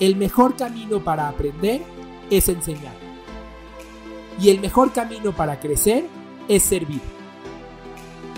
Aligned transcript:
el 0.00 0.16
mejor 0.16 0.56
camino 0.56 1.02
para 1.02 1.28
aprender 1.28 1.82
es 2.30 2.48
enseñar. 2.48 2.94
Y 4.40 4.50
el 4.50 4.60
mejor 4.60 4.92
camino 4.92 5.32
para 5.34 5.58
crecer 5.58 6.04
es 6.48 6.62
servir. 6.62 7.00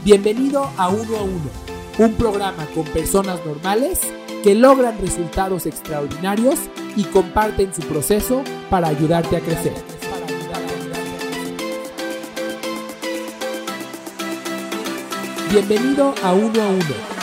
Bienvenido 0.05 0.71
a 0.77 0.89
Uno 0.89 1.17
a 1.17 1.23
Uno, 1.23 1.51
un 1.99 2.15
programa 2.15 2.65
con 2.75 2.85
personas 2.85 3.45
normales 3.45 4.01
que 4.45 4.55
logran 4.55 4.99
resultados 5.01 5.67
extraordinarios 5.67 6.61
y 6.97 7.03
comparten 7.05 7.75
su 7.75 7.83
proceso 7.83 8.43
para 8.71 8.89
ayudarte 8.89 9.37
a 9.37 9.41
crecer. 9.41 9.75
Bienvenido 15.51 16.15
a 16.23 16.33
Uno 16.35 16.63
a 16.63 16.69
Uno 16.69 17.18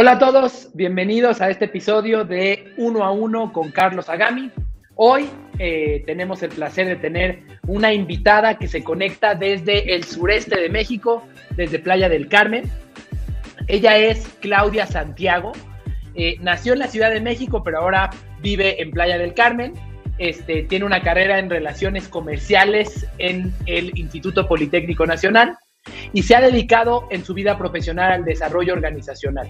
Hola 0.00 0.12
a 0.12 0.18
todos, 0.20 0.70
bienvenidos 0.74 1.40
a 1.40 1.50
este 1.50 1.64
episodio 1.64 2.22
de 2.22 2.72
Uno 2.76 3.02
a 3.02 3.10
Uno 3.10 3.52
con 3.52 3.72
Carlos 3.72 4.08
Agami. 4.08 4.52
Hoy 4.94 5.28
eh, 5.58 6.04
tenemos 6.06 6.40
el 6.44 6.50
placer 6.50 6.86
de 6.86 6.94
tener 6.94 7.40
una 7.66 7.92
invitada 7.92 8.58
que 8.58 8.68
se 8.68 8.84
conecta 8.84 9.34
desde 9.34 9.96
el 9.96 10.04
sureste 10.04 10.60
de 10.60 10.68
México, 10.68 11.26
desde 11.56 11.80
Playa 11.80 12.08
del 12.08 12.28
Carmen. 12.28 12.70
Ella 13.66 13.96
es 13.98 14.28
Claudia 14.38 14.86
Santiago. 14.86 15.50
Eh, 16.14 16.36
nació 16.42 16.74
en 16.74 16.78
la 16.78 16.86
Ciudad 16.86 17.10
de 17.10 17.20
México, 17.20 17.64
pero 17.64 17.80
ahora 17.80 18.10
vive 18.40 18.80
en 18.80 18.92
Playa 18.92 19.18
del 19.18 19.34
Carmen. 19.34 19.72
Este, 20.18 20.62
tiene 20.62 20.84
una 20.84 21.02
carrera 21.02 21.40
en 21.40 21.50
relaciones 21.50 22.06
comerciales 22.06 23.04
en 23.18 23.52
el 23.66 23.98
Instituto 23.98 24.46
Politécnico 24.46 25.06
Nacional 25.06 25.58
y 26.12 26.22
se 26.22 26.36
ha 26.36 26.40
dedicado 26.40 27.08
en 27.10 27.24
su 27.24 27.34
vida 27.34 27.58
profesional 27.58 28.12
al 28.12 28.24
desarrollo 28.24 28.74
organizacional. 28.74 29.48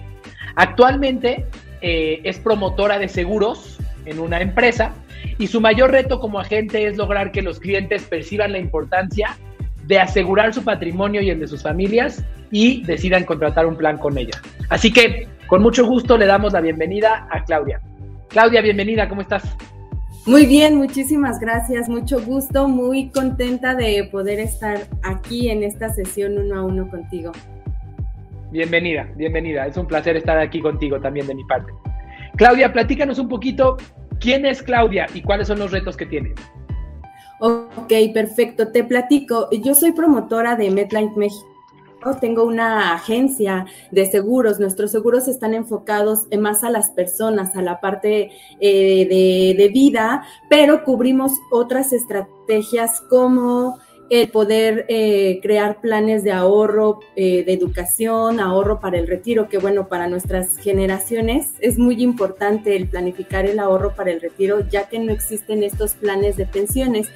Actualmente 0.59 1.45
eh, 1.79 2.19
es 2.25 2.37
promotora 2.37 2.99
de 2.99 3.07
seguros 3.07 3.79
en 4.03 4.19
una 4.19 4.41
empresa 4.41 4.91
y 5.37 5.47
su 5.47 5.61
mayor 5.61 5.91
reto 5.91 6.19
como 6.19 6.37
agente 6.37 6.85
es 6.85 6.97
lograr 6.97 7.31
que 7.31 7.41
los 7.41 7.61
clientes 7.61 8.03
perciban 8.03 8.51
la 8.51 8.59
importancia 8.59 9.37
de 9.85 9.99
asegurar 9.99 10.53
su 10.53 10.65
patrimonio 10.65 11.21
y 11.21 11.29
el 11.29 11.39
de 11.39 11.47
sus 11.47 11.63
familias 11.63 12.25
y 12.51 12.83
decidan 12.83 13.23
contratar 13.23 13.67
un 13.67 13.77
plan 13.77 13.97
con 13.97 14.17
ella. 14.17 14.37
Así 14.67 14.91
que 14.91 15.29
con 15.47 15.61
mucho 15.61 15.85
gusto 15.87 16.17
le 16.17 16.25
damos 16.25 16.51
la 16.51 16.59
bienvenida 16.59 17.25
a 17.31 17.45
Claudia. 17.45 17.79
Claudia, 18.27 18.59
bienvenida, 18.59 19.07
¿cómo 19.07 19.21
estás? 19.21 19.43
Muy 20.25 20.45
bien, 20.45 20.75
muchísimas 20.75 21.39
gracias, 21.39 21.87
mucho 21.87 22.19
gusto, 22.19 22.67
muy 22.67 23.11
contenta 23.11 23.75
de 23.75 24.09
poder 24.11 24.41
estar 24.41 24.77
aquí 25.03 25.49
en 25.49 25.63
esta 25.63 25.93
sesión 25.93 26.37
uno 26.37 26.59
a 26.59 26.65
uno 26.65 26.89
contigo. 26.89 27.31
Bienvenida, 28.51 29.07
bienvenida, 29.15 29.67
es 29.67 29.77
un 29.77 29.85
placer 29.85 30.17
estar 30.17 30.39
aquí 30.39 30.59
contigo 30.59 30.99
también 30.99 31.27
de 31.27 31.35
mi 31.35 31.43
parte. 31.43 31.71
Claudia, 32.35 32.73
platícanos 32.73 33.19
un 33.19 33.29
poquito 33.29 33.77
quién 34.19 34.43
es 34.45 34.63
Claudia 34.63 35.05
y 35.13 35.21
cuáles 35.21 35.47
son 35.47 35.59
los 35.59 35.71
retos 35.71 35.95
que 35.95 36.07
tiene. 36.07 36.33
Ok, 37.39 37.93
perfecto, 38.11 38.71
te 38.71 38.83
platico. 38.83 39.49
Yo 39.51 39.75
soy 39.75 39.91
promotora 39.91 40.55
de 40.55 40.71
MedLife 40.71 41.15
México 41.15 41.49
tengo 42.19 42.43
una 42.43 42.93
agencia 42.93 43.65
de 43.91 44.05
seguros. 44.05 44.59
Nuestros 44.59 44.91
seguros 44.91 45.27
están 45.27 45.53
enfocados 45.53 46.27
más 46.39 46.63
a 46.63 46.69
las 46.69 46.91
personas, 46.91 47.55
a 47.55 47.61
la 47.61 47.79
parte 47.81 48.31
eh, 48.59 49.55
de, 49.57 49.67
vida, 49.69 50.23
pero 50.49 50.83
cubrimos 50.83 51.31
otras 51.51 51.93
estrategias 51.93 53.01
como 53.01 53.77
el 54.09 54.29
poder 54.29 54.85
eh, 54.89 55.39
crear 55.41 55.81
planes 55.81 56.23
de 56.23 56.31
ahorro, 56.31 56.99
eh, 57.15 57.43
de 57.43 57.53
educación, 57.53 58.39
ahorro 58.39 58.79
para 58.79 58.97
el 58.97 59.07
retiro, 59.07 59.49
que 59.49 59.57
bueno, 59.57 59.87
para 59.87 60.07
nuestras 60.07 60.57
generaciones 60.57 61.49
es 61.59 61.77
muy 61.77 62.01
importante 62.01 62.75
el 62.75 62.87
planificar 62.87 63.45
el 63.45 63.59
ahorro 63.59 63.93
para 63.95 64.11
el 64.11 64.21
retiro, 64.21 64.67
ya 64.67 64.89
que 64.89 64.99
no 64.99 65.11
existen 65.11 65.63
estos 65.63 65.93
planes 65.93 66.37
de 66.37 66.45
pensiones. 66.45 67.09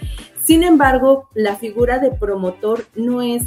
Sin 0.46 0.64
embargo, 0.64 1.30
la 1.34 1.56
figura 1.56 2.00
de 2.00 2.12
promotor 2.12 2.86
no 2.96 3.22
es 3.22 3.44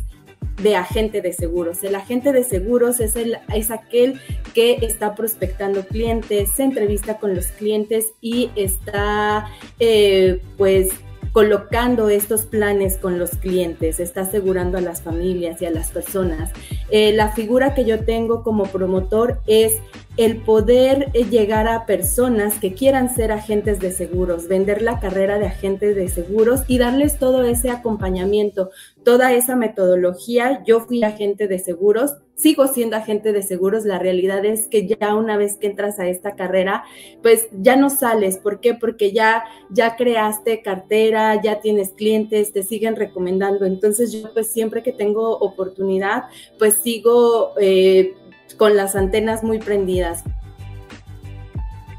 de 0.63 0.75
agente 0.75 1.21
de 1.21 1.33
seguros. 1.33 1.85
El 1.85 1.95
agente 1.95 2.33
de 2.33 2.43
seguros 2.43 3.01
es, 3.01 3.17
el, 3.17 3.39
es 3.55 3.71
aquel 3.71 4.21
que 4.55 4.79
está 4.83 5.15
prospectando 5.15 5.87
clientes, 5.87 6.51
se 6.55 6.63
entrevista 6.63 7.19
con 7.19 7.35
los 7.35 7.47
clientes 7.49 8.07
y 8.21 8.51
está 8.57 9.49
eh, 9.79 10.41
pues 10.57 10.89
colocando 11.37 12.09
estos 12.09 12.47
planes 12.47 12.97
con 12.97 13.19
los 13.19 13.33
clientes, 13.33 14.01
está 14.01 14.23
asegurando 14.23 14.79
a 14.79 14.81
las 14.81 15.03
familias 15.03 15.61
y 15.61 15.67
a 15.67 15.71
las 15.71 15.91
personas. 15.91 16.51
Eh, 16.89 17.13
la 17.13 17.33
figura 17.33 17.75
que 17.75 17.85
yo 17.85 18.07
tengo 18.07 18.43
como 18.43 18.65
promotor 18.65 19.43
es 19.47 19.75
el 20.17 20.39
poder 20.39 21.11
eh, 21.13 21.25
llegar 21.25 21.69
a 21.69 21.85
personas 21.85 22.59
que 22.59 22.73
quieran 22.73 23.15
ser 23.15 23.33
agentes 23.33 23.81
de 23.81 23.93
seguros, 23.93 24.49
vender 24.49 24.81
la 24.81 24.99
carrera 24.99 25.39
de 25.39 25.47
agentes 25.47 25.95
de 25.95 26.09
seguros 26.09 26.63
y 26.69 26.79
darles 26.79 27.19
todo 27.19 27.45
ese 27.45 27.71
acompañamiento, 27.71 28.71
toda 29.05 29.33
esa 29.35 29.57
metodología. 29.57 30.63
Yo 30.67 30.81
fui 30.81 31.03
agente 31.03 31.49
de 31.49 31.59
seguros, 31.59 32.17
sigo 32.35 32.67
siendo 32.67 32.97
agente 32.97 33.33
de 33.33 33.43
seguros. 33.43 33.85
La 33.85 33.99
realidad 33.99 34.45
es 34.47 34.69
que 34.69 34.87
ya 34.87 35.15
una 35.15 35.37
vez 35.37 35.59
que 35.59 35.67
entras 35.67 35.99
a 35.99 36.09
esta 36.09 36.35
carrera, 36.35 36.85
pues 37.23 37.49
ya 37.53 37.77
no 37.77 37.91
sales. 37.91 38.39
¿Por 38.39 38.61
qué? 38.61 38.73
Porque 38.73 39.13
ya, 39.13 39.45
ya 39.71 39.97
creaste 39.97 40.63
cartera, 40.63 41.41
ya 41.43 41.61
tienes 41.61 41.91
clientes, 41.91 42.53
te 42.53 42.63
siguen 42.63 42.97
recomendando. 42.97 43.67
Entonces 43.67 44.13
yo 44.13 44.33
pues 44.33 44.51
siempre 44.51 44.83
que 44.83 44.93
tengo 44.93 45.37
oportunidad, 45.39 46.25
pues 46.59 46.75
sigo... 46.75 47.53
Eh, 47.61 48.15
con 48.55 48.77
las 48.77 48.97
antenas 48.97 49.43
muy 49.43 49.59
prendidas. 49.59 50.25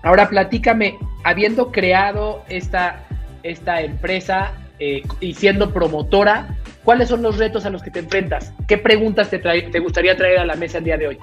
Ahora 0.04 0.30
platícame, 0.30 0.98
habiendo 1.24 1.72
creado 1.72 2.44
esta, 2.50 3.04
esta 3.44 3.82
empresa 3.82 4.54
eh, 4.80 5.02
y 5.20 5.34
siendo 5.34 5.74
promotora, 5.74 6.56
¿cuáles 6.84 7.10
son 7.10 7.22
los 7.22 7.38
retos 7.38 7.66
a 7.66 7.70
los 7.70 7.84
que 7.84 7.92
te 7.92 8.00
enfrentas? 8.00 8.54
¿Qué 8.68 8.78
preguntas 8.78 9.30
te, 9.30 9.40
te 9.40 9.80
gustaría 9.80 10.16
traer 10.16 10.40
a 10.40 10.46
la 10.46 10.56
mesa 10.56 10.78
el 10.78 10.86
día 10.86 10.98
de 10.98 11.08
hoy? 11.08 11.18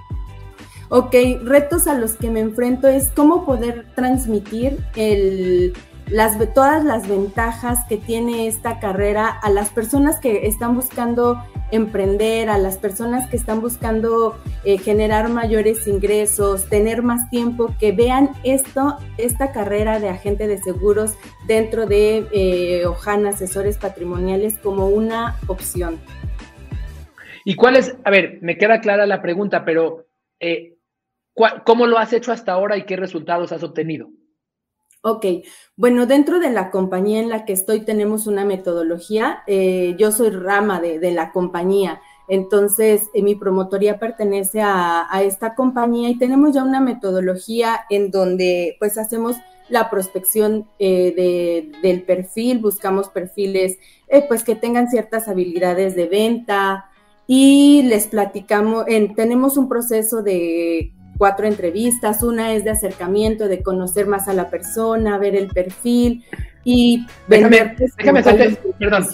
Ok, 0.91 1.15
retos 1.43 1.87
a 1.87 1.95
los 1.95 2.13
que 2.13 2.31
me 2.31 2.41
enfrento 2.41 2.89
es 2.89 3.09
cómo 3.11 3.47
poder 3.47 3.87
transmitir 3.95 4.79
el, 4.97 5.73
las, 6.09 6.37
todas 6.53 6.85
las 6.85 7.09
ventajas 7.09 7.79
que 7.89 7.97
tiene 7.97 8.47
esta 8.47 8.79
carrera 8.79 9.29
a 9.29 9.51
las 9.51 9.71
personas 9.71 10.21
que 10.21 10.47
están 10.47 10.75
buscando 10.75 11.43
emprender, 11.75 12.49
a 12.49 12.59
las 12.59 12.79
personas 12.79 13.29
que 13.29 13.37
están 13.37 13.61
buscando 13.61 14.39
eh, 14.65 14.79
generar 14.79 15.29
mayores 15.29 15.87
ingresos, 15.87 16.69
tener 16.69 17.03
más 17.03 17.31
tiempo, 17.31 17.75
que 17.79 17.93
vean 17.93 18.31
esto, 18.45 18.99
esta 19.19 19.53
carrera 19.53 20.01
de 20.01 20.09
agente 20.09 20.47
de 20.47 20.59
seguros 20.59 21.15
dentro 21.47 21.87
de 21.87 22.27
eh, 22.33 22.87
Ojana 22.87 23.31
Asesores 23.31 23.79
Patrimoniales 23.79 24.59
como 24.59 24.89
una 24.89 25.37
opción. 25.47 25.99
¿Y 27.45 27.57
cuál 27.57 27.77
es, 27.77 27.97
a 28.05 28.11
ver, 28.11 28.39
me 28.41 28.57
queda 28.57 28.81
clara 28.81 29.07
la 29.07 29.21
pregunta, 29.21 29.65
pero 29.65 30.07
eh, 30.41 30.79
¿cómo 31.65 31.87
lo 31.87 31.99
has 31.99 32.13
hecho 32.13 32.33
hasta 32.33 32.53
ahora 32.53 32.77
y 32.77 32.85
qué 32.85 32.97
resultados 32.97 33.53
has 33.53 33.63
obtenido? 33.63 34.09
Ok, 35.07 35.27
bueno, 35.77 36.07
dentro 36.07 36.41
de 36.41 36.49
la 36.49 36.71
compañía 36.71 37.21
en 37.21 37.29
la 37.29 37.45
que 37.45 37.53
estoy 37.53 37.81
tenemos 37.85 38.27
una 38.27 38.47
metodología. 38.47 39.43
Eh, 39.47 39.97
yo 39.99 40.11
soy 40.11 40.31
rama 40.31 40.81
de, 40.81 41.11
la 41.11 41.31
compañía, 41.31 42.01
entonces 42.27 43.03
eh, 43.13 43.23
mi 43.23 43.35
promotoría 43.35 43.99
pertenece 43.99 44.63
a, 44.63 45.07
esta 45.23 45.55
compañía 45.55 46.09
y 46.09 46.17
tenemos 46.17 46.55
ya 46.55 46.65
una 46.65 46.81
metodología 46.81 47.81
en 47.91 48.11
donde 48.11 48.77
pues 48.79 48.97
hacemos 48.97 49.37
la 49.69 49.91
prospección 49.91 50.67
eh, 50.79 51.71
del 51.83 52.03
perfil, 52.05 52.61
buscamos 52.61 53.11
perfiles 53.11 53.77
pues 54.27 54.43
que 54.43 54.57
tengan 54.57 54.89
ciertas 54.89 55.29
habilidades 55.29 55.95
de 55.97 56.07
venta 56.07 56.87
y 57.27 57.83
les 57.83 58.07
platicamos, 58.07 58.87
tenemos 59.15 59.59
un 59.59 59.69
proceso 59.69 60.23
de 60.23 60.95
cuatro 61.19 61.47
entrevistas. 61.47 62.23
Una 62.23 62.53
es 62.53 62.65
de 62.65 62.71
acercamiento, 62.71 63.49
de 63.49 63.63
conocer 63.63 64.07
más 64.07 64.29
a 64.29 64.35
la 64.35 64.51
persona, 64.51 65.19
ver 65.19 65.37
el 65.37 65.49
perfil 65.49 66.25
y 66.65 67.07
déjame, 67.29 67.75
déjame 67.99 68.21
hacerte, 68.21 68.59
perdón, 68.79 69.07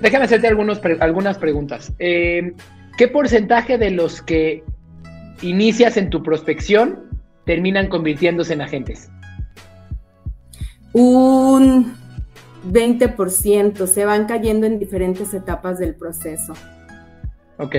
déjame 0.00 0.24
hacerte 0.24 0.46
algunos, 0.46 0.80
algunas 1.00 1.38
preguntas. 1.38 1.92
Eh, 1.98 2.54
¿Qué 2.96 3.08
porcentaje 3.08 3.76
de 3.76 3.90
los 3.90 4.22
que 4.22 4.64
inicias 5.42 5.96
en 5.96 6.08
tu 6.08 6.22
prospección 6.22 7.10
terminan 7.44 7.88
convirtiéndose 7.88 8.54
en 8.54 8.62
agentes? 8.62 9.10
Un 10.92 11.94
20%, 12.72 13.86
se 13.86 14.04
van 14.06 14.26
cayendo 14.26 14.66
en 14.66 14.78
diferentes 14.78 15.34
etapas 15.34 15.78
del 15.78 15.94
proceso. 15.94 16.54
Ok. 17.58 17.74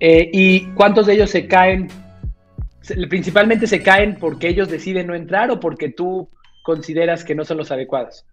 Eh, 0.00 0.30
¿Y 0.32 0.66
cuántos 0.74 1.06
de 1.06 1.14
ellos 1.14 1.30
se 1.30 1.46
caen 1.46 1.88
principalmente 3.08 3.66
se 3.66 3.82
caen 3.82 4.16
porque 4.18 4.48
ellos 4.48 4.68
deciden 4.68 5.06
no 5.06 5.14
entrar 5.14 5.50
o 5.50 5.60
porque 5.60 5.88
tú 5.88 6.28
consideras 6.62 7.24
que 7.24 7.34
no 7.34 7.44
son 7.44 7.58
los 7.58 7.70
adecuados? 7.70 8.24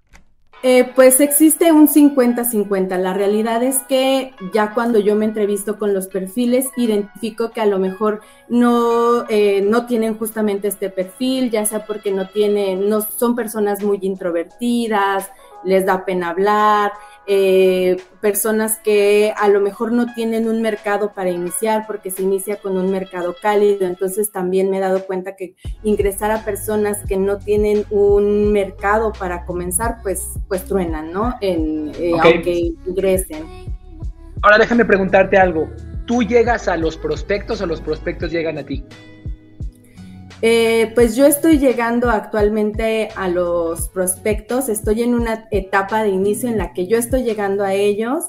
Eh, 0.62 0.92
pues 0.94 1.22
existe 1.22 1.72
un 1.72 1.88
50-50. 1.88 2.98
La 2.98 3.13
realidad 3.13 3.63
es 3.63 3.78
que 3.88 4.34
ya 4.54 4.74
cuando 4.74 5.00
yo 5.00 5.16
me 5.16 5.24
entrevisto 5.24 5.80
con 5.80 5.94
los 5.94 6.07
perfiles, 6.07 6.68
identifico 6.75 7.51
que 7.51 7.62
a 7.62 7.66
lo 7.66 7.80
mejor 7.80 8.19
no, 8.50 9.25
eh, 9.30 9.62
no 9.62 9.86
tienen 9.86 10.18
justamente 10.18 10.68
este 10.68 10.90
perfil, 10.90 11.50
ya 11.50 11.66
sea 11.66 11.86
porque 11.86 12.12
no 12.12 12.28
tienen, 12.28 12.90
no 12.90 13.01
son 13.01 13.36
personas 13.38 13.81
muy 13.81 14.00
introvertidas, 14.01 15.31
les 15.63 15.85
da 15.85 16.06
pena 16.06 16.29
hablar, 16.29 16.91
eh, 17.27 17.97
personas 18.21 18.79
que 18.79 19.33
a 19.38 19.47
lo 19.50 19.61
mejor 19.61 19.91
no 19.91 20.13
tienen 20.13 20.47
un 20.47 20.61
mercado 20.61 21.13
para 21.13 21.29
iniciar 21.29 21.85
porque 21.85 22.11
se 22.11 22.23
inicia 22.23 22.57
con 22.57 22.77
un 22.77 22.91
mercado 22.91 23.35
cálido. 23.41 23.85
Entonces 23.85 24.31
también 24.31 24.69
me 24.69 24.77
he 24.77 24.81
dado 24.81 25.06
cuenta 25.06 25.35
que 25.35 25.56
ingresar 25.83 26.31
a 26.31 26.44
personas 26.44 26.97
que 27.07 27.17
no 27.17 27.38
tienen 27.38 27.85
un 27.89 28.51
mercado 28.51 29.11
para 29.13 29.45
comenzar, 29.45 29.97
pues, 30.01 30.25
pues 30.47 30.65
truenan, 30.65 31.11
¿no? 31.11 31.35
En, 31.41 31.91
eh, 32.00 32.13
Aunque 32.19 32.73
ingresen. 32.85 33.45
Ahora 34.41 34.57
déjame 34.57 34.85
preguntarte 34.85 35.38
algo. 35.38 35.69
¿Tú 36.05 36.23
llegas 36.23 36.67
a 36.67 36.77
los 36.77 36.97
prospectos 36.97 37.62
o 37.62 37.67
los 37.67 37.81
prospectos 37.81 38.31
llegan 38.31 38.57
a 38.57 38.63
ti? 38.63 38.83
Eh, 40.41 40.91
pues 40.95 41.18
yo 41.18 41.25
estoy 41.25 41.57
llegando 41.57 42.09
actualmente 42.09 43.09
a 43.15 43.27
los 43.27 43.89
prospectos, 43.89 44.69
estoy 44.69 45.03
en 45.03 45.13
una 45.13 45.47
etapa 45.51 46.03
de 46.03 46.09
inicio 46.09 46.47
en 46.47 46.57
la 46.57 46.71
que 46.71 46.88
yo 46.88 46.97
estoy 46.97 47.24
llegando 47.24 47.63
a 47.63 47.74
ellos. 47.74 48.25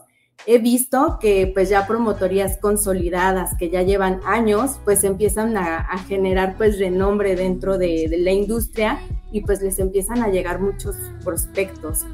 He 0.46 0.58
visto 0.58 1.18
que 1.20 1.50
pues 1.52 1.68
ya 1.68 1.86
promotorías 1.86 2.56
consolidadas 2.56 3.50
que 3.58 3.68
ya 3.68 3.82
llevan 3.82 4.20
años 4.24 4.80
pues 4.84 5.04
empiezan 5.04 5.56
a, 5.56 5.86
generar 6.08 6.56
pues 6.56 6.78
renombre 6.78 7.36
dentro 7.36 7.76
de, 7.76 8.08
la 8.18 8.32
industria 8.32 8.98
y 9.30 9.42
pues 9.42 9.60
les 9.60 9.78
empiezan 9.78 10.22
a 10.22 10.28
llegar 10.28 10.58
muchos 10.58 10.96
prospectos 11.22 12.06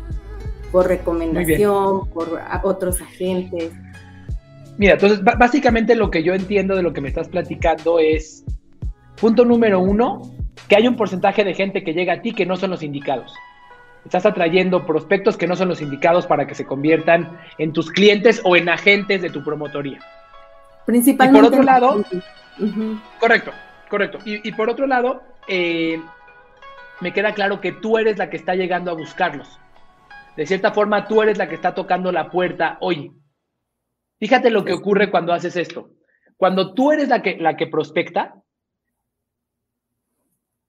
por 0.72 0.88
recomendación, 0.88 2.10
por 2.10 2.40
otros 2.64 3.00
agentes. 3.00 3.70
Mira, 4.76 4.94
entonces 4.94 5.22
básicamente 5.22 5.94
lo 5.94 6.10
que 6.10 6.22
yo 6.22 6.34
entiendo 6.34 6.74
de 6.74 6.82
lo 6.82 6.92
que 6.92 7.00
me 7.00 7.08
estás 7.08 7.28
platicando 7.28 8.00
es 8.00 8.44
Punto 9.20 9.44
número 9.44 9.80
uno, 9.80 10.22
que 10.68 10.76
hay 10.76 10.86
un 10.86 10.96
porcentaje 10.96 11.44
de 11.44 11.54
gente 11.54 11.82
que 11.82 11.94
llega 11.94 12.14
a 12.14 12.22
ti 12.22 12.32
que 12.32 12.46
no 12.46 12.56
son 12.56 12.70
los 12.70 12.82
indicados. 12.82 13.34
Estás 14.04 14.26
atrayendo 14.26 14.86
prospectos 14.86 15.36
que 15.36 15.46
no 15.46 15.56
son 15.56 15.68
los 15.68 15.80
indicados 15.80 16.26
para 16.26 16.46
que 16.46 16.54
se 16.54 16.66
conviertan 16.66 17.38
en 17.58 17.72
tus 17.72 17.90
clientes 17.90 18.40
o 18.44 18.56
en 18.56 18.68
agentes 18.68 19.22
de 19.22 19.30
tu 19.30 19.42
promotoría. 19.42 19.98
Principalmente. 20.84 21.38
Y 21.38 21.42
por 21.42 21.52
otro 21.52 21.62
lado, 21.64 22.04
correcto, 23.18 23.50
correcto. 23.90 24.18
Y, 24.24 24.52
por 24.52 24.70
otro 24.70 24.86
lado, 24.86 25.22
eh, 25.48 26.00
me 27.00 27.12
queda 27.12 27.32
claro 27.32 27.60
que 27.60 27.72
tú 27.72 27.98
eres 27.98 28.18
la 28.18 28.30
que 28.30 28.36
está 28.36 28.54
llegando 28.54 28.90
a 28.90 28.94
buscarlos. 28.94 29.58
De 30.36 30.46
cierta 30.46 30.72
forma, 30.72 31.08
tú 31.08 31.22
eres 31.22 31.38
la 31.38 31.48
que 31.48 31.54
está 31.54 31.74
tocando 31.74 32.12
la 32.12 32.30
puerta 32.30 32.76
hoy. 32.80 33.12
Fíjate 34.20 34.50
lo 34.50 34.64
que 34.64 34.74
ocurre 34.74 35.10
cuando 35.10 35.32
haces 35.32 35.56
esto. 35.56 35.90
Cuando 36.36 36.74
tú 36.74 36.92
eres 36.92 37.08
la 37.08 37.22
que, 37.22 37.38
la 37.38 37.56
que 37.56 37.66
prospecta, 37.66 38.34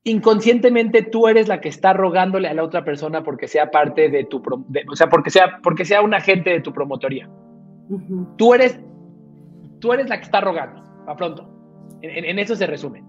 inconscientemente 0.08 1.04
tú 1.04 1.28
eres 1.28 1.48
la 1.48 1.60
que 1.60 1.70
está 1.70 1.94
rogándole 1.94 2.48
a 2.48 2.54
la 2.54 2.64
otra 2.64 2.84
persona 2.84 3.24
porque 3.24 3.48
sea 3.48 3.72
parte 3.72 4.10
de 4.10 4.24
tu, 4.24 4.38
o 4.38 4.96
sea, 4.96 5.10
porque 5.10 5.30
sea, 5.30 5.60
porque 5.62 5.86
sea 5.86 6.02
un 6.02 6.14
agente 6.14 6.50
de 6.50 6.62
tu 6.62 6.72
promotoría. 6.74 7.30
Tú 8.38 8.54
eres, 8.54 8.80
tú 9.80 9.94
eres 9.94 10.10
la 10.10 10.18
que 10.18 10.24
está 10.24 10.40
rogando, 10.42 10.82
a 11.08 11.16
pronto. 11.16 11.50
En, 12.02 12.40
eso 12.40 12.56
se 12.56 12.68
resume. 12.68 13.04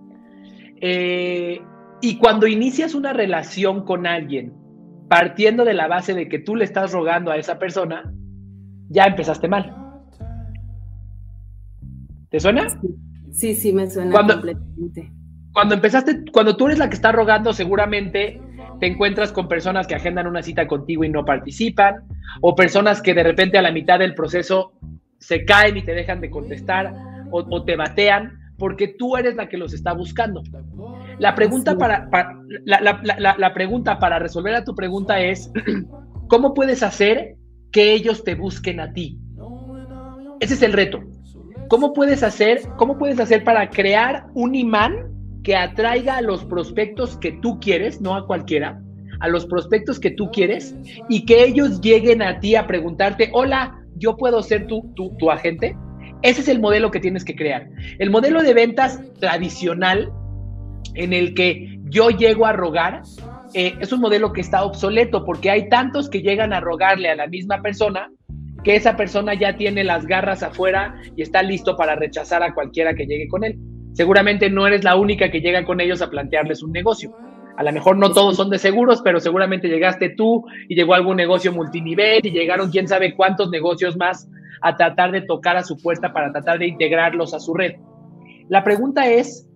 Eh, 0.81 1.61
y 2.01 2.19
cuando 2.19 2.47
inicias 2.47 2.95
una 2.95 3.13
relación 3.13 3.85
con 3.85 4.07
alguien, 4.07 4.55
partiendo 5.09 5.65
de 5.65 5.75
la 5.75 5.89
base 5.89 6.15
de 6.15 6.29
que 6.29 6.39
tú 6.39 6.57
le 6.57 6.65
estás 6.65 6.93
rogando 6.93 7.31
a 7.31 7.37
esa 7.37 7.59
persona, 7.59 8.13
ya 8.89 9.05
empezaste 9.05 9.47
mal. 9.49 9.75
¿Te 12.31 12.41
suena? 12.41 12.67
Sí, 13.31 13.55
sí, 13.55 13.73
me 13.73 13.89
suena 13.89 14.13
completamente 14.13 15.18
cuando 15.53 15.75
empezaste, 15.75 16.25
cuando 16.33 16.57
tú 16.57 16.67
eres 16.67 16.79
la 16.79 16.89
que 16.89 16.95
está 16.95 17.13
rogando, 17.13 17.53
seguramente 17.53 18.41
te 18.81 18.87
encuentras 18.87 19.33
con 19.33 19.49
personas 19.49 19.87
que 19.87 19.95
agendan 19.95 20.27
una 20.27 20.43
cita 20.43 20.67
contigo 20.67 21.05
y 21.05 21.09
no 21.09 21.25
participan, 21.25 22.05
o 22.41 22.55
personas 22.55 23.03
que 23.03 23.15
de 23.15 23.23
repente 23.23 23.59
a 23.59 23.63
la 23.63 23.73
mitad 23.73 23.99
del 23.99 24.15
proceso 24.15 24.73
se 25.19 25.45
caen 25.45 25.77
y 25.77 25.83
te 25.83 25.95
dejan 25.95 26.21
de 26.21 26.31
contestar 26.31 26.95
o, 27.31 27.65
te 27.65 27.77
batean, 27.77 28.39
porque 28.57 28.89
tú 28.89 29.17
eres 29.17 29.37
la 29.37 29.49
que 29.49 29.59
los 29.59 29.75
está 29.75 29.93
buscando. 29.93 30.43
La 31.19 31.35
pregunta 31.35 31.77
para, 31.77 32.09
la, 32.65 33.53
pregunta 33.55 33.99
para 33.99 34.19
resolver 34.19 34.55
a 34.55 34.65
tu 34.65 34.75
pregunta 34.75 35.21
es, 35.21 35.51
¿cómo 36.29 36.55
puedes 36.55 36.83
hacer 36.83 37.37
que 37.73 37.93
ellos 37.93 38.25
te 38.25 38.35
busquen 38.35 38.81
a 38.81 38.93
ti? 38.93 39.19
Ese 40.41 40.55
es 40.55 40.63
el 40.63 40.73
reto. 40.73 41.01
¿Cómo 41.69 41.93
puedes 41.93 42.23
hacer, 42.23 42.63
cómo 42.77 42.97
puedes 42.97 43.21
hacer 43.21 43.45
para 43.45 43.69
crear 43.69 44.27
un 44.35 44.55
imán 44.55 45.18
que 45.49 45.57
atraiga 45.57 46.19
a 46.19 46.21
los 46.21 46.45
prospectos 46.45 47.17
que 47.17 47.33
tú 47.33 47.59
quieres, 47.59 48.03
no 48.03 48.15
a 48.15 48.27
cualquiera, 48.27 48.83
a 49.19 49.29
los 49.29 49.47
prospectos 49.47 49.99
que 49.99 50.11
tú 50.11 50.31
quieres 50.31 50.77
y 51.09 51.25
que 51.25 51.43
ellos 51.43 51.81
lleguen 51.81 52.21
a 52.21 52.39
ti 52.39 52.55
a 52.55 52.67
preguntarte, 52.67 53.31
hola, 53.33 53.75
¿yo 53.97 54.19
puedo 54.19 54.43
ser 54.43 54.67
tu, 54.67 54.93
tu, 54.95 55.31
agente? 55.31 55.75
Ese 56.21 56.43
es 56.43 56.49
el 56.49 56.61
modelo 56.61 56.91
que 56.91 57.01
tienes 57.01 57.25
que 57.25 57.35
crear. 57.35 57.67
El 57.99 58.11
modelo 58.11 58.43
de 58.43 58.53
ventas 58.53 59.01
tradicional 59.21 60.13
en 60.97 61.15
el 61.15 61.33
que 61.33 61.79
yo 61.85 62.11
llego 62.11 62.45
a 62.45 62.53
rogar 62.53 63.01
eh, 63.55 63.73
es 63.81 63.91
un 63.91 64.01
modelo 64.01 64.35
que 64.35 64.43
está 64.43 64.65
obsoleto 64.65 65.25
porque 65.25 65.49
hay 65.49 65.71
tantos 65.71 66.11
que 66.11 66.21
llegan 66.21 66.53
a 66.53 66.61
rogarle 66.61 67.09
a 67.09 67.17
la 67.17 67.27
misma 67.27 67.63
persona 67.63 68.11
que 68.65 68.77
esa 68.77 68.99
persona 68.99 69.33
ya 69.33 69.57
tiene 69.57 69.83
las 69.83 70.05
garras 70.05 70.43
afuera 70.43 71.01
y 71.17 71.23
está 71.23 71.43
listo 71.43 71.75
para 71.75 71.97
rechazar 71.97 72.43
a 72.43 72.53
cualquiera 72.53 72.95
que 72.95 73.07
llegue 73.07 73.29
con 73.29 73.45
él. 73.45 73.59
Seguramente 73.93 74.51
no 74.51 74.67
eres 74.67 74.85
la 74.85 74.97
única 74.97 75.31
que 75.31 75.41
llega 75.41 75.65
con 75.65 75.81
ellos 75.81 76.03
a 76.03 76.11
plantearles 76.11 76.63
un 76.63 76.73
negocio. 76.73 77.15
A 77.57 77.65
lo 77.65 77.73
mejor 77.73 77.97
no 77.99 78.13
todos 78.13 78.37
son 78.37 78.51
de 78.51 78.59
seguros, 78.59 79.03
pero 79.03 79.19
seguramente 79.19 79.69
llegaste 79.69 80.11
tú 80.11 80.45
y 80.69 80.77
llegó 80.77 80.95
algún 80.95 81.17
negocio 81.17 81.53
multinivel 81.53 82.25
y 82.25 82.31
llegaron 82.31 82.71
quién 82.71 82.87
sabe 82.87 83.17
cuántos 83.17 83.51
negocios 83.51 83.97
más 83.97 84.29
a 84.63 84.77
tratar 84.77 85.11
de 85.11 85.23
tocar 85.23 85.57
a 85.57 85.65
su 85.65 85.77
puerta 85.77 86.13
para 86.13 86.31
tratar 86.31 86.61
de 86.61 86.69
integrarlos 86.69 87.35
a 87.35 87.41
su 87.41 87.55
red. 87.55 87.73
La 88.49 88.63
pregunta 88.63 89.09
es, 89.09 89.49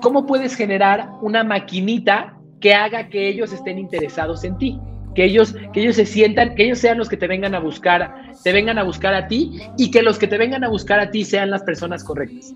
¿cómo 0.00 0.24
puedes 0.24 0.54
generar 0.54 1.08
una 1.20 1.42
maquinita 1.42 2.38
que 2.60 2.74
haga 2.74 3.08
que 3.08 3.28
ellos 3.28 3.52
estén 3.52 3.78
interesados 3.78 4.44
en 4.44 4.56
ti? 4.58 4.78
Que 5.14 5.24
ellos, 5.24 5.56
que 5.72 5.80
ellos 5.80 5.96
se 5.96 6.06
sientan, 6.06 6.54
que 6.54 6.64
ellos 6.64 6.78
sean 6.78 6.96
los 6.96 7.08
que 7.08 7.16
te 7.16 7.26
vengan 7.26 7.54
a 7.54 7.58
buscar, 7.58 8.14
te 8.44 8.52
vengan 8.52 8.78
a 8.78 8.84
buscar 8.84 9.14
a 9.14 9.26
ti 9.26 9.58
y 9.76 9.90
que 9.90 10.02
los 10.02 10.18
que 10.18 10.28
te 10.28 10.38
vengan 10.38 10.62
a 10.62 10.68
buscar 10.68 11.00
a 11.00 11.10
ti 11.10 11.24
sean 11.24 11.50
las 11.50 11.62
personas 11.62 12.04
correctas. 12.04 12.54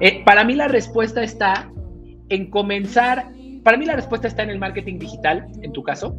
Eh, 0.00 0.22
para 0.24 0.44
mí 0.44 0.54
la 0.54 0.68
respuesta 0.68 1.22
está 1.22 1.70
en 2.30 2.50
comenzar, 2.50 3.30
para 3.62 3.76
mí 3.76 3.84
la 3.84 3.96
respuesta 3.96 4.28
está 4.28 4.42
en 4.42 4.50
el 4.50 4.58
marketing 4.58 4.98
digital, 4.98 5.46
en 5.62 5.72
tu 5.72 5.82
caso, 5.82 6.16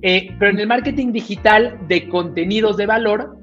eh, 0.00 0.34
pero 0.38 0.50
en 0.50 0.58
el 0.58 0.66
marketing 0.66 1.12
digital 1.12 1.78
de 1.88 2.08
contenidos 2.08 2.76
de 2.76 2.86
valor 2.86 3.38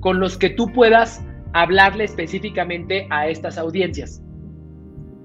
con 0.00 0.20
los 0.20 0.36
que 0.36 0.50
tú 0.50 0.70
puedas 0.72 1.24
hablarle 1.54 2.04
específicamente 2.04 3.06
a 3.10 3.28
estas 3.28 3.56
audiencias. 3.56 4.22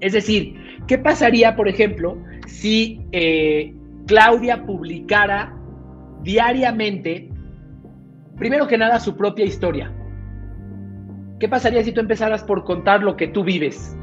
Es 0.00 0.14
decir, 0.14 0.56
¿qué 0.88 0.98
pasaría, 0.98 1.54
por 1.54 1.68
ejemplo, 1.68 2.16
si 2.46 3.00
eh, 3.12 3.74
Claudia 4.06 4.64
publicara 4.64 5.54
diariamente, 6.22 7.28
primero 8.36 8.66
que 8.66 8.78
nada, 8.78 8.98
su 8.98 9.16
propia 9.16 9.44
historia? 9.44 9.92
¿Qué 11.42 11.48
pasaría 11.48 11.82
si 11.82 11.90
tú 11.90 11.98
empezaras 11.98 12.44
por 12.44 12.62
contar 12.62 13.02
lo 13.02 13.16
que 13.16 13.26
tú 13.26 13.42
vives? 13.42 13.96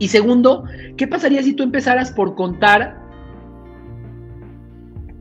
Y 0.00 0.08
segundo, 0.08 0.64
¿qué 0.96 1.06
pasaría 1.06 1.40
si 1.40 1.52
tú 1.52 1.62
empezaras 1.62 2.10
por 2.10 2.34
contar 2.34 2.98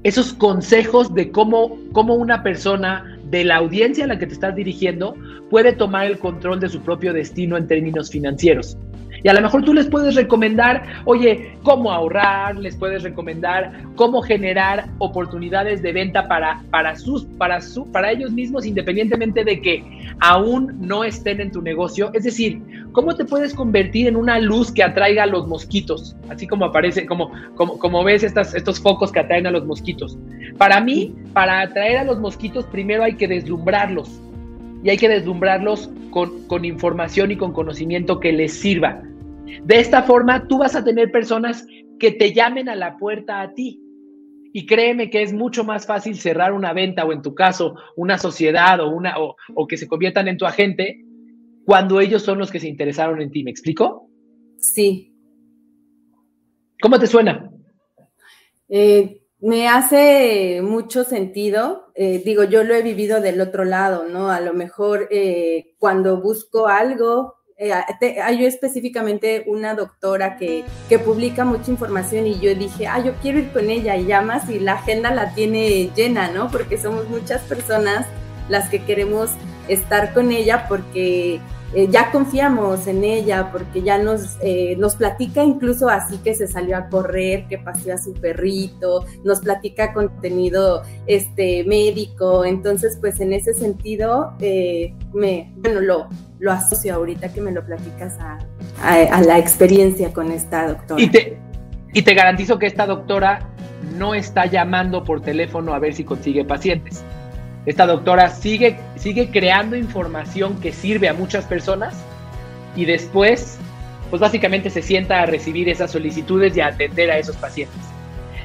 esos 0.02 0.34
consejos 0.34 1.14
de 1.14 1.30
cómo, 1.32 1.78
cómo 1.92 2.16
una 2.16 2.42
persona 2.42 3.20
de 3.26 3.44
la 3.44 3.58
audiencia 3.58 4.06
a 4.06 4.08
la 4.08 4.18
que 4.18 4.26
te 4.26 4.34
estás 4.34 4.56
dirigiendo 4.56 5.16
puede 5.52 5.74
tomar 5.74 6.08
el 6.08 6.18
control 6.18 6.60
de 6.60 6.70
su 6.70 6.82
propio 6.82 7.14
destino 7.14 7.56
en 7.56 7.68
términos 7.68 8.10
financieros? 8.10 8.76
Y 9.24 9.28
a 9.28 9.34
lo 9.34 9.42
mejor 9.42 9.64
tú 9.64 9.74
les 9.74 9.88
puedes 9.88 10.16
recomendar, 10.16 10.84
oye, 11.06 11.58
cómo 11.64 11.92
ahorrar, 11.92 12.58
les 12.58 12.76
puedes 12.76 13.04
recomendar 13.04 13.72
cómo 13.96 14.22
generar 14.22 14.90
oportunidades 15.00 15.82
de 15.82 15.92
venta 15.92 16.28
para, 16.28 16.64
para, 16.70 16.96
sus, 16.96 17.26
para, 17.38 17.60
su, 17.62 17.92
para 17.92 18.12
ellos 18.12 18.32
mismos, 18.32 18.66
independientemente 18.66 19.44
de 19.44 19.62
que 19.62 19.84
aún 20.20 20.78
no 20.80 21.04
estén 21.04 21.42
en 21.42 21.52
tu 21.52 21.62
negocio. 21.62 22.12
Es 22.14 22.24
decir, 22.24 22.62
cómo 22.92 23.16
te 23.16 23.26
puedes 23.26 23.54
convertir 23.54 24.08
en 24.08 24.16
una 24.16 24.40
luz 24.40 24.72
que 24.72 24.84
atraiga 24.84 25.24
a 25.24 25.28
los 25.28 25.48
mosquitos, 25.48 26.16
así 26.30 26.48
como 26.48 26.66
aparece, 26.66 27.06
como, 27.06 27.32
como, 27.56 27.78
como 27.78 28.04
ves 28.04 28.24
estas, 28.24 28.54
estos 28.54 28.80
focos 28.80 29.12
que 29.12 29.20
atraen 29.20 29.48
a 29.48 29.52
los 29.52 29.66
mosquitos. 29.66 30.18
Para 30.58 30.80
mí, 30.82 31.14
para 31.34 31.62
atraer 31.62 31.98
a 31.98 32.04
los 32.04 32.20
mosquitos, 32.20 32.66
primero 32.66 33.04
hay 33.04 33.16
que 33.16 33.28
deslumbrarlos 33.28 34.22
y 34.84 34.90
hay 34.90 34.98
que 34.98 35.10
deslumbrarlos 35.10 35.90
con, 36.10 36.48
con 36.48 36.66
información 36.66 37.32
y 37.32 37.38
con 37.38 37.52
conocimiento 37.52 38.20
que 38.20 38.32
les 38.32 38.54
sirva. 38.54 39.02
De 39.64 39.80
esta 39.80 40.04
forma, 40.04 40.48
tú 40.48 40.60
vas 40.60 40.76
a 40.76 40.84
tener 40.84 41.12
personas 41.12 41.66
que 42.00 42.12
te 42.12 42.34
llamen 42.34 42.70
a 42.70 42.76
la 42.76 42.98
puerta 42.98 43.42
a 43.42 43.54
ti. 43.54 43.82
Y 44.52 44.66
créeme 44.66 45.10
que 45.10 45.22
es 45.22 45.32
mucho 45.32 45.64
más 45.64 45.86
fácil 45.86 46.18
cerrar 46.18 46.54
una 46.54 46.74
venta 46.74 47.06
o 47.06 47.14
en 47.14 47.22
tu 47.22 47.36
caso 47.36 47.76
una 47.96 48.18
sociedad 48.18 48.80
o, 48.80 48.90
una, 48.90 49.16
o, 49.20 49.68
que 49.68 49.78
se 49.78 49.88
conviertan 49.88 50.28
en 50.28 50.38
tu 50.38 50.46
agente 50.46 51.06
cuando 51.66 52.00
ellos 52.00 52.24
son 52.24 52.40
los 52.40 52.50
que 52.50 52.60
se 52.60 52.68
interesaron 52.68 53.22
en 53.22 53.30
ti. 53.30 53.44
¿Me 53.44 53.52
explico? 53.52 54.10
Sí. 54.58 55.14
¿Cómo 56.82 56.98
te 56.98 57.06
suena? 57.06 57.52
Eh, 58.70 59.22
me 59.42 59.68
hace 59.68 60.62
mucho 60.64 61.04
sentido. 61.04 61.92
Eh, 61.96 62.22
digo, 62.26 62.44
yo 62.44 62.64
lo 62.64 62.74
he 62.74 62.82
vivido 62.82 63.22
del 63.22 63.40
otro 63.42 63.66
lado, 63.66 64.08
¿no? 64.08 64.32
A 64.32 64.42
lo 64.42 64.54
mejor 64.54 65.08
eh, 65.12 65.76
cuando 65.78 66.22
busco 66.22 66.68
algo, 66.68 67.36
eh, 67.60 68.22
hay 68.22 68.46
específicamente 68.46 69.44
una 69.46 69.76
doctora 69.76 70.38
que, 70.38 70.64
que, 70.88 70.98
publica 70.98 71.44
mucha 71.44 71.70
información 71.70 72.26
y 72.26 72.40
yo 72.40 72.56
dije, 72.56 72.88
ah, 72.88 73.04
yo 73.04 73.14
quiero 73.22 73.40
ir 73.40 73.52
con 73.52 73.70
ella 73.70 73.98
y 73.98 74.06
llamas 74.06 74.50
y 74.50 74.60
la 74.60 74.76
agenda 74.76 75.14
la 75.14 75.34
tiene 75.34 75.90
llena, 75.94 76.32
¿no? 76.32 76.50
Porque 76.50 76.78
somos 76.78 77.10
muchas 77.10 77.42
personas 77.42 78.08
las 78.48 78.70
que 78.70 78.86
queremos 78.86 79.32
estar 79.68 80.14
con 80.14 80.32
ella 80.32 80.68
porque 80.70 81.42
eh, 81.74 81.88
ya 81.92 82.12
confiamos 82.12 82.88
en 82.88 83.04
ella 83.04 83.52
porque 83.52 83.84
ya 83.84 84.00
nos, 84.00 84.38
eh, 84.42 84.76
nos 84.78 84.96
platica 84.96 85.44
incluso 85.44 85.88
así 85.88 86.18
que 86.18 86.34
se 86.34 86.48
salió 86.48 86.76
a 86.76 86.90
correr, 86.90 87.48
que 87.48 87.60
paseó 87.60 87.94
a 87.94 87.98
su 87.98 88.14
perrito, 88.14 89.06
nos 89.24 89.42
platica 89.42 89.94
contenido 89.94 90.82
este, 91.06 91.64
médico, 91.66 92.44
entonces 92.44 92.98
pues 93.00 93.20
en 93.20 93.34
ese 93.34 93.54
sentido 93.54 94.34
eh, 94.40 94.96
me, 95.14 95.54
bueno, 95.58 95.82
lo, 95.82 96.10
lo 96.40 96.52
asocio 96.52 96.96
ahorita 96.96 97.32
que 97.32 97.42
me 97.42 97.52
lo 97.52 97.64
platicas 97.64 98.18
a, 98.20 98.40
a, 98.82 99.22
la 99.22 99.38
experiencia 99.38 100.12
con 100.12 100.32
esta 100.32 100.70
doctora. 100.70 101.00
Y 101.00 101.10
te, 101.10 101.38
y 101.94 102.02
te 102.02 102.14
garantizo 102.16 102.58
que 102.58 102.66
esta 102.66 102.88
doctora 102.88 103.48
no 103.96 104.16
está 104.16 104.48
llamando 104.48 105.04
por 105.04 105.22
teléfono 105.22 105.74
a 105.74 105.80
ver 105.80 105.94
si 105.94 106.04
consigue 106.04 106.46
pacientes 106.46 107.04
esta 107.66 107.86
doctora 107.86 108.30
sigue, 108.30 108.80
sigue 108.96 109.30
creando 109.32 109.76
información 109.76 110.60
que 110.60 110.72
sirve 110.72 111.10
a 111.10 111.14
muchas 111.14 111.46
personas 111.46 111.96
y 112.76 112.86
después, 112.86 113.60
pues 114.10 114.22
básicamente 114.22 114.70
se 114.70 114.82
sienta 114.82 115.22
a 115.22 115.26
recibir 115.26 115.70
esas 115.70 115.92
solicitudes 115.92 116.56
y 116.56 116.62
a 116.62 116.68
atender 116.68 117.12
a 117.12 117.18
esos 117.18 117.36
pacientes. 117.36 117.80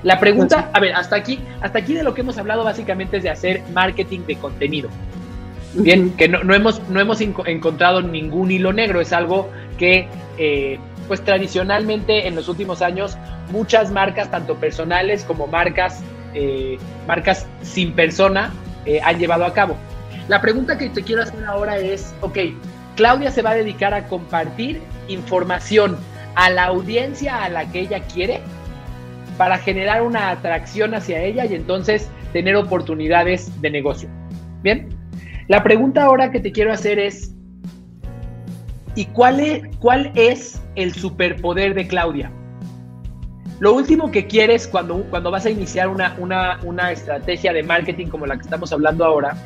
La 0.03 0.21
pregunta, 0.21 0.71
a 0.73 0.81
ver, 0.81 0.95
hasta 0.95 1.17
aquí, 1.17 1.39
hasta 1.63 1.79
aquí 1.79 1.95
de 1.95 2.03
lo 2.03 2.13
que 2.13 2.21
hemos 2.21 2.37
hablado 2.37 2.63
básicamente 2.65 3.17
es 3.17 3.23
de 3.23 3.31
hacer 3.31 3.63
marketing 3.73 4.21
de 4.27 4.37
contenido. 4.37 4.91
Bien, 5.73 6.11
que 6.11 6.29
no, 6.29 6.55
hemos, 6.55 6.87
no 6.89 7.01
hemos 7.01 7.21
encontrado 7.21 8.03
ningún 8.03 8.51
hilo 8.51 8.73
negro, 8.73 9.01
es 9.01 9.13
algo 9.13 9.51
que, 9.79 10.07
eh, 10.39 10.79
pues 11.09 11.25
tradicionalmente 11.25 12.29
en 12.29 12.37
los 12.37 12.49
últimos 12.49 12.81
años, 12.83 13.17
muchas 13.51 13.91
marcas, 13.91 14.31
tanto 14.31 14.57
personales 14.57 15.25
como 15.25 15.47
marcas, 15.47 16.03
eh, 16.35 16.79
marcas 17.09 17.47
sin 17.63 17.93
persona, 17.93 18.53
eh, 18.87 19.01
han 19.03 19.19
llevado 19.19 19.45
a 19.45 19.53
cabo. 19.53 19.77
La 20.29 20.41
pregunta 20.41 20.79
que 20.79 20.89
te 20.89 21.03
quiero 21.03 21.23
hacer 21.23 21.45
ahora 21.45 21.77
es, 21.79 22.15
ok, 22.21 22.39
Claudia 22.97 23.31
se 23.31 23.43
va 23.43 23.51
a 23.51 23.55
dedicar 23.55 23.93
a 23.93 24.07
compartir 24.07 24.81
información 25.09 25.97
a 26.35 26.51
la 26.51 26.65
audiencia 26.65 27.45
a 27.45 27.49
la 27.49 27.71
que 27.71 27.81
ella 27.81 28.01
quiere 28.01 28.41
para 29.37 29.59
generar 29.59 30.03
una 30.03 30.31
atracción 30.31 30.95
hacia 30.95 31.23
ella 31.23 31.45
y 31.45 31.55
entonces 31.55 32.09
tener 32.33 32.57
oportunidades 32.57 33.61
de 33.61 33.71
negocio. 33.71 34.09
Bien, 34.63 34.89
la 35.49 35.63
pregunta 35.63 36.05
ahora 36.05 36.31
que 36.31 36.41
te 36.41 36.53
quiero 36.53 36.73
hacer 36.73 36.99
es, 36.99 37.35
¿y 38.95 39.07
cuál 39.07 39.41
es, 39.41 39.77
cuál 39.79 40.13
es 40.15 40.63
el 40.77 40.95
superpoder 40.95 41.75
de 41.75 41.87
Claudia? 41.87 42.31
Lo 43.61 43.73
último 43.73 44.11
que 44.11 44.27
quieres 44.27 44.67
cuando, 44.67 45.05
cuando 45.05 45.31
vas 45.31 45.47
a 45.47 45.51
iniciar 45.51 45.89
una, 45.89 46.17
una, 46.63 46.93
estrategia 46.93 47.53
de 47.53 47.63
marketing 47.63 48.09
como 48.09 48.27
la 48.27 48.37
que 48.37 48.43
estamos 48.43 48.73
hablando 48.73 49.05
ahora 49.05 49.37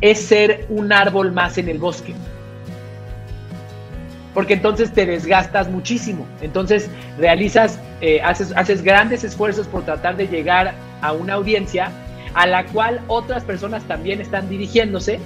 es 0.00 0.20
ser 0.20 0.66
un 0.68 0.92
árbol 0.92 1.32
más 1.32 1.58
en 1.58 1.68
el 1.68 1.78
bosque. 1.78 2.14
Porque 4.32 4.54
entonces 4.54 4.92
te 4.92 5.04
desgastas 5.06 5.68
muchísimo. 5.68 6.24
Entonces 6.40 6.88
realizas, 7.18 7.80
eh, 8.00 8.20
haces, 8.22 8.52
haces 8.54 8.82
grandes 8.82 9.24
esfuerzos 9.24 9.66
por 9.66 9.84
tratar 9.84 10.16
de 10.16 10.28
llegar 10.28 10.74
a 11.00 11.12
una 11.12 11.34
audiencia 11.34 11.90
a 12.34 12.46
la 12.46 12.64
cual 12.66 13.00
otras 13.08 13.42
personas 13.42 13.82
también 13.84 14.20
están 14.20 14.48
dirigiéndose 14.48 15.18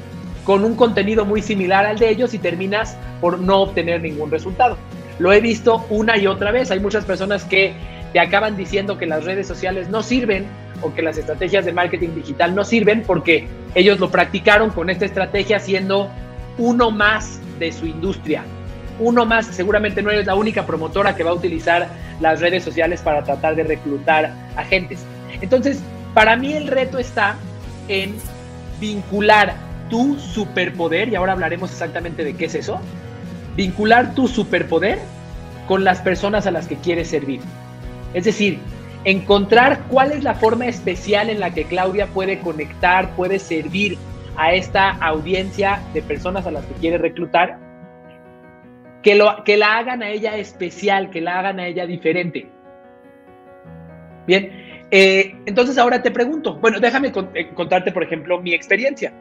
con 0.45 0.65
un 0.65 0.75
contenido 0.75 1.27
muy 1.27 1.43
similar 1.43 1.85
al 1.85 1.99
de 1.99 2.09
ellos 2.09 2.33
y 2.33 2.39
terminas 2.39 2.97
por 3.21 3.39
no 3.39 3.61
obtener 3.61 4.01
ningún 4.01 4.31
resultado. 4.31 4.79
Lo 5.19 5.33
he 5.33 5.41
visto 5.41 5.85
una 5.91 6.17
y 6.17 6.27
otra 6.27 6.51
vez. 6.51 6.71
Hay 6.71 6.81
muchas 6.81 7.05
personas 7.05 7.45
que 7.45 7.75
te 8.13 8.21
acaban 8.21 8.57
diciendo 8.57 8.99
que 8.99 9.07
las 9.07 9.25
redes 9.25 9.47
sociales 9.47 9.89
no 9.89 10.03
sirven 10.03 10.47
o 10.83 10.93
que 10.95 11.03
las 11.03 11.17
estrategias 11.17 11.65
de 11.65 11.73
marketing 11.73 12.11
digital 12.15 12.55
no 12.55 12.65
sirven 12.65 13.03
porque 13.03 13.47
ellos 13.75 14.01
lo 14.01 14.11
practicaron 14.11 14.71
con 14.71 14.91
esta 14.91 15.05
estrategia 15.05 15.59
siendo 15.59 16.11
uno 16.59 16.91
más 16.91 17.41
de 17.59 17.73
su 17.73 17.87
industria. 17.87 18.45
Uno 18.99 19.25
más, 19.25 19.47
seguramente 19.47 20.03
no 20.03 20.11
eres 20.11 20.27
la 20.27 20.35
única 20.35 20.67
promotora 20.67 21.17
que 21.17 21.25
va 21.25 21.31
a 21.31 21.35
utilizar 21.35 21.89
las 22.21 22.41
redes 22.41 22.63
sociales 22.63 23.01
para 23.01 23.25
tratar 23.25 23.57
de 23.57 23.65
reclutar 23.65 24.33
agentes. 24.57 25.05
Entonces, 25.41 25.81
para 26.15 26.37
mí 26.37 26.53
el 26.53 26.69
reto 26.69 26.99
está 26.99 27.37
en 27.89 28.15
vincular 28.81 29.55
tu 29.89 30.19
superpoder, 30.19 31.09
y 31.09 31.15
ahora 31.15 31.33
hablaremos 31.33 31.71
exactamente 31.71 32.25
de 32.25 32.35
qué 32.35 32.47
es 32.47 32.55
eso, 32.55 32.81
vincular 33.57 34.15
tu 34.15 34.29
superpoder 34.29 34.99
con 35.67 35.85
las 35.85 36.01
personas 36.01 36.47
a 36.47 36.51
las 36.51 36.67
que 36.67 36.77
quieres 36.77 37.09
servir. 37.09 37.41
Es 38.15 38.25
decir, 38.25 38.59
encontrar 39.05 39.85
cuál 39.89 40.13
es 40.13 40.23
la 40.23 40.35
forma 40.35 40.67
especial 40.67 41.31
en 41.31 41.41
la 41.41 41.53
que 41.53 41.65
Claudia 41.65 42.07
puede 42.07 42.39
conectar, 42.39 43.11
puede 43.17 43.39
servir 43.39 43.99
a 44.37 44.53
esta 44.53 44.91
audiencia 44.91 45.83
de 45.93 46.03
personas 46.03 46.47
a 46.47 46.51
las 46.51 46.65
que 46.65 46.75
quiere 46.75 46.99
reclutar, 46.99 47.59
que, 49.03 49.15
lo, 49.15 49.43
que 49.45 49.57
la 49.57 49.79
hagan 49.79 50.03
a 50.03 50.11
ella 50.11 50.37
especial, 50.37 51.11
que 51.11 51.21
la 51.21 51.39
hagan 51.39 51.61
a 51.61 51.67
ella 51.67 51.87
diferente. 51.87 52.49
Bien, 54.27 54.51
eh, 54.91 55.35
entonces 55.47 55.79
ahora 55.79 56.03
te 56.03 56.11
pregunto, 56.11 56.57
bueno, 56.57 56.79
déjame 56.79 57.13
eh, 57.35 57.49
contarte, 57.55 57.93
por 57.93 58.05
ejemplo, 58.05 58.41
mi 58.41 58.55
experiencia. 58.55 59.13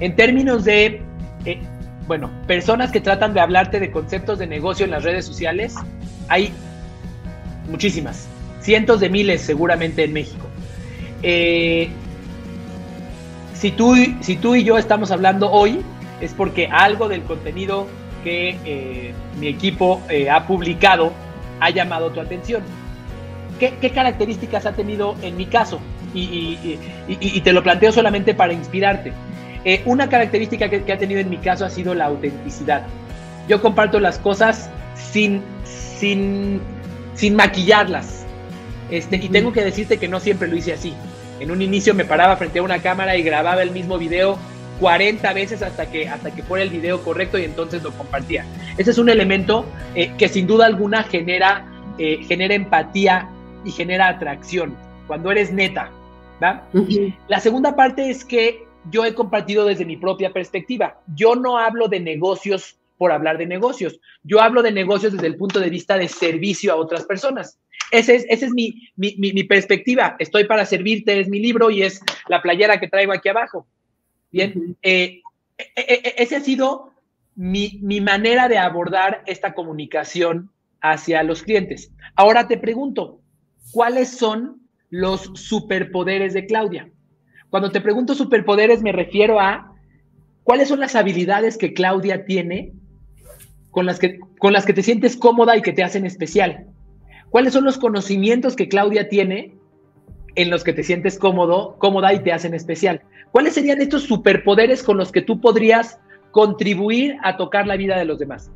En 0.00 0.14
términos 0.14 0.64
de, 0.64 1.02
eh, 1.44 1.60
bueno, 2.06 2.30
personas 2.46 2.92
que 2.92 3.00
tratan 3.00 3.32
de 3.32 3.40
hablarte 3.40 3.80
de 3.80 3.90
conceptos 3.90 4.38
de 4.38 4.46
negocio 4.46 4.84
en 4.84 4.90
las 4.90 5.02
redes 5.02 5.24
sociales, 5.24 5.74
hay 6.28 6.52
muchísimas, 7.68 8.28
cientos 8.60 9.00
de 9.00 9.10
miles 9.10 9.42
seguramente 9.42 10.04
en 10.04 10.12
México. 10.12 10.46
Eh, 11.22 11.88
si, 13.54 13.70
tú, 13.70 13.94
si 14.20 14.36
tú 14.36 14.54
y 14.54 14.64
yo 14.64 14.78
estamos 14.78 15.10
hablando 15.10 15.50
hoy, 15.50 15.80
es 16.20 16.32
porque 16.34 16.68
algo 16.70 17.08
del 17.08 17.22
contenido 17.22 17.86
que 18.22 18.58
eh, 18.64 19.14
mi 19.38 19.48
equipo 19.48 20.02
eh, 20.08 20.30
ha 20.30 20.46
publicado 20.46 21.12
ha 21.60 21.70
llamado 21.70 22.10
tu 22.10 22.20
atención. 22.20 22.62
¿Qué, 23.58 23.90
características 23.90 24.66
ha 24.66 24.72
tenido 24.72 25.16
en 25.22 25.36
mi 25.36 25.46
caso? 25.46 25.80
Y, 26.12 26.76
te 27.42 27.52
lo 27.52 27.62
planteo 27.62 27.92
solamente 27.92 28.34
para 28.34 28.52
inspirarte. 28.52 29.12
una 29.86 30.08
característica 30.08 30.68
que, 30.68 30.82
que, 30.82 30.92
ha 30.92 30.98
tenido 30.98 31.20
en 31.20 31.30
mi 31.30 31.38
caso 31.38 31.64
ha 31.64 31.70
sido 31.70 31.94
la 31.94 32.06
autenticidad. 32.06 32.86
Yo 33.48 33.62
comparto 33.62 34.00
las 34.00 34.18
cosas 34.18 34.68
sin, 34.94 35.42
sin 35.64 36.60
sin 37.14 37.36
maquillarlas. 37.36 38.26
Este, 38.90 39.16
y 39.16 39.28
tengo 39.28 39.52
que 39.52 39.64
decirte 39.64 39.98
que 39.98 40.08
no 40.08 40.20
siempre 40.20 40.48
lo 40.48 40.56
hice 40.56 40.72
así. 40.72 40.94
En 41.40 41.50
un 41.50 41.62
inicio 41.62 41.94
me 41.94 42.04
paraba 42.04 42.36
frente 42.36 42.58
a 42.58 42.62
una 42.62 42.80
cámara 42.80 43.16
y 43.16 43.22
grababa 43.22 43.62
el 43.62 43.70
mismo 43.70 43.98
video 43.98 44.38
40 44.80 45.32
veces 45.32 45.62
hasta 45.62 45.90
que, 45.90 46.08
hasta 46.08 46.34
que 46.34 46.42
fuera 46.42 46.64
el 46.64 46.70
video 46.70 47.02
correcto 47.02 47.38
y 47.38 47.44
entonces 47.44 47.82
lo 47.82 47.92
compartía. 47.92 48.44
Ese 48.76 48.90
es 48.90 48.98
un 48.98 49.08
elemento 49.08 49.64
eh, 49.94 50.12
que 50.18 50.28
sin 50.28 50.46
duda 50.46 50.66
alguna 50.66 51.04
genera, 51.04 51.66
eh, 51.98 52.20
genera 52.26 52.54
empatía 52.54 53.28
y 53.64 53.70
genera 53.70 54.08
atracción 54.08 54.76
cuando 55.06 55.30
eres 55.30 55.52
neta. 55.52 55.90
La 57.28 57.40
segunda 57.40 57.74
parte 57.74 58.10
es 58.10 58.24
que 58.24 58.66
yo 58.90 59.04
he 59.04 59.14
compartido 59.14 59.64
desde 59.64 59.86
mi 59.86 59.96
propia 59.96 60.32
perspectiva. 60.32 61.00
Yo 61.14 61.36
no 61.36 61.56
hablo 61.56 61.88
de 61.88 62.00
negocios 62.00 62.76
por 62.96 63.12
hablar 63.12 63.38
de 63.38 63.46
negocios. 63.46 64.00
Yo 64.22 64.40
hablo 64.40 64.62
de 64.62 64.72
negocios 64.72 65.12
desde 65.12 65.26
el 65.26 65.36
punto 65.36 65.60
de 65.60 65.70
vista 65.70 65.98
de 65.98 66.08
servicio 66.08 66.72
a 66.72 66.76
otras 66.76 67.04
personas. 67.04 67.58
Esa 67.90 68.12
es, 68.12 68.24
ese 68.28 68.46
es 68.46 68.52
mi, 68.52 68.88
mi, 68.96 69.44
perspectiva. 69.44 70.16
Estoy 70.18 70.44
para 70.44 70.66
servirte, 70.66 71.20
es 71.20 71.28
mi 71.28 71.38
libro 71.38 71.70
y 71.70 71.82
es 71.82 72.00
la 72.28 72.42
playera 72.42 72.80
que 72.80 72.88
traigo 72.88 73.12
aquí 73.12 73.28
abajo. 73.28 73.66
Bien, 74.30 74.76
eh, 74.82 75.20
e, 75.58 75.64
e, 75.76 75.94
e, 75.94 76.14
ese 76.18 76.36
ha 76.36 76.40
sido 76.40 76.92
mi, 77.36 77.78
mi 77.82 78.00
manera 78.00 78.48
de 78.48 78.58
abordar 78.58 79.22
esta 79.26 79.54
comunicación 79.54 80.50
hacia 80.80 81.22
los 81.22 81.42
clientes. 81.42 81.92
Ahora 82.16 82.48
te 82.48 82.58
pregunto, 82.58 83.20
¿cuáles 83.70 84.16
son 84.16 84.60
los 84.90 85.30
superpoderes 85.34 86.34
de 86.34 86.46
Claudia? 86.46 86.90
Cuando 87.48 87.70
te 87.70 87.80
pregunto 87.80 88.14
superpoderes 88.14 88.82
me 88.82 88.92
refiero 88.92 89.40
a 89.40 89.72
cuáles 90.42 90.68
son 90.68 90.80
las 90.80 90.96
habilidades 90.96 91.56
que 91.56 91.72
Claudia 91.72 92.24
tiene 92.24 92.72
con 93.74 93.86
las 93.86 93.98
que, 93.98 94.20
con 94.38 94.52
las 94.52 94.64
que 94.64 94.72
te 94.72 94.84
sientes 94.84 95.16
cómoda 95.16 95.56
y 95.56 95.62
que 95.62 95.72
te 95.72 95.82
hacen 95.82 96.06
especial. 96.06 96.68
¿Cuáles 97.28 97.52
son 97.52 97.64
los 97.64 97.76
conocimientos 97.76 98.54
que 98.54 98.68
Claudia 98.68 99.08
tiene 99.08 99.56
en 100.36 100.48
los 100.48 100.62
que 100.62 100.72
te 100.72 100.84
sientes 100.84 101.18
cómodo, 101.18 101.74
cómoda 101.78 102.14
y 102.14 102.20
te 102.20 102.32
hacen 102.32 102.54
especial? 102.54 103.02
¿Cuáles 103.32 103.54
serían 103.54 103.82
estos 103.82 104.04
superpoderes 104.04 104.84
con 104.84 104.96
los 104.96 105.10
que 105.10 105.22
tú 105.22 105.40
podrías 105.40 105.98
contribuir 106.30 107.16
a 107.24 107.36
tocar 107.36 107.66
la 107.66 107.76
vida 107.76 107.98
de 107.98 108.04
los 108.04 108.20
demás? 108.20 108.52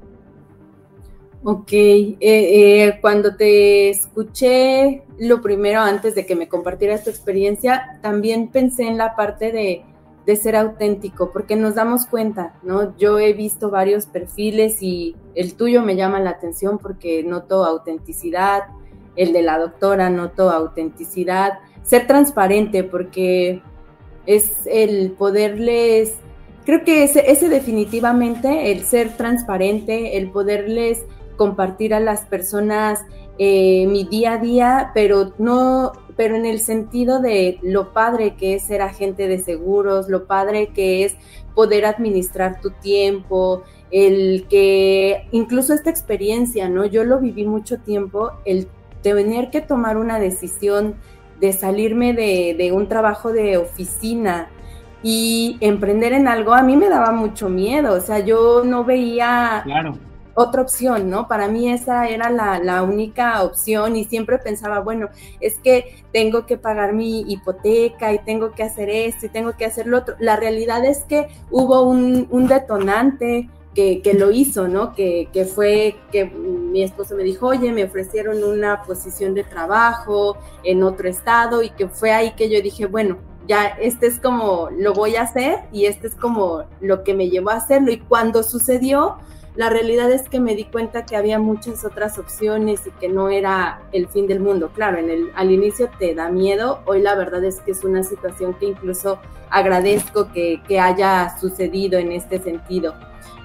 Ok, 1.42 1.72
eh, 1.72 2.16
eh, 2.20 2.98
cuando 3.00 3.34
te 3.34 3.90
escuché 3.90 5.02
lo 5.18 5.42
primero 5.42 5.80
antes 5.80 6.14
de 6.14 6.26
que 6.26 6.36
me 6.36 6.46
compartieras 6.46 7.02
tu 7.02 7.10
experiencia, 7.10 7.98
también 8.02 8.48
pensé 8.48 8.84
en 8.84 8.98
la 8.98 9.16
parte 9.16 9.50
de, 9.50 9.84
de, 10.28 10.36
ser 10.36 10.56
auténtico, 10.56 11.30
porque 11.32 11.56
nos 11.56 11.74
damos 11.74 12.06
cuenta, 12.06 12.54
¿no? 12.62 12.96
Yo 12.98 13.18
he 13.18 13.32
visto 13.32 13.70
varios 13.70 14.06
perfiles 14.06 14.82
y 14.82 15.16
el 15.34 15.54
tuyo 15.54 15.82
me 15.82 15.96
llama 15.96 16.20
la 16.20 16.30
atención 16.30 16.78
porque 16.78 17.22
noto 17.22 17.64
autenticidad, 17.64 18.64
el 19.16 19.32
de 19.32 19.42
la 19.42 19.58
doctora 19.58 20.10
noto 20.10 20.50
autenticidad, 20.50 21.54
ser 21.82 22.06
transparente 22.06 22.84
porque 22.84 23.62
es 24.26 24.66
el 24.66 25.12
poderles, 25.12 26.14
creo 26.64 26.84
que 26.84 27.04
ese, 27.04 27.30
ese 27.30 27.48
definitivamente, 27.48 28.70
el 28.70 28.84
ser 28.84 29.16
transparente, 29.16 30.18
el 30.18 30.30
poderles 30.30 31.04
compartir 31.36 31.94
a 31.94 32.00
las 32.00 32.26
personas 32.26 33.00
eh, 33.38 33.86
mi 33.86 34.04
día 34.04 34.34
a 34.34 34.38
día, 34.38 34.90
pero 34.92 35.32
no, 35.38 35.92
pero 36.18 36.34
en 36.34 36.44
el 36.46 36.58
sentido 36.58 37.20
de 37.20 37.60
lo 37.62 37.92
padre 37.92 38.34
que 38.34 38.56
es 38.56 38.64
ser 38.64 38.82
agente 38.82 39.28
de 39.28 39.38
seguros, 39.38 40.08
lo 40.08 40.26
padre 40.26 40.70
que 40.74 41.04
es 41.04 41.16
poder 41.54 41.86
administrar 41.86 42.60
tu 42.60 42.72
tiempo, 42.72 43.62
el 43.92 44.46
que 44.50 45.28
incluso 45.30 45.72
esta 45.72 45.90
experiencia, 45.90 46.68
¿no? 46.68 46.84
Yo 46.86 47.04
lo 47.04 47.20
viví 47.20 47.46
mucho 47.46 47.78
tiempo, 47.78 48.32
el 48.44 48.66
tener 49.00 49.50
que 49.50 49.60
tomar 49.60 49.96
una 49.96 50.18
decisión 50.18 50.96
de 51.40 51.52
salirme 51.52 52.14
de, 52.14 52.56
de 52.58 52.72
un 52.72 52.88
trabajo 52.88 53.32
de 53.32 53.56
oficina, 53.56 54.48
y 55.04 55.56
emprender 55.60 56.12
en 56.12 56.26
algo 56.26 56.52
a 56.52 56.62
mí 56.62 56.76
me 56.76 56.88
daba 56.88 57.12
mucho 57.12 57.48
miedo, 57.48 57.94
o 57.94 58.00
sea, 58.00 58.18
yo 58.18 58.64
no 58.64 58.82
veía 58.82 59.62
claro 59.64 60.07
otra 60.38 60.62
opción, 60.62 61.10
¿no? 61.10 61.26
Para 61.26 61.48
mí 61.48 61.68
esa 61.68 62.08
era 62.08 62.30
la, 62.30 62.82
única 62.84 63.42
opción 63.42 63.96
y 63.96 64.04
siempre 64.04 64.38
pensaba, 64.38 64.78
bueno, 64.78 65.08
es 65.40 65.58
que 65.58 66.04
tengo 66.12 66.46
que 66.46 66.56
pagar 66.56 66.92
mi 66.92 67.22
hipoteca 67.22 68.12
y 68.12 68.20
tengo 68.20 68.52
que 68.52 68.62
hacer 68.62 68.88
esto 68.88 69.26
y 69.26 69.30
tengo 69.30 69.56
que 69.56 69.64
hacer 69.64 69.88
lo 69.88 69.98
otro. 69.98 70.14
La 70.20 70.36
realidad 70.36 70.84
es 70.84 71.00
que 71.04 71.26
hubo 71.50 71.82
un, 71.82 72.46
detonante 72.46 73.50
que, 73.74 74.14
lo 74.16 74.30
hizo, 74.30 74.68
¿no? 74.68 74.94
Que, 74.94 75.28
que, 75.32 75.44
fue 75.44 75.96
que 76.12 76.26
mi 76.26 76.84
esposo 76.84 77.16
me 77.16 77.24
dijo, 77.24 77.48
oye, 77.48 77.72
me 77.72 77.84
ofrecieron 77.84 78.44
una 78.44 78.82
posición 78.82 79.34
de 79.34 79.42
trabajo 79.42 80.36
en 80.62 80.84
otro 80.84 81.08
estado 81.08 81.62
y 81.62 81.70
que 81.70 81.88
fue 81.88 82.12
ahí 82.12 82.32
que 82.36 82.48
yo 82.48 82.62
dije, 82.62 82.86
bueno, 82.86 83.18
ya 83.48 83.66
este 83.66 84.06
es 84.06 84.20
como 84.20 84.68
lo 84.70 84.92
voy 84.92 85.16
a 85.16 85.22
hacer 85.22 85.60
y 85.72 85.86
este 85.86 86.06
es 86.06 86.14
como 86.14 86.64
lo 86.80 87.02
que 87.02 87.14
me 87.14 87.28
llevó 87.28 87.50
a 87.50 87.56
hacerlo. 87.56 87.90
Y 87.90 87.98
cuando 87.98 88.42
sucedió, 88.42 89.16
la 89.58 89.70
realidad 89.70 90.08
es 90.12 90.28
que 90.28 90.38
me 90.38 90.54
di 90.54 90.66
cuenta 90.66 91.04
que 91.04 91.16
había 91.16 91.40
muchas 91.40 91.84
otras 91.84 92.16
opciones 92.16 92.86
y 92.86 92.92
que 92.92 93.08
no 93.08 93.28
era 93.28 93.82
el 93.90 94.06
fin 94.06 94.28
del 94.28 94.38
mundo. 94.38 94.70
Claro, 94.72 94.98
en 94.98 95.10
el, 95.10 95.32
al 95.34 95.50
inicio 95.50 95.90
te 95.98 96.14
da 96.14 96.30
miedo, 96.30 96.78
hoy 96.86 97.02
la 97.02 97.16
verdad 97.16 97.42
es 97.42 97.60
que 97.62 97.72
es 97.72 97.82
una 97.82 98.04
situación 98.04 98.54
que 98.54 98.66
incluso 98.66 99.18
agradezco 99.50 100.30
que, 100.32 100.60
haya 100.78 101.36
sucedido 101.40 101.98
en 101.98 102.12
este 102.12 102.38
sentido. 102.38 102.94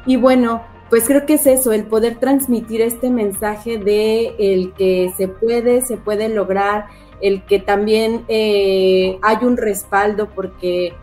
Y 0.06 0.18
bueno, 0.18 0.62
pues 0.92 1.06
creo 1.06 1.26
que 1.26 1.34
es 1.34 1.48
eso, 1.48 1.72
el 1.72 1.86
poder 1.86 2.20
transmitir 2.20 2.82
este 2.82 3.10
mensaje 3.10 3.80
de 3.80 4.36
el 4.38 4.72
que 4.74 5.12
se 5.18 5.28
puede, 5.28 5.82
se 5.82 5.98
puede 5.98 6.30
lograr, 6.30 6.86
el 7.22 7.44
que 7.44 7.58
también 7.58 8.24
eh, 8.28 9.18
hay 9.24 9.38
un 9.42 9.58
respaldo 9.58 10.30
porque 10.30 10.94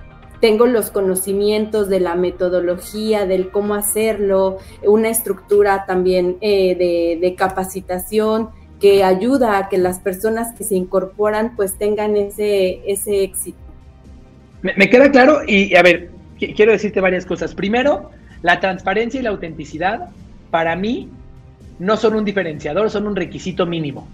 tengo 0.41 0.67
los 0.67 0.91
conocimientos 0.91 1.89
de 1.89 2.01
la 2.01 2.15
metodología, 2.15 3.27
del 3.27 3.51
cómo 3.51 3.75
hacerlo, 3.75 4.59
una 4.85 5.11
estructura 5.11 5.85
también 5.87 6.39
eh, 6.41 7.19
de, 7.21 7.35
capacitación 7.35 8.49
que 8.81 9.05
ayuda 9.05 9.59
a 9.59 9.69
que 9.69 9.79
las 9.79 10.01
personas 10.01 10.55
que 10.57 10.65
se 10.65 10.75
incorporan 10.75 11.55
pues 11.55 11.75
tengan 11.75 12.17
ese, 12.17 12.81
ese 12.91 13.23
éxito. 13.23 13.59
Me, 14.63 14.91
queda 14.91 15.11
claro 15.11 15.41
y 15.47 15.75
a 15.77 15.83
ver, 15.83 16.11
quiero 16.39 16.73
decirte 16.73 17.01
varias 17.01 17.25
cosas. 17.25 17.55
Primero, 17.55 18.11
la 18.43 18.61
transparencia 18.61 19.21
y 19.21 19.23
la 19.23 19.31
autenticidad 19.31 20.11
para 20.51 20.77
mí 20.77 21.09
no 21.79 21.97
son 21.97 22.15
un 22.15 22.25
diferenciador, 22.25 22.91
son 22.91 23.07
un 23.07 23.17
requisito 23.17 23.67
mínimo. 23.67 24.09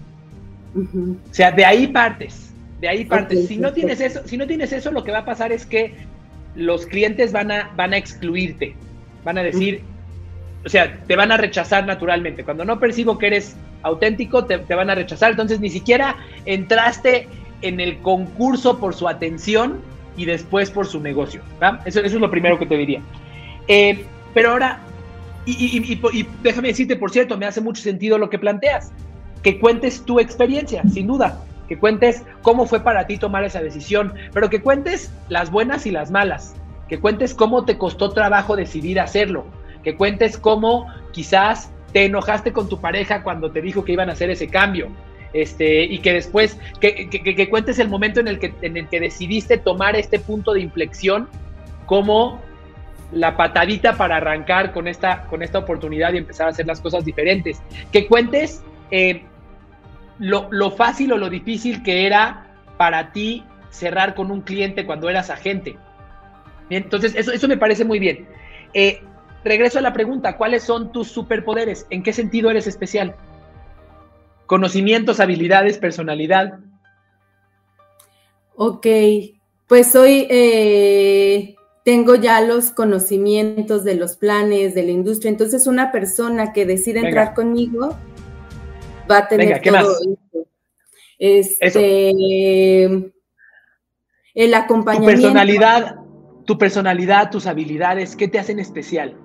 O 0.75 1.33
sea, 1.33 1.51
de 1.51 1.65
ahí 1.65 1.87
partes, 1.87 2.51
de 2.79 2.87
ahí 2.87 3.05
partes. 3.05 3.47
si 3.47 3.57
no 3.57 3.73
tienes 3.73 3.99
eso, 3.99 4.21
si 4.25 4.37
no 4.37 4.45
tienes 4.45 4.71
eso, 4.71 4.91
lo 4.91 5.03
que 5.03 5.11
va 5.11 5.19
a 5.19 5.25
pasar 5.25 5.51
es 5.51 5.65
que 5.65 5.95
los 6.57 6.87
clientes 6.87 7.31
van 7.31 7.51
a, 7.51 7.71
van 7.75 7.93
a 7.93 7.97
excluirte, 7.97 8.75
van 9.23 9.37
a 9.37 9.43
decir, 9.43 9.81
o 10.65 10.69
sea, 10.69 10.97
te 11.07 11.15
van 11.15 11.31
a 11.31 11.37
rechazar 11.37 11.85
naturalmente. 11.85 12.43
Cuando 12.43 12.65
no 12.65 12.79
percibo 12.79 13.17
que 13.17 13.27
eres 13.27 13.55
auténtico, 13.83 14.45
te, 14.45 14.57
van 14.57 14.89
a 14.89 14.95
rechazar. 14.95 15.31
Entonces 15.31 15.59
ni 15.59 15.69
siquiera 15.69 16.17
entraste 16.45 17.27
en 17.61 17.79
el 17.79 17.99
concurso 17.99 18.79
por 18.79 18.95
su 18.95 19.07
atención 19.07 19.79
y 20.17 20.25
después 20.25 20.71
por 20.71 20.87
su 20.87 20.99
negocio. 20.99 21.41
Eso, 21.85 22.01
es 22.01 22.13
lo 22.13 22.31
primero 22.31 22.57
que 22.57 22.65
te 22.65 22.75
diría. 22.75 23.01
Eh, 23.67 24.03
pero 24.33 24.51
ahora, 24.51 24.79
y, 25.45 25.77
y, 25.77 26.27
déjame 26.41 26.69
decirte, 26.69 26.95
por 26.95 27.11
cierto, 27.11 27.37
me 27.37 27.45
hace 27.45 27.61
mucho 27.61 27.81
sentido 27.81 28.17
lo 28.17 28.29
que 28.29 28.39
planteas, 28.39 28.91
que 29.43 29.59
cuentes 29.59 30.03
tu 30.03 30.19
experiencia, 30.19 30.83
sin 30.91 31.07
duda 31.07 31.39
que 31.67 31.77
cuentes 31.77 32.23
cómo 32.41 32.65
fue 32.65 32.81
para 32.81 33.07
ti 33.07 33.17
tomar 33.17 33.43
esa 33.43 33.61
decisión, 33.61 34.13
pero 34.33 34.49
que 34.49 34.61
cuentes 34.61 35.11
las 35.29 35.51
buenas 35.51 35.85
y 35.85 35.91
las 35.91 36.11
malas, 36.11 36.55
que 36.87 36.99
cuentes 36.99 37.33
cómo 37.33 37.65
te 37.65 37.77
costó 37.77 38.11
trabajo 38.11 38.55
decidir 38.55 38.99
hacerlo, 38.99 39.45
que 39.83 39.95
cuentes 39.95 40.37
cómo 40.37 40.87
quizás 41.11 41.71
te 41.93 42.05
enojaste 42.05 42.53
con 42.53 42.69
tu 42.69 42.79
pareja 42.79 43.23
cuando 43.23 43.51
te 43.51 43.61
dijo 43.61 43.83
que 43.83 43.93
iban 43.93 44.09
a 44.09 44.13
hacer 44.13 44.29
ese 44.29 44.47
cambio. 44.47 44.89
Este, 45.33 45.83
y 45.83 45.99
que 45.99 46.13
después, 46.13 46.57
que, 46.79 47.09
que, 47.09 47.49
cuentes 47.49 47.79
el 47.79 47.89
momento 47.89 48.21
en 48.21 48.29
el, 48.29 48.39
que, 48.39 48.53
en 48.61 48.77
el 48.77 48.87
que 48.87 48.99
decidiste 48.99 49.57
tomar 49.57 49.95
este 49.95 50.19
punto 50.19 50.53
de 50.53 50.61
inflexión 50.61 51.27
como 51.85 52.39
la 53.11 53.35
patadita 53.37 53.97
para 53.97 54.17
arrancar 54.17 54.73
con 54.73 54.87
esta, 54.87 55.25
con 55.25 55.43
esta 55.43 55.59
oportunidad 55.59 56.13
y 56.13 56.17
empezar 56.17 56.47
a 56.47 56.49
hacer 56.51 56.65
las 56.65 56.81
cosas 56.81 57.05
diferentes. 57.05 57.61
Que 57.91 58.07
cuentes 58.07 58.63
eh, 58.89 59.23
lo, 60.19 60.71
fácil 60.71 61.13
o 61.13 61.17
lo 61.17 61.29
difícil 61.29 61.83
que 61.83 62.05
era 62.05 62.47
para 62.77 63.11
ti 63.11 63.43
cerrar 63.69 64.15
con 64.15 64.31
un 64.31 64.41
cliente 64.41 64.85
cuando 64.85 65.09
eras 65.09 65.29
agente. 65.29 65.77
entonces, 66.69 67.15
eso, 67.15 67.31
eso 67.31 67.47
me 67.47 67.57
parece 67.57 67.85
muy 67.85 67.99
bien. 67.99 68.27
Eh, 68.73 69.01
regreso 69.43 69.79
a 69.79 69.81
la 69.81 69.93
pregunta, 69.93 70.37
¿cuáles 70.37 70.63
son 70.63 70.91
tus 70.91 71.07
superpoderes? 71.07 71.85
¿En 71.89 72.03
qué 72.03 72.13
sentido 72.13 72.49
eres 72.49 72.67
especial? 72.67 73.15
Conocimientos, 74.45 75.19
habilidades, 75.19 75.77
personalidad. 75.77 76.59
Ok, 78.55 78.87
pues 79.67 79.95
hoy 79.95 80.25
eh, 80.29 81.55
tengo 81.83 82.15
ya 82.15 82.41
los 82.41 82.71
conocimientos 82.71 83.83
de 83.83 83.95
los 83.95 84.17
planes 84.17 84.73
de 84.73 84.83
la 84.83 84.91
industria, 84.91 85.29
entonces 85.29 85.67
una 85.67 85.91
persona 85.91 86.53
que 86.53 86.65
decide 86.65 86.99
entrar 86.99 87.33
conmigo 87.33 87.95
va 89.09 89.19
a 89.19 89.27
tener 89.27 89.61
todo 89.61 89.97
Este, 91.17 92.11
el 94.35 94.53
acompañamiento. 94.53 95.15
Tu 95.15 95.21
personalidad, 95.21 95.95
tu 96.45 96.57
personalidad, 96.57 97.31
tus 97.31 97.47
habilidades, 97.47 98.15
¿qué 98.15 98.27
te 98.27 98.39
hacen 98.39 98.59
especial? 98.59 99.17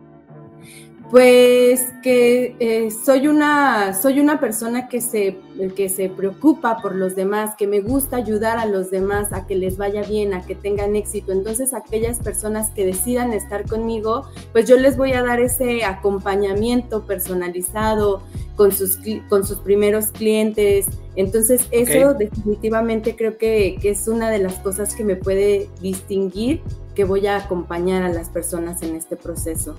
Pues 1.12 1.92
que 2.03 2.57
eh, 2.59 2.90
soy, 2.90 3.29
una, 3.29 3.92
soy 3.92 4.18
una 4.18 4.40
persona 4.40 4.88
que 4.88 5.03
se, 5.03 5.37
que 5.77 5.90
se 5.90 6.09
preocupa 6.09 6.79
por 6.79 6.94
los 6.94 7.14
demás, 7.14 7.55
que 7.55 7.66
me 7.66 7.81
gusta 7.81 8.16
ayudar 8.16 8.57
a 8.57 8.64
los 8.64 8.90
demás 8.90 9.31
a 9.35 9.46
que 9.46 9.55
les 9.55 9.77
vaya 9.77 10.01
bien, 10.01 10.33
a 10.33 10.40
que 10.40 10.55
tengan 10.55 10.96
éxito. 10.96 11.33
Entonces, 11.33 11.75
aquellas 11.75 12.18
personas 12.18 12.70
que 12.70 12.87
decidan 12.87 13.35
estar 13.35 13.68
conmigo, 13.68 14.27
pues 14.53 14.66
yo 14.66 14.79
les 14.79 14.96
voy 14.96 15.12
a 15.12 15.22
dar 15.22 15.38
ese 15.40 15.85
acompañamiento 15.85 17.05
personalizado 17.05 18.22
con 18.57 18.72
sus, 18.72 18.98
con 19.29 19.46
sus 19.46 19.59
primeros 19.59 20.12
clientes. 20.12 20.87
Entonces, 21.14 21.66
eso 21.72 22.14
definitivamente 22.14 23.16
creo 23.16 23.37
que, 23.37 23.77
que 23.83 23.90
es 23.90 24.09
una 24.09 24.31
de 24.31 24.38
las 24.38 24.55
cosas 24.61 24.94
que 24.94 25.05
me 25.05 25.16
puede 25.16 25.68
distinguir, 25.83 26.62
que 26.94 27.05
voy 27.05 27.27
a 27.27 27.37
acompañar 27.37 28.03
a 28.03 28.09
las 28.09 28.31
personas 28.31 28.83
en 28.83 28.96
este 28.96 29.16
proceso 29.16 29.77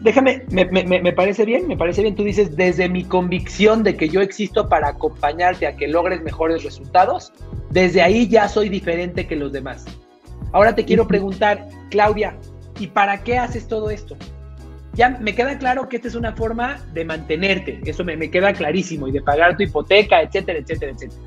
déjame, 0.00 0.44
me, 0.50 1.12
parece 1.12 1.44
bien, 1.44 1.66
me 1.66 1.76
parece 1.76 2.02
bien. 2.02 2.14
Tú 2.14 2.24
dices, 2.24 2.56
desde 2.56 2.88
mi 2.88 3.04
convicción 3.04 3.82
de 3.82 3.96
que 3.96 4.08
yo 4.08 4.20
existo 4.20 4.68
para 4.68 4.88
acompañarte 4.88 5.66
a 5.66 5.76
que 5.76 5.88
logres 5.88 6.22
mejores 6.22 6.64
resultados, 6.64 7.32
desde 7.70 8.02
ahí 8.02 8.28
ya 8.28 8.48
soy 8.48 8.68
diferente 8.68 9.26
que 9.26 9.36
los 9.36 9.52
demás. 9.52 9.84
Ahora 10.52 10.74
te 10.74 10.84
quiero 10.84 11.06
preguntar, 11.06 11.68
Claudia, 11.90 12.36
¿y 12.78 12.88
para 12.88 13.22
qué 13.22 13.38
haces 13.38 13.68
todo 13.68 13.90
esto? 13.90 14.16
ya 14.94 15.10
me 15.10 15.34
queda 15.34 15.56
claro 15.58 15.88
que 15.88 15.96
esta 15.96 16.08
es 16.08 16.14
una 16.14 16.32
forma 16.32 16.84
de 16.92 17.04
mantenerte, 17.04 17.80
eso 17.84 18.04
me, 18.04 18.16
me 18.16 18.30
queda 18.30 18.52
clarísimo, 18.52 19.08
y 19.08 19.12
de 19.12 19.22
pagar 19.22 19.56
tu 19.56 19.62
hipoteca, 19.62 20.20
etcétera, 20.20 20.58
etcétera, 20.58 20.92
etcétera. 20.92 21.20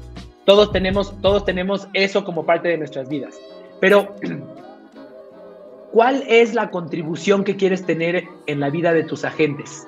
Todos 0.45 0.71
tenemos, 0.71 1.19
todos 1.21 1.45
tenemos 1.45 1.87
eso 1.93 2.25
como 2.25 2.45
parte 2.45 2.67
de 2.67 2.77
nuestras 2.77 3.07
vidas. 3.07 3.39
Pero, 3.79 4.15
¿cuál 5.93 6.23
es 6.27 6.55
la 6.55 6.71
contribución 6.71 7.43
que 7.43 7.55
quieres 7.55 7.85
tener 7.85 8.25
en 8.47 8.59
la 8.59 8.71
vida 8.71 8.93
de 8.93 9.03
tus 9.03 9.23
agentes? 9.23 9.87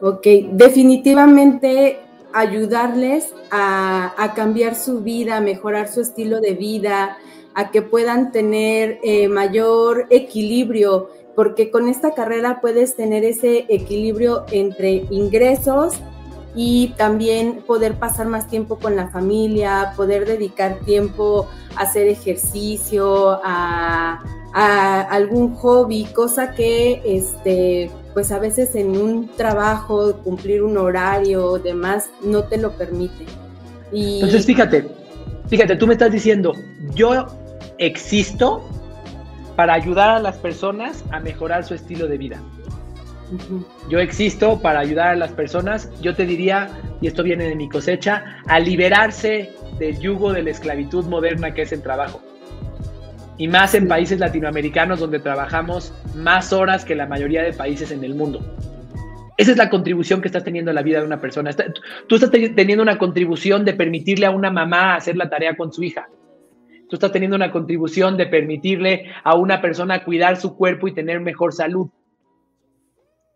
Ok, 0.00 0.26
definitivamente 0.52 1.98
ayudarles 2.32 3.34
a, 3.50 4.32
cambiar 4.34 4.74
su 4.76 5.00
vida, 5.00 5.36
a 5.36 5.40
mejorar 5.40 5.88
su 5.88 6.00
estilo 6.00 6.40
de 6.40 6.54
vida, 6.54 7.18
a 7.54 7.70
que 7.70 7.82
puedan 7.82 8.32
tener 8.32 8.98
eh, 9.02 9.28
mayor 9.28 10.06
equilibrio, 10.08 11.10
porque 11.34 11.70
con 11.70 11.88
esta 11.88 12.14
carrera 12.14 12.60
puedes 12.60 12.96
tener 12.96 13.24
ese 13.24 13.66
equilibrio 13.68 14.44
entre 14.52 15.04
ingresos 15.10 16.00
y 16.54 16.88
también 16.96 17.62
poder 17.66 17.94
pasar 17.94 18.26
más 18.26 18.46
tiempo 18.46 18.78
con 18.78 18.94
la 18.96 19.08
familia, 19.08 19.92
poder 19.96 20.26
dedicar 20.26 20.80
tiempo 20.80 21.48
a 21.76 21.82
hacer 21.82 22.08
ejercicio, 22.08 23.40
a, 23.42 24.22
algún 24.54 25.54
hobby, 25.54 26.04
cosa 26.14 26.52
que 26.52 27.00
este 27.06 27.90
pues 28.12 28.30
a 28.30 28.38
veces 28.38 28.74
en 28.74 28.98
un 28.98 29.28
trabajo 29.34 30.14
cumplir 30.18 30.62
un 30.62 30.76
horario 30.76 31.58
demás 31.58 32.10
no 32.22 32.44
te 32.44 32.58
lo 32.58 32.72
permite. 32.72 33.24
Y... 33.90 34.16
Entonces 34.16 34.44
fíjate, 34.44 34.86
fíjate, 35.48 35.76
tú 35.76 35.86
me 35.86 35.94
estás 35.94 36.12
diciendo, 36.12 36.52
yo 36.94 37.26
existo 37.78 38.62
para 39.56 39.72
ayudar 39.72 40.10
a 40.10 40.18
las 40.18 40.36
personas 40.36 41.02
a 41.10 41.20
mejorar 41.20 41.64
su 41.64 41.72
estilo 41.72 42.06
de 42.06 42.18
vida. 42.18 42.42
Yo 43.88 43.98
existo 43.98 44.60
para 44.60 44.80
ayudar 44.80 45.08
a 45.08 45.16
las 45.16 45.32
personas, 45.32 45.90
yo 46.00 46.14
te 46.14 46.26
diría, 46.26 46.70
y 47.00 47.06
esto 47.06 47.22
viene 47.22 47.48
de 47.48 47.56
mi 47.56 47.68
cosecha, 47.68 48.24
a 48.46 48.58
liberarse 48.58 49.50
del 49.78 49.98
yugo 49.98 50.32
de 50.32 50.42
la 50.42 50.50
esclavitud 50.50 51.04
moderna 51.06 51.54
que 51.54 51.62
es 51.62 51.72
el 51.72 51.82
trabajo. 51.82 52.20
Y 53.38 53.48
más 53.48 53.74
en 53.74 53.88
países 53.88 54.20
latinoamericanos 54.20 55.00
donde 55.00 55.18
trabajamos 55.18 55.92
más 56.14 56.52
horas 56.52 56.84
que 56.84 56.94
la 56.94 57.06
mayoría 57.06 57.42
de 57.42 57.52
países 57.52 57.90
en 57.90 58.04
el 58.04 58.14
mundo. 58.14 58.40
Esa 59.36 59.52
es 59.52 59.56
la 59.56 59.70
contribución 59.70 60.20
que 60.20 60.28
estás 60.28 60.44
teniendo 60.44 60.70
en 60.70 60.74
la 60.74 60.82
vida 60.82 61.00
de 61.00 61.06
una 61.06 61.20
persona. 61.20 61.50
Tú 62.06 62.14
estás 62.14 62.30
teniendo 62.30 62.82
una 62.82 62.98
contribución 62.98 63.64
de 63.64 63.72
permitirle 63.72 64.26
a 64.26 64.30
una 64.30 64.50
mamá 64.50 64.94
hacer 64.94 65.16
la 65.16 65.30
tarea 65.30 65.56
con 65.56 65.72
su 65.72 65.82
hija. 65.82 66.06
Tú 66.88 66.96
estás 66.96 67.10
teniendo 67.10 67.36
una 67.36 67.50
contribución 67.50 68.18
de 68.18 68.26
permitirle 68.26 69.10
a 69.24 69.34
una 69.34 69.62
persona 69.62 70.04
cuidar 70.04 70.36
su 70.36 70.54
cuerpo 70.54 70.86
y 70.86 70.94
tener 70.94 71.20
mejor 71.20 71.54
salud. 71.54 71.88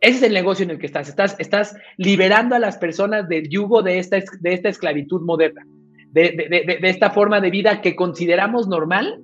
Ese 0.00 0.18
es 0.18 0.22
el 0.24 0.34
negocio 0.34 0.64
en 0.64 0.70
el 0.70 0.78
que 0.78 0.86
estás. 0.86 1.08
Estás, 1.38 1.76
liberando 1.96 2.54
a 2.54 2.58
las 2.58 2.76
personas 2.76 3.28
del 3.28 3.48
yugo 3.48 3.82
de 3.82 3.98
esta, 3.98 4.18
esclavitud 4.18 5.22
moderna, 5.22 5.66
de, 6.12 6.78
esta 6.82 7.10
forma 7.10 7.40
de 7.40 7.50
vida 7.50 7.80
que 7.80 7.96
consideramos 7.96 8.68
normal, 8.68 9.20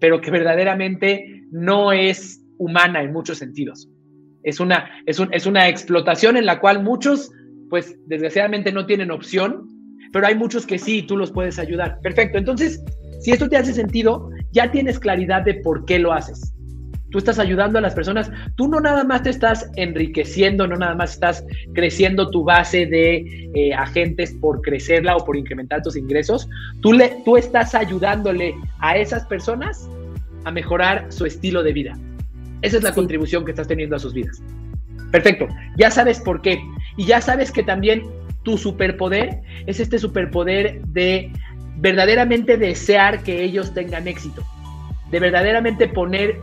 pero 0.00 0.20
que 0.20 0.30
verdaderamente 0.30 1.44
no 1.50 1.92
es 1.92 2.44
humana 2.58 3.02
en 3.02 3.12
muchos 3.12 3.38
sentidos. 3.38 3.88
Es 4.42 4.60
una, 4.60 4.90
es 5.06 5.46
una 5.46 5.68
explotación 5.68 6.36
en 6.36 6.46
la 6.46 6.60
cual 6.60 6.82
muchos, 6.82 7.30
pues 7.70 7.96
desgraciadamente 8.06 8.72
no 8.72 8.86
tienen 8.86 9.10
opción, 9.10 9.68
pero 10.12 10.26
hay 10.26 10.34
muchos 10.34 10.66
que 10.66 10.78
sí, 10.78 11.02
tú 11.02 11.16
los 11.16 11.32
puedes 11.32 11.58
ayudar. 11.58 11.98
Perfecto, 12.02 12.36
entonces, 12.36 12.82
si 13.20 13.30
esto 13.30 13.48
te 13.48 13.56
hace 13.56 13.72
sentido, 13.72 14.28
ya 14.52 14.70
tienes 14.70 14.98
claridad 14.98 15.42
de 15.42 15.54
por 15.54 15.84
qué 15.86 15.98
lo 15.98 16.12
haces 16.12 16.53
tú 17.14 17.18
estás 17.18 17.38
ayudando 17.38 17.78
a 17.78 17.80
las 17.80 17.94
personas, 17.94 18.28
tú 18.56 18.66
no 18.66 18.80
nada 18.80 19.04
más 19.04 19.22
te 19.22 19.30
estás 19.30 19.70
enriqueciendo, 19.76 20.66
no 20.66 20.74
nada 20.74 20.96
más 20.96 21.12
estás 21.12 21.44
creciendo 21.72 22.28
tu 22.28 22.42
base 22.42 22.86
de 22.86 23.50
eh, 23.54 23.72
agentes 23.72 24.32
por 24.40 24.60
crecerla 24.62 25.14
o 25.16 25.24
por 25.24 25.36
incrementar 25.36 25.80
tus 25.80 25.96
ingresos, 25.96 26.48
tú, 26.82 26.92
le, 26.92 27.22
tú 27.24 27.36
estás 27.36 27.76
ayudándole 27.76 28.56
a 28.80 28.96
esas 28.96 29.24
personas 29.26 29.88
a 30.44 30.50
mejorar 30.50 31.06
su 31.10 31.24
estilo 31.24 31.62
de 31.62 31.72
vida. 31.72 31.96
Esa 32.62 32.78
es 32.78 32.82
la 32.82 32.92
contribución 32.92 33.44
que 33.44 33.52
estás 33.52 33.68
teniendo 33.68 33.94
a 33.94 34.00
sus 34.00 34.12
vidas. 34.12 34.42
Perfecto, 35.12 35.46
ya 35.76 35.92
sabes 35.92 36.18
por 36.18 36.42
qué. 36.42 36.60
Y 36.96 37.06
ya 37.06 37.20
sabes 37.20 37.52
que 37.52 37.62
también 37.62 38.02
tu 38.42 38.58
superpoder 38.58 39.40
es 39.66 39.78
este 39.78 40.00
superpoder 40.00 40.80
de 40.86 41.30
verdaderamente 41.76 42.56
desear 42.56 43.22
que 43.22 43.44
ellos 43.44 43.72
tengan 43.72 44.08
éxito, 44.08 44.42
de 45.12 45.20
verdaderamente 45.20 45.86
poner 45.86 46.40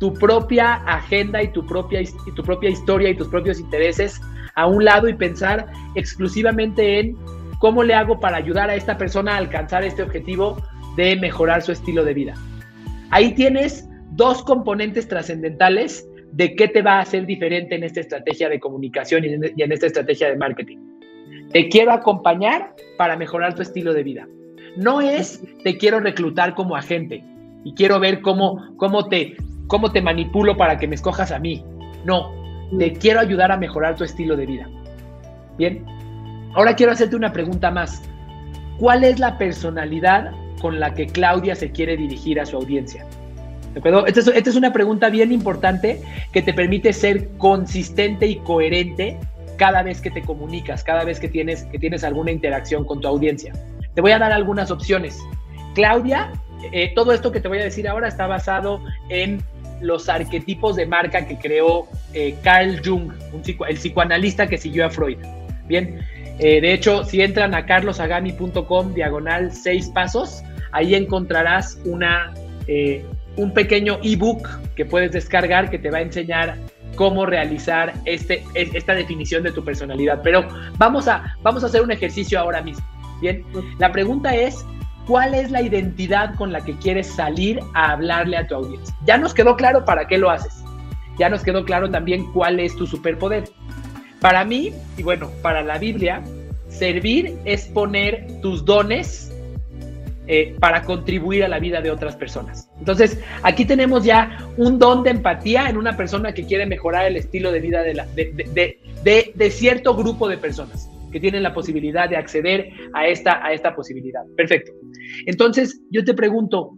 tu 0.00 0.14
propia 0.14 0.76
agenda 0.86 1.42
y 1.42 1.48
tu 1.48 1.64
propia, 1.64 2.00
tu 2.34 2.42
propia 2.42 2.70
historia 2.70 3.10
y 3.10 3.14
tus 3.14 3.28
propios 3.28 3.60
intereses 3.60 4.20
a 4.54 4.66
un 4.66 4.84
lado 4.84 5.08
y 5.08 5.14
pensar 5.14 5.66
exclusivamente 5.94 6.98
en 6.98 7.16
cómo 7.58 7.84
le 7.84 7.94
hago 7.94 8.18
para 8.18 8.38
ayudar 8.38 8.70
a 8.70 8.74
esta 8.74 8.96
persona 8.96 9.34
a 9.34 9.36
alcanzar 9.36 9.84
este 9.84 10.02
objetivo 10.02 10.56
de 10.96 11.16
mejorar 11.16 11.60
su 11.60 11.70
estilo 11.70 12.02
de 12.04 12.14
vida. 12.14 12.34
Ahí 13.10 13.34
tienes 13.34 13.86
dos 14.12 14.42
componentes 14.42 15.06
trascendentales 15.06 16.08
de 16.32 16.56
qué 16.56 16.66
te 16.68 16.80
va 16.80 16.94
a 16.94 17.00
hacer 17.00 17.26
diferente 17.26 17.74
en 17.74 17.84
esta 17.84 18.00
estrategia 18.00 18.48
de 18.48 18.58
comunicación 18.58 19.24
y 19.24 19.62
en 19.62 19.72
esta 19.72 19.86
estrategia 19.86 20.30
de 20.30 20.36
marketing. 20.36 20.78
Te 21.52 21.68
quiero 21.68 21.92
acompañar 21.92 22.74
para 22.96 23.16
mejorar 23.16 23.54
tu 23.54 23.62
estilo 23.62 23.92
de 23.92 24.02
vida. 24.02 24.26
No 24.76 25.02
es 25.02 25.42
te 25.62 25.76
quiero 25.76 26.00
reclutar 26.00 26.54
como 26.54 26.74
agente 26.74 27.22
y 27.64 27.74
quiero 27.74 28.00
ver 28.00 28.22
cómo, 28.22 28.74
cómo 28.76 29.08
te 29.08 29.36
cómo 29.70 29.92
te 29.92 30.02
manipulo 30.02 30.56
para 30.56 30.76
que 30.78 30.88
me 30.88 30.96
escojas 30.96 31.30
a 31.30 31.38
mí. 31.38 31.64
No, 32.04 32.34
te 32.76 32.92
quiero 32.92 33.20
ayudar 33.20 33.52
a 33.52 33.56
mejorar 33.56 33.94
tu 33.94 34.02
estilo 34.02 34.36
de 34.36 34.44
vida. 34.44 34.68
Bien, 35.56 35.86
ahora 36.54 36.74
quiero 36.74 36.92
hacerte 36.92 37.14
una 37.14 37.32
pregunta 37.32 37.70
más. 37.70 38.02
¿Cuál 38.78 39.04
es 39.04 39.20
la 39.20 39.38
personalidad 39.38 40.32
con 40.60 40.80
la 40.80 40.92
que 40.94 41.06
Claudia 41.06 41.54
se 41.54 41.70
quiere 41.70 41.96
dirigir 41.96 42.40
a 42.40 42.46
su 42.46 42.56
audiencia? 42.56 43.06
¿De 43.72 43.78
acuerdo? 43.78 44.06
Esta 44.06 44.20
es, 44.32 44.56
una 44.56 44.72
pregunta 44.72 45.08
bien 45.08 45.30
importante 45.30 46.02
que 46.32 46.42
te 46.42 46.52
permite 46.52 46.92
ser 46.92 47.28
consistente 47.38 48.26
y 48.26 48.36
coherente 48.36 49.18
cada 49.56 49.84
vez 49.84 50.00
que 50.00 50.10
te 50.10 50.22
comunicas, 50.22 50.82
cada 50.82 51.04
vez 51.04 51.20
que 51.20 51.28
tienes, 51.28 51.62
que 51.64 51.78
tienes 51.78 52.02
alguna 52.02 52.32
interacción 52.32 52.84
con 52.84 53.00
tu 53.00 53.06
audiencia. 53.06 53.52
Te 53.94 54.00
voy 54.00 54.10
a 54.10 54.18
dar 54.18 54.32
algunas 54.32 54.72
opciones. 54.72 55.20
Claudia, 55.74 56.32
eh, 56.72 56.92
todo 56.96 57.12
esto 57.12 57.30
que 57.30 57.40
te 57.40 57.46
voy 57.46 57.58
a 57.58 57.64
decir 57.64 57.86
ahora 57.86 58.08
está 58.08 58.26
basado 58.26 58.82
en 59.08 59.40
los 59.80 60.08
arquetipos 60.08 60.76
de 60.76 60.86
marca 60.86 61.26
que 61.26 61.36
creó 61.36 61.88
eh, 62.12 62.34
Carl 62.42 62.80
Jung, 62.84 63.12
el 63.68 63.76
psicoanalista 63.76 64.46
que 64.46 64.58
siguió 64.58 64.86
a 64.86 64.90
Freud. 64.90 65.18
Bien, 65.66 66.00
eh, 66.38 66.60
de 66.60 66.72
hecho, 66.72 67.04
si 67.04 67.20
entran 67.20 67.54
a 67.54 67.66
carlosagami.com 67.66 68.94
diagonal 68.94 69.52
seis 69.52 69.88
pasos, 69.88 70.42
ahí 70.72 70.94
encontrarás 70.94 71.78
una, 71.84 72.32
eh, 72.66 73.04
un 73.36 73.52
pequeño 73.52 73.98
ebook 74.02 74.48
que 74.74 74.84
puedes 74.84 75.12
descargar 75.12 75.70
que 75.70 75.78
te 75.78 75.90
va 75.90 75.98
a 75.98 76.02
enseñar 76.02 76.56
cómo 76.96 77.26
realizar 77.26 77.94
este, 78.04 78.42
esta 78.54 78.94
definición 78.94 79.42
de 79.42 79.52
tu 79.52 79.64
personalidad. 79.64 80.20
Pero 80.22 80.48
vamos 80.78 81.08
a, 81.08 81.36
vamos 81.42 81.62
a 81.62 81.66
hacer 81.66 81.82
un 81.82 81.90
ejercicio 81.90 82.40
ahora 82.40 82.62
mismo. 82.62 82.84
Bien, 83.20 83.44
la 83.78 83.92
pregunta 83.92 84.34
es, 84.34 84.64
cuál 85.10 85.34
es 85.34 85.50
la 85.50 85.60
identidad 85.60 86.36
con 86.36 86.52
la 86.52 86.64
que 86.64 86.76
quieres 86.76 87.08
salir 87.08 87.58
a 87.74 87.90
hablarle 87.90 88.36
a 88.36 88.46
tu 88.46 88.54
audiencia. 88.54 88.94
Ya 89.06 89.18
nos 89.18 89.34
quedó 89.34 89.56
claro 89.56 89.84
para 89.84 90.06
qué 90.06 90.18
lo 90.18 90.30
haces. 90.30 90.62
Ya 91.18 91.28
nos 91.28 91.42
quedó 91.42 91.64
claro 91.64 91.90
también 91.90 92.30
cuál 92.32 92.60
es 92.60 92.76
tu 92.76 92.86
superpoder. 92.86 93.42
Para 94.20 94.44
mí, 94.44 94.72
y 94.96 95.02
bueno, 95.02 95.28
para 95.42 95.62
la 95.62 95.78
Biblia, 95.78 96.22
servir 96.68 97.36
es 97.44 97.66
poner 97.66 98.24
tus 98.40 98.64
dones 98.64 99.34
eh, 100.28 100.54
para 100.60 100.82
contribuir 100.82 101.42
a 101.42 101.48
la 101.48 101.58
vida 101.58 101.80
de 101.80 101.90
otras 101.90 102.14
personas. 102.14 102.70
Entonces, 102.78 103.18
aquí 103.42 103.64
tenemos 103.64 104.04
ya 104.04 104.46
un 104.56 104.78
don 104.78 105.02
de 105.02 105.10
empatía 105.10 105.68
en 105.68 105.76
una 105.76 105.96
persona 105.96 106.32
que 106.34 106.46
quiere 106.46 106.66
mejorar 106.66 107.06
el 107.06 107.16
estilo 107.16 107.50
de 107.50 107.58
vida 107.58 107.82
de, 107.82 107.94
la, 107.94 108.06
de 108.14 109.50
cierto 109.50 109.96
grupo 109.96 110.28
de 110.28 110.38
personas 110.38 110.88
que 111.10 111.20
tienen 111.20 111.42
la 111.42 111.54
posibilidad 111.54 112.08
de 112.08 112.16
acceder 112.16 112.70
a 112.94 113.06
esta, 113.08 113.44
a 113.44 113.52
esta 113.52 113.74
posibilidad. 113.74 114.22
Perfecto. 114.36 114.72
Entonces, 115.26 115.80
yo 115.90 116.04
te 116.04 116.14
pregunto, 116.14 116.72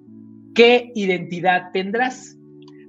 ¿qué 0.55 0.91
identidad 0.95 1.71
tendrás? 1.73 2.39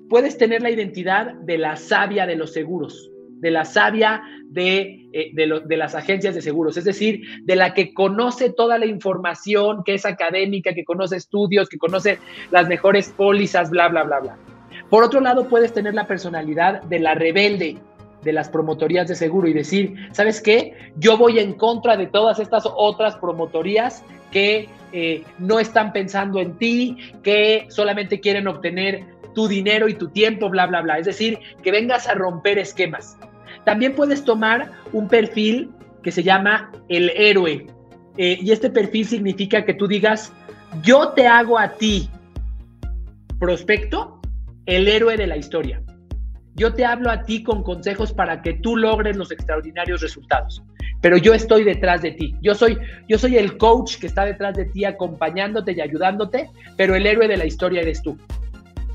Puedes 0.09 0.37
tener 0.37 0.61
la 0.61 0.71
identidad 0.71 1.33
de 1.33 1.57
la 1.57 1.75
sabia 1.75 2.25
de 2.25 2.35
los 2.35 2.53
seguros, 2.53 3.09
de 3.39 3.51
la 3.51 3.65
sabia 3.65 4.21
de, 4.49 5.09
eh, 5.11 5.31
de, 5.33 5.77
las 5.77 5.95
agencias 5.95 6.35
de 6.35 6.41
seguros, 6.41 6.77
es 6.77 6.85
decir, 6.85 7.21
de 7.43 7.55
la 7.55 7.73
que 7.73 7.93
conoce 7.93 8.51
toda 8.51 8.77
la 8.77 8.85
información 8.85 9.83
que 9.83 9.95
es 9.95 10.05
académica, 10.05 10.73
que 10.73 10.85
conoce 10.85 11.17
estudios, 11.17 11.67
que 11.67 11.77
conoce 11.77 12.19
las 12.51 12.67
mejores 12.67 13.09
pólizas, 13.09 13.69
bla, 13.69 13.89
bla, 13.89 14.03
bla, 14.03 14.19
bla. 14.19 14.37
Por 14.89 15.03
otro 15.03 15.19
lado, 15.21 15.49
puedes 15.49 15.73
tener 15.73 15.93
la 15.93 16.07
personalidad 16.07 16.83
de 16.83 16.99
la 16.99 17.15
rebelde, 17.15 17.77
de 18.23 18.33
las 18.33 18.49
promotorías 18.49 19.07
de 19.07 19.15
seguro 19.15 19.47
y 19.47 19.53
decir, 19.53 19.95
¿sabes 20.11 20.41
qué? 20.41 20.73
Yo 20.97 21.17
voy 21.17 21.39
en 21.39 21.53
contra 21.53 21.97
de 21.97 22.07
todas 22.07 22.39
estas 22.39 22.63
otras 22.65 23.15
promotorías 23.17 24.03
que 24.31 24.69
eh, 24.91 25.23
no 25.39 25.59
están 25.59 25.93
pensando 25.93 26.39
en 26.39 26.57
ti, 26.57 26.97
que 27.23 27.65
solamente 27.69 28.19
quieren 28.19 28.47
obtener 28.47 29.03
tu 29.33 29.47
dinero 29.47 29.87
y 29.87 29.95
tu 29.95 30.09
tiempo, 30.09 30.49
bla, 30.49 30.67
bla, 30.67 30.81
bla. 30.81 30.99
Es 30.99 31.05
decir, 31.05 31.39
que 31.61 31.71
vengas 31.71 32.07
a 32.07 32.13
romper 32.13 32.57
esquemas. 32.59 33.17
También 33.65 33.95
puedes 33.95 34.23
tomar 34.23 34.71
un 34.91 35.07
perfil 35.07 35.71
que 36.03 36.11
se 36.11 36.23
llama 36.23 36.71
el 36.89 37.09
héroe. 37.15 37.67
Eh, 38.17 38.37
y 38.41 38.51
este 38.51 38.69
perfil 38.69 39.07
significa 39.07 39.65
que 39.65 39.73
tú 39.73 39.87
digas, 39.87 40.31
yo 40.83 41.09
te 41.09 41.27
hago 41.27 41.57
a 41.57 41.69
ti, 41.73 42.09
prospecto, 43.39 44.19
el 44.65 44.87
héroe 44.87 45.17
de 45.17 45.27
la 45.27 45.37
historia. 45.37 45.81
Yo 46.55 46.73
te 46.73 46.85
hablo 46.85 47.09
a 47.09 47.23
ti 47.23 47.41
con 47.41 47.63
consejos 47.63 48.13
para 48.13 48.41
que 48.41 48.53
tú 48.53 48.77
logres 48.77 49.17
los 49.17 49.31
extraordinarios 49.31 50.01
resultados. 50.01 50.63
Pero 51.01 51.17
yo 51.17 51.33
estoy 51.33 51.63
detrás 51.63 52.01
de 52.01 52.11
ti. 52.11 52.35
Yo 52.41 52.53
soy, 52.53 52.77
yo 53.09 53.17
soy 53.17 53.37
el 53.37 53.57
coach 53.57 53.97
que 53.97 54.07
está 54.07 54.23
detrás 54.23 54.55
de 54.55 54.65
ti 54.65 54.85
acompañándote 54.85 55.73
y 55.73 55.81
ayudándote, 55.81 56.49
pero 56.77 56.95
el 56.95 57.05
héroe 57.05 57.27
de 57.27 57.37
la 57.37 57.45
historia 57.45 57.81
eres 57.81 58.01
tú. 58.01 58.17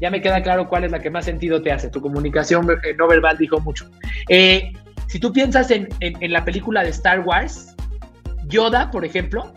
Ya 0.01 0.11
me 0.11 0.21
queda 0.21 0.43
claro 0.43 0.69
cuál 0.69 0.85
es 0.85 0.93
la 0.93 1.01
que 1.01 1.11
más 1.11 1.25
sentido 1.25 1.61
te 1.61 1.73
hace. 1.73 1.91
Tu 1.91 2.01
comunicación 2.01 2.71
eh, 2.71 2.95
no 2.97 3.09
verbal 3.09 3.37
dijo 3.37 3.61
mucho. 3.61 3.91
Eh, 4.29 4.73
si 5.09 5.19
tú 5.19 5.33
piensas 5.33 5.71
en, 5.71 5.89
la 6.21 6.45
película 6.45 6.85
de 6.85 6.91
Star 6.91 7.21
Wars, 7.21 7.75
Yoda, 8.47 8.91
por 8.91 9.05
ejemplo, 9.05 9.53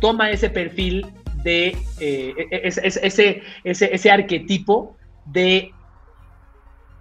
toma 0.00 0.30
ese 0.30 0.50
perfil 0.50 1.06
de 1.42 1.68
eh, 2.00 2.34
e, 2.36 2.46
e, 2.50 2.60
ese, 2.68 3.00
ese, 3.02 3.42
ese 3.64 4.10
arquetipo 4.10 4.96
de 5.26 5.72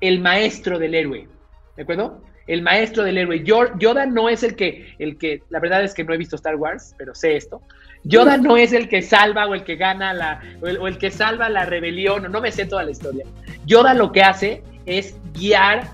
el 0.04 0.20
maestro 0.20 0.80
del 0.80 0.96
héroe, 0.96 1.30
¿de 1.78 1.84
acuerdo? 1.84 2.22
El 2.46 2.62
maestro 2.62 3.06
del 3.06 3.18
héroe. 3.18 3.42
Yoda 3.46 4.06
no 4.06 4.28
es 4.28 4.44
el 4.44 4.54
que, 4.58 4.94
el 5.00 5.18
que, 5.18 5.42
la 5.50 5.62
verdad 5.62 5.82
es 5.82 5.94
que 5.94 6.04
no 6.04 6.14
he 6.14 6.18
visto 6.18 6.36
Star 6.36 6.58
Wars, 6.58 6.94
pero 6.98 7.16
sé 7.16 7.38
esto. 7.38 7.62
Yoda 8.04 8.36
no 8.36 8.58
es 8.58 8.74
el 8.74 8.90
que 8.90 9.02
salva 9.02 9.48
o 9.48 9.54
el 9.54 9.64
que 9.64 9.78
gana 9.78 10.14
la, 10.14 10.42
o 10.62 10.88
el, 10.88 10.98
que 10.98 11.10
salva 11.10 11.48
la 11.48 11.66
rebelión, 11.66 12.26
o 12.26 12.28
no 12.28 12.42
me 12.42 12.52
sé 12.52 12.66
toda 12.66 12.84
la 12.84 12.92
historia. 12.92 13.24
Yoda 13.66 13.94
lo 13.94 14.12
que 14.12 14.24
hace 14.24 14.62
es 14.86 15.16
guiar 15.34 15.88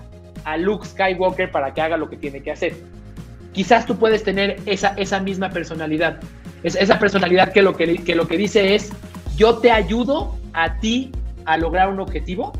a 0.44 0.56
Luke 0.56 0.84
Skywalker 0.88 1.52
para 1.52 1.72
que 1.72 1.80
haga 1.80 1.96
lo 1.96 2.10
que 2.10 2.16
tiene 2.16 2.42
que 2.42 2.50
hacer. 2.50 2.72
Quizás 3.52 3.86
tú 3.86 3.96
puedes 3.96 4.24
tener 4.24 4.56
esa, 4.66 4.88
esa 4.96 5.20
misma 5.20 5.50
personalidad. 5.50 6.18
Es, 6.64 6.74
esa 6.74 6.98
personalidad 6.98 7.52
que 7.52 7.62
lo 7.62 7.76
que, 7.76 8.02
que 8.02 8.16
lo 8.16 8.26
que 8.26 8.36
dice 8.36 8.74
es, 8.74 8.90
yo 9.36 9.58
te 9.58 9.70
ayudo 9.70 10.36
a 10.52 10.80
ti 10.80 11.12
a 11.44 11.56
lograr 11.56 11.90
un 11.90 12.00
objetivo 12.00 12.52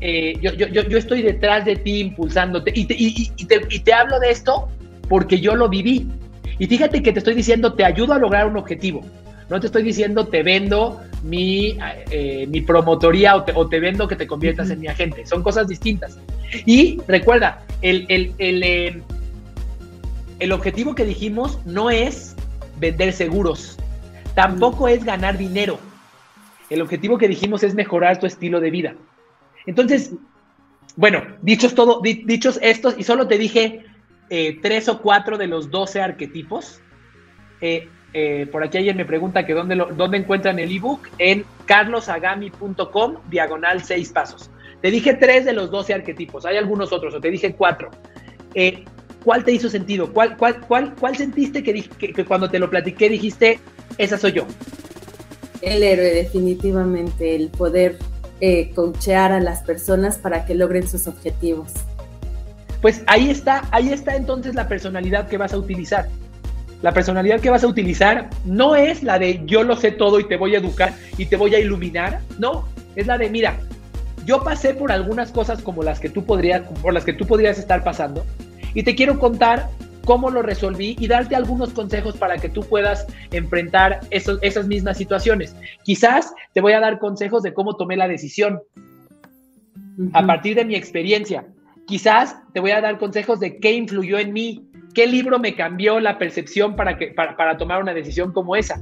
eh, 0.00 0.34
yo, 0.40 0.52
yo, 0.54 0.66
yo, 0.68 0.98
estoy 0.98 1.22
detrás 1.22 1.64
de 1.64 1.76
ti 1.76 2.00
impulsándote 2.00 2.72
y 2.74 2.86
te, 2.86 2.94
y, 2.98 3.44
te, 3.46 3.60
y 3.68 3.80
te 3.80 3.92
hablo 3.92 4.18
de 4.18 4.30
esto 4.30 4.68
porque 5.08 5.40
yo 5.40 5.54
lo 5.54 5.68
viví. 5.68 6.06
Y 6.58 6.66
fíjate 6.66 7.02
que 7.02 7.12
te 7.12 7.18
estoy 7.18 7.34
diciendo, 7.34 7.74
te 7.74 7.84
ayudo 7.84 8.14
a 8.14 8.18
lograr 8.18 8.46
un 8.46 8.56
objetivo. 8.56 9.02
No 9.48 9.58
te 9.60 9.66
estoy 9.66 9.82
diciendo, 9.82 10.28
te 10.28 10.42
vendo 10.42 11.00
mi, 11.22 11.76
eh, 12.10 12.46
mi 12.48 12.60
promotoría 12.60 13.36
o 13.36 13.44
te, 13.44 13.52
o 13.54 13.68
te, 13.68 13.80
vendo 13.80 14.06
que 14.06 14.16
te 14.16 14.26
conviertas 14.26 14.70
en 14.70 14.80
mi 14.80 14.86
agente. 14.86 15.26
Son 15.26 15.42
cosas 15.42 15.66
distintas. 15.68 16.18
Y 16.66 16.98
recuerda, 17.08 17.62
el, 17.82 18.06
el, 18.08 18.32
el, 18.38 18.62
eh, 18.62 19.02
el 20.38 20.52
objetivo 20.52 20.94
que 20.94 21.04
dijimos 21.04 21.58
no 21.66 21.90
es 21.90 22.36
vender 22.78 23.12
seguros, 23.12 23.76
tampoco 24.34 24.88
es 24.88 25.04
ganar 25.04 25.36
dinero. 25.36 25.78
El 26.70 26.80
objetivo 26.80 27.18
que 27.18 27.26
dijimos 27.26 27.62
es 27.64 27.74
mejorar 27.74 28.20
tu 28.20 28.26
estilo 28.26 28.60
de 28.60 28.70
vida. 28.70 28.94
Entonces, 29.66 30.12
bueno, 30.96 31.22
dichos, 31.42 31.74
todo, 31.74 32.00
dichos 32.02 32.58
estos, 32.62 32.98
y 32.98 33.04
solo 33.04 33.26
te 33.28 33.38
dije 33.38 33.84
eh, 34.28 34.58
tres 34.60 34.88
o 34.88 35.00
cuatro 35.00 35.38
de 35.38 35.46
los 35.46 35.70
doce 35.70 36.00
arquetipos. 36.00 36.80
Eh, 37.60 37.88
eh, 38.12 38.48
por 38.50 38.64
aquí 38.64 38.78
alguien 38.78 38.96
me 38.96 39.04
pregunta 39.04 39.46
que 39.46 39.54
dónde, 39.54 39.76
dónde 39.96 40.18
encuentran 40.18 40.58
el 40.58 40.74
ebook 40.74 41.08
en 41.18 41.44
carlosagami.com 41.66 43.16
diagonal 43.28 43.82
seis 43.82 44.10
pasos. 44.10 44.50
Te 44.82 44.90
dije 44.90 45.14
tres 45.14 45.44
de 45.44 45.52
los 45.52 45.70
doce 45.70 45.94
arquetipos, 45.94 46.46
hay 46.46 46.56
algunos 46.56 46.92
otros, 46.92 47.14
o 47.14 47.20
te 47.20 47.30
dije 47.30 47.54
cuatro. 47.54 47.90
¿Cuál 49.24 49.44
te 49.44 49.52
hizo 49.52 49.68
sentido? 49.68 50.12
¿Cuál, 50.12 50.36
cuál, 50.36 50.60
cuál, 50.66 50.94
cuál 50.94 51.14
sentiste 51.14 51.62
que, 51.62 51.82
que 51.82 52.24
cuando 52.24 52.48
te 52.48 52.58
lo 52.58 52.70
platiqué 52.70 53.08
dijiste, 53.08 53.60
esa 53.98 54.16
soy 54.16 54.32
yo? 54.32 54.46
El 55.60 55.82
héroe, 55.82 56.10
definitivamente, 56.14 57.36
el 57.36 57.50
poder 57.50 57.98
eh, 58.40 58.72
a 59.16 59.40
las 59.40 59.62
personas 59.62 60.18
para 60.18 60.44
que 60.44 60.54
logren 60.54 60.88
sus 60.88 61.06
objetivos. 61.06 61.72
Pues 62.80 63.02
ahí 63.06 63.30
está, 63.30 63.62
ahí 63.70 63.92
está 63.92 64.16
entonces 64.16 64.54
la 64.54 64.66
personalidad 64.68 65.28
que 65.28 65.36
vas 65.36 65.52
a 65.52 65.58
utilizar. 65.58 66.08
La 66.82 66.92
personalidad 66.92 67.40
que 67.40 67.50
vas 67.50 67.62
a 67.62 67.66
utilizar 67.66 68.30
no 68.46 68.74
es 68.74 69.02
la 69.02 69.18
de 69.18 69.42
yo 69.44 69.62
lo 69.62 69.76
sé 69.76 69.92
todo 69.92 70.18
y 70.18 70.26
te 70.26 70.36
voy 70.36 70.54
a 70.54 70.58
educar 70.58 70.94
y 71.18 71.26
te 71.26 71.36
voy 71.36 71.54
a 71.54 71.58
iluminar, 71.58 72.20
no, 72.38 72.66
es 72.96 73.06
la 73.06 73.18
de 73.18 73.28
mira, 73.28 73.58
yo 74.24 74.42
pasé 74.42 74.72
por 74.72 74.90
algunas 74.90 75.30
cosas 75.30 75.60
como 75.60 75.82
las 75.82 76.00
que 76.00 76.08
tú 76.08 76.24
podrías, 76.24 76.62
por 76.80 76.94
las 76.94 77.04
que 77.04 77.12
tú 77.12 77.26
podrías 77.26 77.58
estar 77.58 77.84
pasando 77.84 78.24
y 78.72 78.82
te 78.82 78.94
quiero 78.94 79.18
contar 79.18 79.68
cómo 80.04 80.30
lo 80.30 80.42
resolví 80.42 80.96
y 80.98 81.06
darte 81.06 81.36
algunos 81.36 81.70
consejos 81.72 82.16
para 82.16 82.36
que 82.38 82.48
tú 82.48 82.62
puedas 82.62 83.06
enfrentar 83.30 84.00
esas 84.10 84.66
mismas 84.66 84.96
situaciones. 84.96 85.54
Quizás 85.84 86.32
te 86.52 86.60
voy 86.60 86.72
a 86.72 86.80
dar 86.80 86.98
consejos 86.98 87.42
de 87.42 87.52
cómo 87.52 87.76
tomé 87.76 87.96
la 87.96 88.08
decisión 88.08 88.60
a 90.12 90.26
partir 90.26 90.56
de 90.56 90.64
mi 90.64 90.74
experiencia. 90.74 91.44
Quizás 91.86 92.36
te 92.52 92.60
voy 92.60 92.70
a 92.70 92.80
dar 92.80 92.98
consejos 92.98 93.40
de 93.40 93.58
qué 93.58 93.72
influyó 93.72 94.18
en 94.18 94.32
mí, 94.32 94.64
qué 94.94 95.06
libro 95.06 95.38
me 95.38 95.54
cambió 95.54 96.00
la 96.00 96.18
percepción 96.18 96.76
para, 96.76 96.96
que, 96.96 97.08
para, 97.08 97.56
tomar 97.56 97.82
una 97.82 97.94
decisión 97.94 98.32
como 98.32 98.56
esa. 98.56 98.80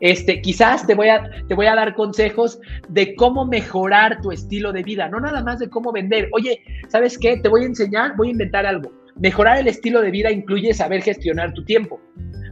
Este, 0.00 0.40
quizás 0.40 0.86
te 0.86 0.94
voy, 0.94 1.08
a, 1.08 1.30
te 1.48 1.54
voy 1.54 1.66
a 1.66 1.74
dar 1.74 1.94
consejos 1.94 2.60
de 2.88 3.14
cómo 3.14 3.44
mejorar 3.44 4.20
tu 4.20 4.32
estilo 4.32 4.72
de 4.72 4.82
vida, 4.82 5.08
no 5.08 5.20
nada 5.20 5.42
más 5.42 5.58
de 5.58 5.68
cómo 5.68 5.92
vender. 5.92 6.28
Oye, 6.32 6.62
¿sabes 6.88 7.18
qué? 7.18 7.36
Te 7.36 7.48
voy 7.48 7.62
a 7.62 7.66
enseñar, 7.66 8.16
voy 8.16 8.28
a 8.28 8.32
inventar 8.32 8.66
algo. 8.66 8.90
Mejorar 9.20 9.58
el 9.58 9.68
estilo 9.68 10.00
de 10.00 10.10
vida 10.10 10.32
incluye 10.32 10.72
saber 10.74 11.02
gestionar 11.02 11.52
tu 11.52 11.64
tiempo, 11.64 12.00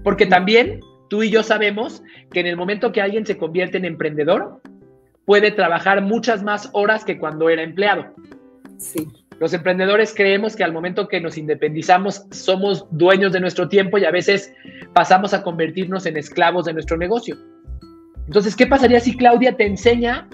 porque 0.05 0.27
también 0.27 0.81
tú 1.09 1.23
y 1.23 1.31
yo 1.31 1.43
sabemos 1.43 2.03
que 2.31 2.41
en 2.41 2.47
el 2.47 2.57
momento 2.57 2.93
que 2.93 3.01
alguien 3.01 3.25
se 3.25 3.39
convierte 3.39 3.79
en 3.79 3.87
emprendedor, 3.87 4.61
puede 5.25 5.51
trabajar 5.51 6.03
muchas 6.03 6.43
más 6.43 6.71
horas 6.73 7.05
que 7.05 7.19
cuando 7.19 7.49
era 7.49 7.63
empleado. 7.63 8.15
Sí. 8.77 9.09
Los 9.41 9.55
emprendedores 9.55 10.13
creemos 10.15 10.57
que 10.57 10.65
al 10.65 10.73
momento 10.73 11.07
que 11.09 11.21
nos 11.21 11.39
independizamos 11.39 12.25
somos 12.31 12.87
dueños 12.91 13.33
de 13.33 13.41
nuestro 13.41 13.69
tiempo 13.69 13.99
y 13.99 14.05
a 14.05 14.11
veces 14.11 14.53
pasamos 14.93 15.33
a 15.33 15.43
convertirnos 15.43 16.07
en 16.07 16.17
esclavos 16.17 16.65
de 16.65 16.73
nuestro 16.73 16.97
negocio. 16.97 17.37
Entonces, 18.27 18.57
¿qué 18.57 18.67
pasaría 18.67 19.01
si 19.01 19.17
Claudia 19.17 19.57
te 19.57 19.65
enseña 19.65 20.29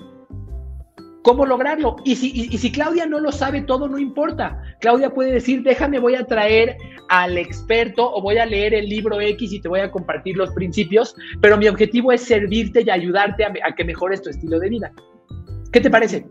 cómo 1.24 1.46
lograrlo. 1.46 1.96
Y 2.04 2.16
si, 2.16 2.70
Claudia 2.70 3.06
no 3.06 3.18
lo 3.18 3.32
sabe 3.32 3.62
todo, 3.62 3.88
no 3.88 3.98
importa. 3.98 4.62
Claudia 4.80 5.10
puede 5.10 5.32
decir, 5.32 5.62
déjame, 5.62 5.98
voy 5.98 6.14
a 6.14 6.26
traer 6.26 6.76
al 7.08 7.38
experto 7.38 8.14
o 8.14 8.20
voy 8.20 8.37
a 8.37 8.46
leer 8.46 8.74
el 8.74 8.88
libro 8.88 9.20
X 9.20 9.52
y 9.52 9.60
te 9.60 9.68
voy 9.68 9.80
a 9.80 9.90
compartir 9.90 10.37
los 10.37 10.50
principios, 10.52 11.16
pero 11.40 11.56
mi 11.56 11.66
objetivo 11.66 12.12
es 12.12 12.22
servirte 12.22 12.82
y 12.82 12.90
ayudarte 12.90 13.42
a, 13.42 13.52
a 13.64 13.74
que 13.74 13.84
mejores 13.84 14.20
tu 14.20 14.28
estilo 14.28 14.60
de 14.60 14.68
vida. 14.68 14.92
¿Qué 15.72 15.80
te 15.80 15.90
parece? 15.90 16.26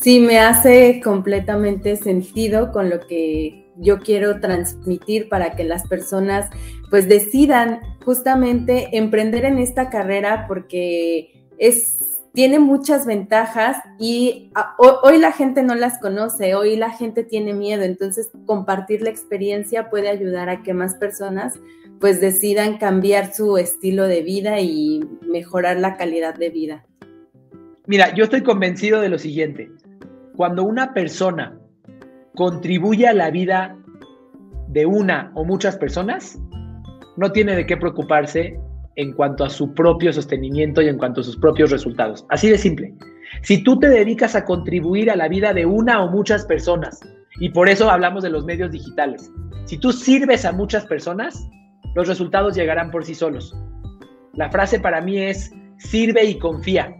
Sí, 0.00 0.20
me 0.20 0.38
hace 0.38 1.00
completamente 1.04 1.96
sentido 1.96 2.72
con 2.72 2.88
lo 2.88 3.06
que 3.06 3.66
yo 3.76 3.98
quiero 3.98 4.40
transmitir 4.40 5.28
para 5.28 5.54
que 5.54 5.64
las 5.64 5.86
personas 5.86 6.48
pues 6.88 7.08
decidan 7.08 7.80
justamente 8.06 8.96
emprender 8.96 9.44
en 9.44 9.58
esta 9.58 9.90
carrera 9.90 10.46
porque 10.48 11.44
es 11.58 12.07
tiene 12.32 12.58
muchas 12.58 13.06
ventajas 13.06 13.76
y 13.98 14.50
ah, 14.54 14.74
hoy 14.78 15.18
la 15.18 15.32
gente 15.32 15.62
no 15.62 15.74
las 15.74 15.98
conoce, 15.98 16.54
hoy 16.54 16.76
la 16.76 16.90
gente 16.90 17.24
tiene 17.24 17.52
miedo, 17.54 17.82
entonces 17.82 18.30
compartir 18.46 19.02
la 19.02 19.10
experiencia 19.10 19.90
puede 19.90 20.08
ayudar 20.08 20.48
a 20.48 20.62
que 20.62 20.74
más 20.74 20.94
personas 20.94 21.54
pues 22.00 22.20
decidan 22.20 22.78
cambiar 22.78 23.32
su 23.34 23.56
estilo 23.58 24.04
de 24.04 24.22
vida 24.22 24.60
y 24.60 25.00
mejorar 25.26 25.78
la 25.78 25.96
calidad 25.96 26.34
de 26.34 26.50
vida. 26.50 26.84
Mira, 27.86 28.14
yo 28.14 28.24
estoy 28.24 28.42
convencido 28.42 29.00
de 29.00 29.08
lo 29.08 29.18
siguiente, 29.18 29.70
cuando 30.36 30.62
una 30.62 30.94
persona 30.94 31.58
contribuye 32.34 33.08
a 33.08 33.14
la 33.14 33.30
vida 33.30 33.76
de 34.68 34.86
una 34.86 35.32
o 35.34 35.44
muchas 35.44 35.76
personas, 35.76 36.38
no 37.16 37.32
tiene 37.32 37.56
de 37.56 37.66
qué 37.66 37.76
preocuparse 37.76 38.60
en 38.98 39.12
cuanto 39.12 39.44
a 39.44 39.50
su 39.50 39.72
propio 39.74 40.12
sostenimiento 40.12 40.82
y 40.82 40.88
en 40.88 40.98
cuanto 40.98 41.20
a 41.20 41.24
sus 41.24 41.36
propios 41.36 41.70
resultados. 41.70 42.26
Así 42.30 42.50
de 42.50 42.58
simple. 42.58 42.92
Si 43.42 43.62
tú 43.62 43.78
te 43.78 43.88
dedicas 43.88 44.34
a 44.34 44.44
contribuir 44.44 45.08
a 45.08 45.16
la 45.16 45.28
vida 45.28 45.54
de 45.54 45.66
una 45.66 46.02
o 46.02 46.10
muchas 46.10 46.44
personas, 46.44 46.98
y 47.38 47.50
por 47.50 47.68
eso 47.68 47.88
hablamos 47.88 48.24
de 48.24 48.30
los 48.30 48.44
medios 48.44 48.72
digitales, 48.72 49.30
si 49.66 49.78
tú 49.78 49.92
sirves 49.92 50.44
a 50.44 50.50
muchas 50.50 50.84
personas, 50.84 51.48
los 51.94 52.08
resultados 52.08 52.56
llegarán 52.56 52.90
por 52.90 53.04
sí 53.04 53.14
solos. 53.14 53.56
La 54.34 54.50
frase 54.50 54.80
para 54.80 55.00
mí 55.00 55.18
es, 55.18 55.52
sirve 55.78 56.24
y 56.24 56.36
confía. 56.36 56.98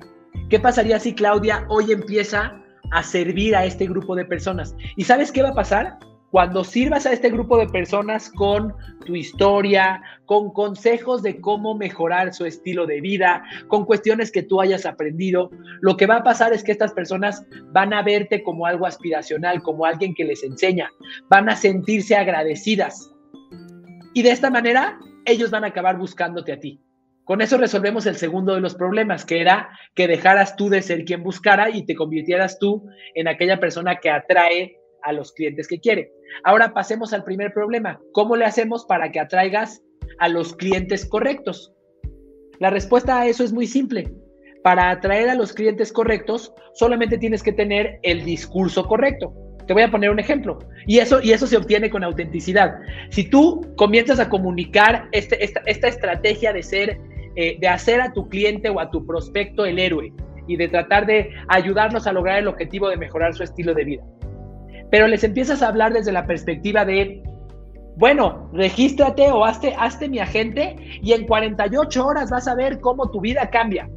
¿Qué 0.51 0.61
pasaría 0.61 1.01
si 1.01 1.15
Claudia 1.15 1.67
hoy 1.69 1.91
empieza 1.91 2.63
a 2.93 3.03
servir 3.03 3.57
a 3.57 3.65
este 3.65 3.89
grupo 3.89 4.15
de 4.15 4.25
personas? 4.25 4.77
¿Y 4.97 5.03
sabes 5.03 5.33
qué 5.33 5.43
va 5.43 5.49
a 5.49 5.55
pasar? 5.55 5.99
Cuando 6.31 6.63
sirvas 6.63 7.07
a 7.07 7.13
este 7.13 7.31
grupo 7.31 7.57
de 7.57 7.69
personas 7.69 8.31
con 8.31 8.75
tu 9.07 9.17
historia, 9.17 10.03
con 10.27 10.53
consejos 10.53 11.23
de 11.23 11.41
cómo 11.41 11.75
mejorar 11.75 12.35
su 12.35 12.45
estilo 12.45 12.87
de 12.87 13.01
vida, 13.01 13.43
con 13.69 13.87
cuestiones 13.87 14.31
que 14.31 14.43
tú 14.43 14.61
hayas 14.61 14.85
aprendido, 14.85 15.51
lo 15.81 15.97
que 15.97 16.07
va 16.07 16.17
a 16.17 16.23
pasar 16.23 16.53
es 16.53 16.63
que 16.63 16.73
estas 16.73 16.93
personas 16.93 17.47
van 17.73 17.95
a 17.95 18.03
verte 18.03 18.43
como 18.43 18.67
algo 18.67 18.87
aspiracional, 18.87 19.63
como 19.63 19.87
alguien 19.87 20.15
que 20.15 20.25
les 20.25 20.43
enseña, 20.43 20.91
van 21.31 21.49
a 21.49 21.57
sentirse 21.57 22.15
agradecidas. 22.15 23.11
Y 24.13 24.23
de 24.23 24.31
esta 24.31 24.51
manera, 24.51 24.99
ellos 25.25 25.51
van 25.51 25.65
a 25.65 25.69
acabar 25.69 25.97
buscándote 25.97 26.53
a 26.53 26.61
ti. 26.61 26.81
Con 27.25 27.43
eso 27.43 27.59
resolvemos 27.59 28.07
el 28.07 28.17
segundo 28.17 28.55
de 28.55 28.61
los 28.61 28.75
problemas, 28.75 29.25
que 29.27 29.41
era 29.41 29.69
que 29.95 30.09
dejaras 30.09 30.57
tú 30.57 30.71
de 30.71 30.81
ser 30.81 31.05
quien 31.05 31.23
buscara 31.23 31.69
y 31.71 31.85
te 31.85 31.95
convirtieras 31.95 32.59
tú 32.59 32.87
en 33.15 33.29
aquella 33.29 33.61
persona 33.61 33.97
que 33.97 34.11
atrae 34.11 34.79
a 35.03 35.13
los 35.13 35.33
clientes 35.33 35.69
que 35.69 35.79
quiere. 35.79 36.11
Ahora 36.45 36.73
pasemos 36.73 37.13
al 37.13 37.25
primer 37.25 37.53
problema. 37.53 38.01
¿Cómo 38.13 38.37
le 38.37 38.45
hacemos 38.45 38.85
para 38.85 39.11
que 39.11 39.21
atraigas 39.21 39.83
a 40.19 40.29
los 40.29 40.55
clientes 40.55 41.05
correctos? 41.07 41.73
La 42.59 42.71
respuesta 42.71 43.21
a 43.21 43.27
eso 43.27 43.45
es 43.45 43.53
muy 43.53 43.67
simple. 43.67 44.11
Para 44.63 44.91
atraer 44.91 45.31
a 45.31 45.35
los 45.35 45.53
clientes 45.53 45.93
correctos, 45.93 46.53
solamente 46.75 47.19
tienes 47.19 47.43
que 47.43 47.53
tener 47.53 47.99
el 48.03 48.25
discurso 48.25 48.87
correcto. 48.87 49.33
Te 49.67 49.75
voy 49.75 49.83
a 49.83 49.91
poner 49.91 50.11
un 50.11 50.19
ejemplo. 50.19 50.59
Y 50.87 50.99
eso, 50.99 51.21
y 51.23 51.33
eso 51.33 51.47
se 51.47 51.57
obtiene 51.57 51.91
con 51.91 52.03
autenticidad. 52.03 52.75
Si 53.11 53.25
tú 53.25 53.67
comienzas 53.77 54.19
a 54.19 54.29
comunicar 54.29 55.09
este, 55.13 55.43
esta, 55.45 55.61
esta, 55.67 55.89
estrategia 55.89 56.53
de 56.53 56.63
ser, 56.63 56.99
eh, 57.37 57.59
de 57.61 57.69
hacer 57.69 58.01
a 58.01 58.13
tu 58.13 58.29
cliente 58.29 58.71
o 58.71 58.81
a 58.81 58.91
tu 58.91 59.07
prospecto 59.07 59.65
el 59.67 59.79
héroe 59.79 60.13
y 60.47 60.57
de 60.57 60.69
tratar 60.69 61.07
de 61.07 61.31
ayudarnos 61.49 62.07
a 62.07 62.13
lograr 62.13 62.39
el 62.39 62.49
objetivo 62.49 62.89
de 62.89 62.97
mejorar 62.97 63.35
su 63.35 63.43
estilo 63.43 63.75
de 63.75 63.85
vida 63.85 64.03
pero 64.91 65.07
les 65.07 65.25
empiezas 65.25 65.63
a 65.63 65.69
hablar 65.69 65.93
desde 65.93 66.13
la 66.13 66.27
perspectiva 66.27 66.85
de, 66.85 67.23
bueno, 67.97 68.51
regístrate 68.53 69.31
o 69.31 69.45
hazte, 69.45 69.75
hazte 69.79 70.09
mi 70.09 70.19
agente 70.19 70.77
y 71.03 71.13
en 71.13 71.27
48 71.27 72.07
horas 72.07 72.31
vas 72.31 72.49
a 72.49 72.55
ver 72.55 72.81
cómo 72.81 73.11
tu 73.11 73.21
vida 73.21 73.51
cambia. 73.51 73.89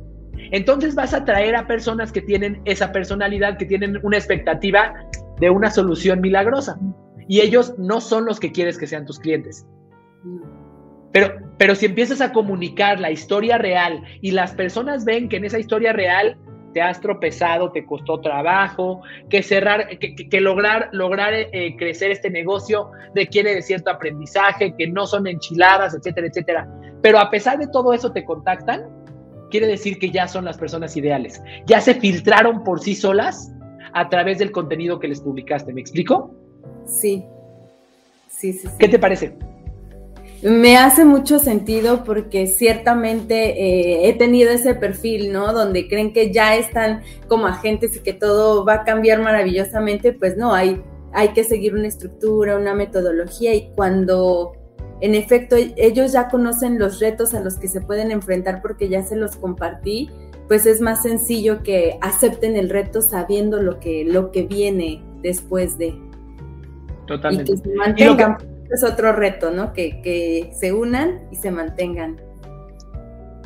Entonces 0.51 0.95
vas 0.95 1.13
a 1.13 1.23
traer 1.23 1.55
a 1.55 1.67
personas 1.67 2.11
que 2.11 2.21
tienen 2.21 2.61
esa 2.65 2.91
personalidad, 2.91 3.57
que 3.57 3.65
tienen 3.65 3.99
una 4.03 4.17
expectativa 4.17 4.93
de 5.39 5.49
una 5.49 5.69
solución 5.69 6.19
milagrosa. 6.19 6.77
Y 7.27 7.39
ellos 7.39 7.75
no 7.77 8.01
son 8.01 8.25
los 8.25 8.39
que 8.39 8.51
quieres 8.51 8.77
que 8.77 8.87
sean 8.87 9.05
tus 9.05 9.19
clientes. 9.19 9.65
Pero, 11.13 11.35
pero 11.57 11.75
si 11.75 11.85
empiezas 11.85 12.21
a 12.21 12.33
comunicar 12.33 12.99
la 12.99 13.11
historia 13.11 13.57
real 13.57 14.03
y 14.21 14.31
las 14.31 14.53
personas 14.53 15.05
ven 15.05 15.29
que 15.29 15.37
en 15.37 15.45
esa 15.45 15.59
historia 15.59 15.93
real 15.93 16.37
te 16.73 16.81
has 16.81 16.99
tropezado, 16.99 17.71
te 17.71 17.85
costó 17.85 18.19
trabajo, 18.19 19.01
que 19.29 19.43
cerrar, 19.43 19.87
que, 19.99 20.41
lograr, 20.41 20.89
lograr 20.91 21.33
eh, 21.33 21.75
crecer 21.77 22.11
este 22.11 22.29
negocio 22.29 22.91
requiere 23.15 23.55
de 23.55 23.61
cierto 23.61 23.89
aprendizaje, 23.89 24.75
que 24.77 24.87
no 24.87 25.05
son 25.05 25.27
enchiladas, 25.27 25.93
etcétera, 25.93 26.27
etcétera. 26.27 26.67
Pero 27.01 27.19
a 27.19 27.29
pesar 27.29 27.57
de 27.57 27.67
todo 27.67 27.93
eso 27.93 28.11
te 28.11 28.23
contactan, 28.23 28.87
quiere 29.49 29.67
decir 29.67 29.99
que 29.99 30.09
ya 30.09 30.27
son 30.27 30.45
las 30.45 30.57
personas 30.57 30.95
ideales. 30.97 31.41
Ya 31.65 31.81
se 31.81 31.95
filtraron 31.95 32.63
por 32.63 32.79
sí 32.79 32.95
solas 32.95 33.51
a 33.93 34.09
través 34.09 34.39
del 34.39 34.51
contenido 34.51 34.99
que 34.99 35.07
les 35.07 35.21
publicaste. 35.21 35.73
¿Me 35.73 35.81
explico? 35.81 36.33
Sí. 36.85 37.25
Sí, 38.27 38.53
sí, 38.53 38.67
sí. 38.67 38.75
¿Qué 38.79 38.87
te 38.87 38.97
parece? 38.97 39.33
Me 40.43 40.75
hace 40.75 41.05
mucho 41.05 41.37
sentido 41.37 42.03
porque 42.03 42.47
ciertamente 42.47 43.61
eh, 43.61 44.09
he 44.09 44.13
tenido 44.13 44.49
ese 44.49 44.73
perfil, 44.73 45.31
¿no? 45.31 45.53
Donde 45.53 45.87
creen 45.87 46.13
que 46.13 46.33
ya 46.33 46.55
están 46.55 47.01
como 47.27 47.45
agentes 47.45 47.95
y 47.95 47.99
que 47.99 48.13
todo 48.13 48.65
va 48.65 48.75
a 48.75 48.83
cambiar 48.83 49.21
maravillosamente, 49.21 50.13
pues 50.13 50.37
no, 50.37 50.53
hay, 50.53 50.81
hay 51.13 51.29
que 51.29 51.43
seguir 51.43 51.75
una 51.75 51.87
estructura, 51.87 52.57
una 52.57 52.73
metodología 52.73 53.53
y 53.53 53.69
cuando 53.75 54.53
en 54.99 55.13
efecto 55.13 55.55
ellos 55.55 56.11
ya 56.11 56.27
conocen 56.27 56.79
los 56.79 56.99
retos 56.99 57.35
a 57.35 57.39
los 57.39 57.57
que 57.57 57.67
se 57.67 57.81
pueden 57.81 58.09
enfrentar 58.09 58.63
porque 58.63 58.89
ya 58.89 59.03
se 59.03 59.15
los 59.15 59.35
compartí, 59.35 60.09
pues 60.47 60.65
es 60.65 60.81
más 60.81 61.03
sencillo 61.03 61.61
que 61.61 61.99
acepten 62.01 62.55
el 62.55 62.69
reto 62.69 63.03
sabiendo 63.03 63.61
lo 63.61 63.79
que, 63.79 64.05
lo 64.05 64.31
que 64.31 64.43
viene 64.43 65.03
después 65.21 65.77
de. 65.77 65.95
Totalmente. 67.05 67.51
Y 67.51 67.55
que 67.55 67.69
se 67.69 67.75
mantengan 67.75 68.37
es 68.71 68.83
otro 68.83 69.13
reto, 69.13 69.51
¿no? 69.51 69.73
Que, 69.73 70.49
se 70.53 70.73
unan 70.73 71.27
y 71.31 71.35
se 71.35 71.51
mantengan. 71.51 72.19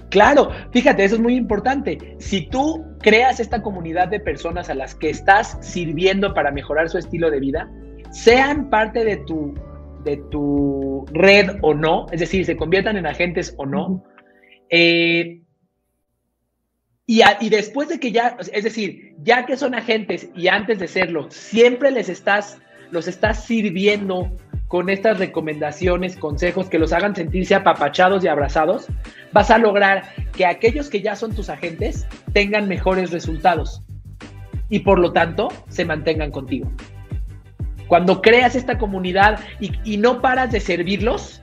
Claro, 0.10 0.50
fíjate, 0.72 1.04
eso 1.04 1.16
es 1.16 1.22
muy 1.22 1.36
importante. 1.36 2.16
Si 2.20 2.48
tú 2.48 2.86
creas 3.02 3.40
esta 3.40 3.62
comunidad 3.62 4.08
de 4.08 4.20
personas 4.20 4.70
a 4.70 4.76
las 4.76 4.96
que 4.96 5.10
estás 5.10 5.58
sirviendo 5.62 6.34
para 6.34 6.52
mejorar 6.52 6.90
su 6.90 6.98
estilo 6.98 7.30
de 7.30 7.40
vida, 7.40 7.70
sean 8.12 8.70
parte 8.70 9.04
de 9.04 9.18
tu, 9.18 9.54
de 10.06 10.18
tu 10.32 11.06
red 11.12 11.58
o 11.62 11.74
no, 11.74 12.06
es 12.12 12.22
decir, 12.22 12.46
se 12.46 12.56
conviertan 12.56 12.96
en 12.96 13.08
agentes 13.08 13.54
o 13.58 13.66
no, 13.66 14.04
eh, 14.70 15.42
y, 17.08 17.22
y, 17.40 17.50
después 17.50 17.90
de 17.90 18.00
que 18.00 18.12
ya, 18.12 18.38
es 18.52 18.64
decir, 18.64 19.16
ya 19.22 19.46
que 19.46 19.58
son 19.58 19.76
agentes 19.76 20.30
y 20.36 20.48
antes 20.48 20.80
de 20.80 20.88
serlo, 20.88 21.30
siempre 21.30 21.92
les 21.92 22.10
estás, 22.10 22.58
los 22.90 23.08
estás 23.08 23.44
sirviendo 23.44 24.36
con 24.68 24.90
estas 24.90 25.20
recomendaciones, 25.20 26.16
consejos 26.16 26.70
que 26.70 26.80
los 26.80 26.92
hagan 26.92 27.16
sentirse 27.16 27.56
apapachados 27.56 28.24
y 28.24 28.28
abrazados, 28.28 28.88
vas 29.32 29.52
a 29.52 29.58
lograr 29.58 30.04
que 30.34 30.46
aquellos 30.46 30.90
que 30.90 31.02
ya 31.02 31.16
son 31.16 31.34
tus 31.34 31.50
agentes 31.50 32.08
tengan 32.34 32.68
mejores 32.68 33.12
resultados 33.12 33.84
y 34.70 34.80
por 34.80 35.00
lo 35.00 35.14
tanto 35.14 35.50
se 35.70 35.86
mantengan 35.86 36.32
contigo. 36.32 36.72
Cuando 37.88 38.22
creas 38.22 38.56
esta 38.56 38.80
comunidad 38.80 39.40
y, 39.60 39.98
no 39.98 40.22
paras 40.22 40.52
de 40.52 40.60
servirlos, 40.60 41.42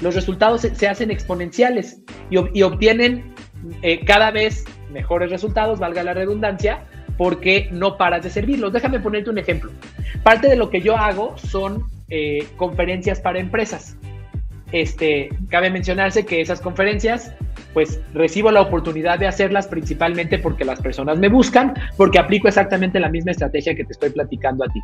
los 0.00 0.14
resultados 0.14 0.60
se, 0.60 0.88
hacen 0.88 1.10
exponenciales 1.10 2.02
y, 2.28 2.62
obtienen 2.62 3.34
eh, 3.82 4.04
cada 4.04 4.30
vez 4.30 4.64
mejores 4.92 5.30
resultados, 5.30 5.78
valga 5.78 6.02
la 6.02 6.12
redundancia, 6.12 6.84
porque 7.16 7.68
no 7.72 7.96
paras 7.96 8.22
de 8.22 8.30
servirlos. 8.30 8.72
Déjame 8.72 9.00
ponerte 9.00 9.30
un 9.30 9.38
ejemplo. 9.38 9.70
Parte 10.22 10.48
de 10.48 10.56
lo 10.56 10.68
que 10.68 10.82
yo 10.82 10.96
hago 10.96 11.36
son 11.38 11.84
eh, 12.10 12.46
conferencias 12.56 13.20
para 13.20 13.38
empresas. 13.38 13.96
Este, 14.72 15.30
cabe 15.48 15.70
mencionarse 15.70 16.24
que 16.24 16.40
esas 16.40 16.60
conferencias, 16.60 17.34
pues 17.72 18.00
recibo 18.14 18.52
la 18.52 18.60
oportunidad 18.60 19.18
de 19.18 19.26
hacerlas 19.26 19.66
principalmente 19.66 20.38
porque 20.38 20.64
las 20.64 20.80
personas 20.80 21.18
me 21.18 21.28
buscan, 21.28 21.74
porque 21.96 22.18
aplico 22.18 22.46
exactamente 22.46 23.00
la 23.00 23.08
misma 23.08 23.32
estrategia 23.32 23.74
que 23.74 23.84
te 23.84 23.92
estoy 23.92 24.10
platicando 24.10 24.64
a 24.64 24.68
ti. 24.68 24.80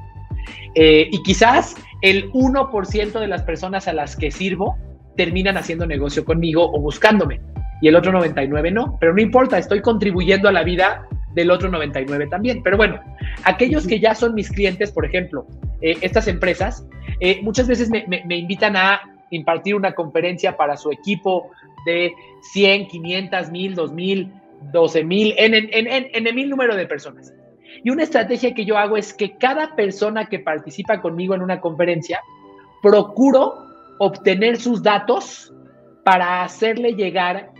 Eh, 0.74 1.08
y 1.10 1.22
quizás 1.22 1.76
el 2.02 2.30
1% 2.32 3.20
de 3.20 3.26
las 3.28 3.42
personas 3.42 3.86
a 3.86 3.92
las 3.92 4.16
que 4.16 4.30
sirvo 4.30 4.76
terminan 5.16 5.56
haciendo 5.56 5.86
negocio 5.86 6.24
conmigo 6.24 6.68
o 6.70 6.80
buscándome, 6.80 7.40
y 7.80 7.88
el 7.88 7.96
otro 7.96 8.12
99 8.12 8.70
no, 8.70 8.96
pero 8.98 9.14
no 9.14 9.20
importa, 9.20 9.58
estoy 9.58 9.80
contribuyendo 9.80 10.48
a 10.48 10.52
la 10.52 10.64
vida 10.64 11.06
del 11.36 11.50
otro 11.50 11.70
99 11.70 12.26
también. 12.28 12.62
Pero 12.64 12.76
bueno, 12.76 12.98
aquellos 13.44 13.86
que 13.86 14.00
ya 14.00 14.14
son 14.14 14.34
mis 14.34 14.50
clientes, 14.50 14.90
por 14.90 15.04
ejemplo, 15.04 15.46
eh, 15.82 15.96
estas 16.00 16.26
empresas, 16.26 16.84
eh, 17.20 17.40
muchas 17.42 17.68
veces 17.68 17.90
me, 17.90 18.04
invitan 18.28 18.74
a 18.74 19.00
impartir 19.30 19.74
una 19.74 19.94
conferencia 19.94 20.56
para 20.56 20.76
su 20.76 20.90
equipo 20.90 21.50
de 21.84 22.14
100, 22.52 22.88
500, 22.88 23.50
1000, 23.50 23.74
2000, 23.74 24.32
12 24.72 25.04
mil, 25.04 25.34
en, 25.36 25.54
en, 25.54 25.68
en, 25.72 26.08
en 26.12 26.26
el 26.26 26.34
mil 26.34 26.48
número 26.48 26.74
de 26.74 26.86
personas. 26.86 27.32
Y 27.84 27.90
una 27.90 28.02
estrategia 28.02 28.54
que 28.54 28.64
yo 28.64 28.78
hago 28.78 28.96
es 28.96 29.12
que 29.12 29.36
cada 29.36 29.76
persona 29.76 30.26
que 30.26 30.38
participa 30.38 31.02
conmigo 31.02 31.34
en 31.34 31.42
una 31.42 31.60
conferencia, 31.60 32.20
procuro 32.82 33.54
obtener 33.98 34.56
sus 34.56 34.82
datos 34.82 35.52
para 36.02 36.42
hacerle 36.42 36.94
llegar 36.94 37.50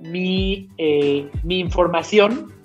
mi, 0.00 0.68
eh, 0.78 1.28
mi 1.42 1.58
información 1.58 2.59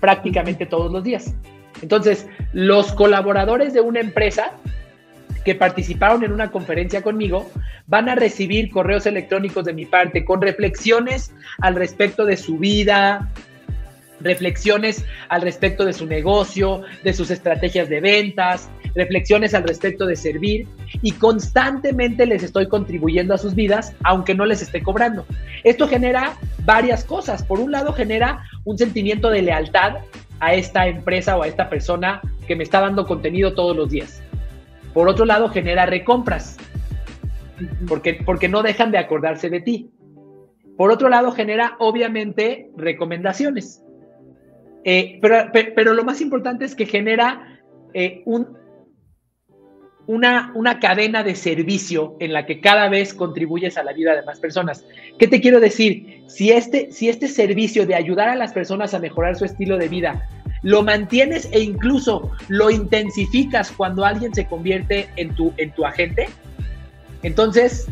prácticamente 0.00 0.66
todos 0.66 0.92
los 0.92 1.04
días. 1.04 1.34
Entonces, 1.82 2.26
los 2.52 2.92
colaboradores 2.92 3.74
de 3.74 3.80
una 3.80 4.00
empresa 4.00 4.52
que 5.44 5.54
participaron 5.54 6.24
en 6.24 6.32
una 6.32 6.50
conferencia 6.50 7.02
conmigo 7.02 7.48
van 7.86 8.08
a 8.08 8.14
recibir 8.14 8.70
correos 8.70 9.06
electrónicos 9.06 9.64
de 9.64 9.74
mi 9.74 9.86
parte 9.86 10.24
con 10.24 10.42
reflexiones 10.42 11.32
al 11.60 11.76
respecto 11.76 12.24
de 12.24 12.36
su 12.36 12.58
vida, 12.58 13.30
reflexiones 14.20 15.04
al 15.28 15.42
respecto 15.42 15.84
de 15.84 15.92
su 15.92 16.06
negocio, 16.06 16.82
de 17.04 17.12
sus 17.12 17.30
estrategias 17.30 17.88
de 17.88 18.00
ventas, 18.00 18.68
reflexiones 18.96 19.54
al 19.54 19.62
respecto 19.64 20.06
de 20.06 20.16
servir 20.16 20.66
y 21.02 21.12
constantemente 21.12 22.26
les 22.26 22.42
estoy 22.42 22.66
contribuyendo 22.66 23.34
a 23.34 23.38
sus 23.38 23.54
vidas, 23.54 23.94
aunque 24.02 24.34
no 24.34 24.46
les 24.46 24.62
esté 24.62 24.82
cobrando. 24.82 25.26
Esto 25.62 25.86
genera 25.86 26.36
varias 26.64 27.04
cosas. 27.04 27.44
Por 27.44 27.60
un 27.60 27.70
lado, 27.70 27.92
genera 27.92 28.42
un 28.64 28.78
sentimiento 28.78 29.30
de 29.30 29.42
lealtad 29.42 29.98
a 30.40 30.54
esta 30.54 30.88
empresa 30.88 31.36
o 31.36 31.42
a 31.42 31.48
esta 31.48 31.68
persona 31.68 32.20
que 32.46 32.56
me 32.56 32.64
está 32.64 32.80
dando 32.80 33.06
contenido 33.06 33.54
todos 33.54 33.76
los 33.76 33.90
días. 33.90 34.22
Por 34.94 35.08
otro 35.08 35.26
lado, 35.26 35.50
genera 35.50 35.84
recompras, 35.84 36.56
porque, 37.86 38.14
porque 38.24 38.48
no 38.48 38.62
dejan 38.62 38.90
de 38.90 38.98
acordarse 38.98 39.50
de 39.50 39.60
ti. 39.60 39.90
Por 40.76 40.90
otro 40.90 41.08
lado, 41.08 41.32
genera 41.32 41.76
obviamente 41.78 42.70
recomendaciones. 42.76 43.82
Eh, 44.84 45.18
pero, 45.20 45.50
pero, 45.52 45.94
lo 45.94 46.04
más 46.04 46.20
importante 46.20 46.64
es 46.64 46.76
que 46.76 46.86
genera 46.86 47.60
eh, 47.92 48.22
un, 48.24 48.56
una, 50.06 50.52
una 50.54 50.78
cadena 50.78 51.22
de 51.22 51.34
servicio 51.34 52.16
en 52.20 52.32
la 52.32 52.46
que 52.46 52.60
cada 52.60 52.88
vez 52.88 53.12
contribuyes 53.14 53.76
a 53.76 53.82
la 53.82 53.92
vida 53.92 54.14
de 54.14 54.22
más 54.22 54.38
personas. 54.38 54.84
¿Qué 55.18 55.26
te 55.26 55.40
quiero 55.40 55.60
decir? 55.60 56.22
Si 56.28 56.50
este, 56.50 56.92
si 56.92 57.08
este 57.08 57.28
servicio 57.28 57.86
de 57.86 57.94
ayudar 57.94 58.28
a 58.28 58.36
las 58.36 58.52
personas 58.52 58.94
a 58.94 58.98
mejorar 58.98 59.36
su 59.36 59.44
estilo 59.44 59.78
de 59.78 59.88
vida 59.88 60.28
lo 60.62 60.82
mantienes 60.82 61.48
e 61.52 61.60
incluso 61.60 62.32
lo 62.48 62.70
intensificas 62.70 63.70
cuando 63.70 64.04
alguien 64.04 64.34
se 64.34 64.46
convierte 64.46 65.08
en 65.16 65.34
tu, 65.34 65.52
en 65.58 65.70
tu 65.72 65.84
agente, 65.84 66.28
entonces 67.22 67.86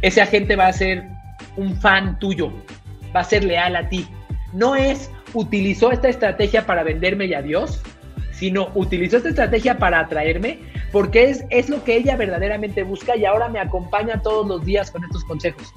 ese 0.00 0.22
agente 0.22 0.56
va 0.56 0.68
a 0.68 0.72
ser 0.72 1.04
un 1.56 1.76
fan 1.76 2.18
tuyo, 2.18 2.50
va 3.14 3.20
a 3.20 3.24
ser 3.24 3.44
leal 3.44 3.76
a 3.76 3.88
ti. 3.88 4.06
No 4.54 4.74
es 4.74 5.10
utilizó 5.34 5.92
esta 5.92 6.08
estrategia 6.08 6.66
para 6.66 6.82
venderme 6.82 7.26
y 7.26 7.34
adiós, 7.34 7.82
sino 8.42 8.72
utilizó 8.74 9.18
esta 9.18 9.28
estrategia 9.28 9.78
para 9.78 10.00
atraerme 10.00 10.58
porque 10.90 11.30
es, 11.30 11.44
es 11.50 11.68
lo 11.68 11.84
que 11.84 11.94
ella 11.94 12.16
verdaderamente 12.16 12.82
busca 12.82 13.14
y 13.14 13.24
ahora 13.24 13.48
me 13.48 13.60
acompaña 13.60 14.20
todos 14.20 14.48
los 14.48 14.64
días 14.64 14.90
con 14.90 15.04
estos 15.04 15.22
consejos. 15.22 15.72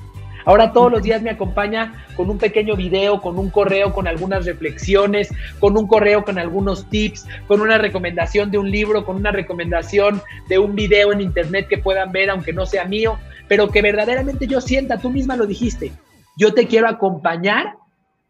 Ahora 0.45 0.73
todos 0.73 0.91
los 0.91 1.03
días 1.03 1.21
me 1.21 1.29
acompaña 1.29 2.03
con 2.15 2.27
un 2.27 2.39
pequeño 2.39 2.75
video, 2.75 3.21
con 3.21 3.37
un 3.37 3.51
correo, 3.51 3.93
con 3.93 4.07
algunas 4.07 4.47
reflexiones, 4.47 5.31
con 5.59 5.77
un 5.77 5.85
correo 5.85 6.25
con 6.25 6.39
algunos 6.39 6.89
tips, 6.89 7.27
con 7.47 7.61
una 7.61 7.77
recomendación 7.77 8.49
de 8.49 8.57
un 8.57 8.71
libro, 8.71 9.05
con 9.05 9.15
una 9.15 9.29
recomendación 9.29 10.23
de 10.49 10.57
un 10.57 10.73
video 10.73 11.13
en 11.13 11.21
internet 11.21 11.67
que 11.67 11.77
puedan 11.77 12.11
ver, 12.11 12.31
aunque 12.31 12.51
no 12.51 12.65
sea 12.65 12.85
mío, 12.85 13.19
pero 13.47 13.69
que 13.69 13.83
verdaderamente 13.83 14.47
yo 14.47 14.59
sienta, 14.59 14.97
tú 14.97 15.11
misma 15.11 15.35
lo 15.35 15.45
dijiste, 15.45 15.91
yo 16.35 16.55
te 16.55 16.65
quiero 16.65 16.87
acompañar 16.87 17.75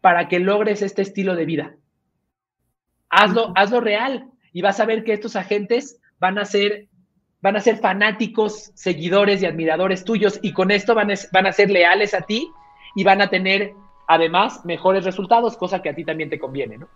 para 0.02 0.28
que 0.28 0.40
logres 0.40 0.82
este 0.82 1.00
estilo 1.00 1.36
de 1.36 1.46
vida. 1.46 1.74
Hazlo, 3.10 3.52
hazlo 3.54 3.80
real 3.80 4.30
y 4.52 4.62
vas 4.62 4.80
a 4.80 4.84
ver 4.84 5.04
que 5.04 5.12
estos 5.12 5.36
agentes 5.36 6.00
van 6.18 6.38
a 6.38 6.44
ser 6.44 6.88
van 7.42 7.56
a 7.56 7.60
ser 7.60 7.76
fanáticos, 7.76 8.72
seguidores 8.74 9.40
y 9.40 9.46
admiradores 9.46 10.04
tuyos 10.04 10.40
y 10.42 10.52
con 10.52 10.70
esto 10.70 10.94
van 10.94 11.12
a, 11.12 11.14
van 11.32 11.46
a 11.46 11.52
ser 11.52 11.70
leales 11.70 12.12
a 12.14 12.22
ti 12.22 12.50
y 12.96 13.04
van 13.04 13.20
a 13.20 13.30
tener 13.30 13.72
además 14.08 14.64
mejores 14.64 15.04
resultados, 15.04 15.56
cosa 15.56 15.80
que 15.82 15.90
a 15.90 15.94
ti 15.94 16.04
también 16.04 16.30
te 16.30 16.38
conviene, 16.38 16.78
¿no? 16.78 16.88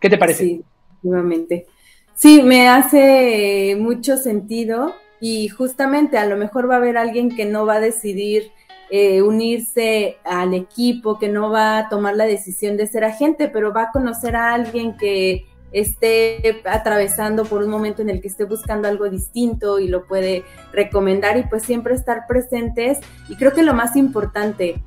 ¿Qué 0.00 0.08
te 0.08 0.18
parece? 0.18 0.44
Sí, 0.44 0.64
efectivamente. 0.90 1.66
Sí, 2.14 2.42
me 2.42 2.68
hace 2.68 3.76
mucho 3.80 4.16
sentido 4.16 4.94
y 5.20 5.48
justamente 5.48 6.18
a 6.18 6.26
lo 6.26 6.36
mejor 6.36 6.70
va 6.70 6.74
a 6.74 6.78
haber 6.78 6.96
alguien 6.96 7.34
que 7.34 7.44
no 7.44 7.66
va 7.66 7.74
a 7.74 7.80
decidir 7.80 8.52
eh, 8.90 9.22
unirse 9.22 10.16
al 10.24 10.54
equipo, 10.54 11.18
que 11.18 11.28
no 11.28 11.50
va 11.50 11.78
a 11.78 11.88
tomar 11.88 12.16
la 12.16 12.24
decisión 12.24 12.76
de 12.76 12.86
ser 12.86 13.04
agente, 13.04 13.48
pero 13.48 13.72
va 13.72 13.84
a 13.84 13.90
conocer 13.90 14.36
a 14.36 14.54
alguien 14.54 14.96
que 14.96 15.46
esté 15.72 16.62
atravesando 16.64 17.44
por 17.44 17.62
un 17.62 17.70
momento 17.70 18.00
en 18.02 18.08
el 18.08 18.20
que 18.20 18.28
esté 18.28 18.44
buscando 18.44 18.88
algo 18.88 19.08
distinto 19.10 19.78
y 19.78 19.88
lo 19.88 20.06
puede 20.06 20.44
recomendar 20.72 21.36
y 21.36 21.42
pues 21.42 21.62
siempre 21.62 21.94
estar 21.94 22.26
presentes. 22.26 22.98
Y 23.28 23.36
creo 23.36 23.52
que 23.52 23.62
lo 23.62 23.74
más 23.74 23.96
importante, 23.96 24.82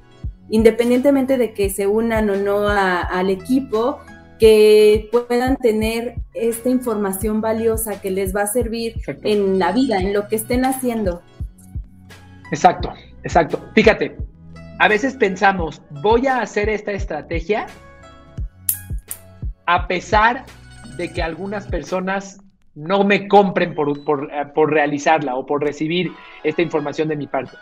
independientemente 0.50 1.38
de 1.38 1.54
que 1.54 1.70
se 1.70 1.88
unan 1.88 2.30
o 2.30 2.36
no 2.36 2.68
al 2.68 3.30
equipo, 3.30 4.00
que 4.40 5.08
puedan 5.12 5.58
tener 5.58 6.16
esta 6.34 6.70
información 6.70 7.42
valiosa 7.42 8.02
que 8.02 8.10
les 8.10 8.36
va 8.36 8.42
a 8.42 8.48
servir 8.48 8.96
en 9.22 9.60
la 9.60 9.72
vida, 9.72 10.00
en 10.00 10.14
lo 10.14 10.28
que 10.28 10.36
estén 10.36 10.66
haciendo. 10.66 11.22
Exacto, 12.52 12.92
exacto. 13.24 13.64
Fíjate, 13.76 14.18
a 14.80 14.88
veces 14.88 15.16
pensamos, 15.16 15.82
voy 16.02 16.28
a 16.28 16.42
hacer 16.42 16.70
esta 16.70 16.92
estrategia 16.92 17.68
a 19.66 19.88
pesar 19.88 20.46
de 20.98 21.12
que 21.14 21.22
algunas 21.22 21.68
personas 21.68 22.40
no 22.76 23.04
me 23.04 23.28
compren 23.28 23.76
por, 23.76 23.90
eh, 23.90 24.46
por, 24.54 24.72
realizarla 24.72 25.36
o 25.36 25.46
por 25.46 25.64
recibir 25.64 26.12
esta 26.44 26.62
información 26.62 27.08
de 27.08 27.16
mi 27.16 27.28
parte. 27.28 27.58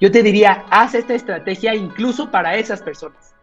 Yo 0.00 0.10
te 0.10 0.22
diría, 0.22 0.64
haz 0.70 0.94
esta 0.94 1.14
estrategia 1.14 1.74
incluso 1.74 2.30
para 2.30 2.56
esas 2.56 2.82
personas. 2.82 3.34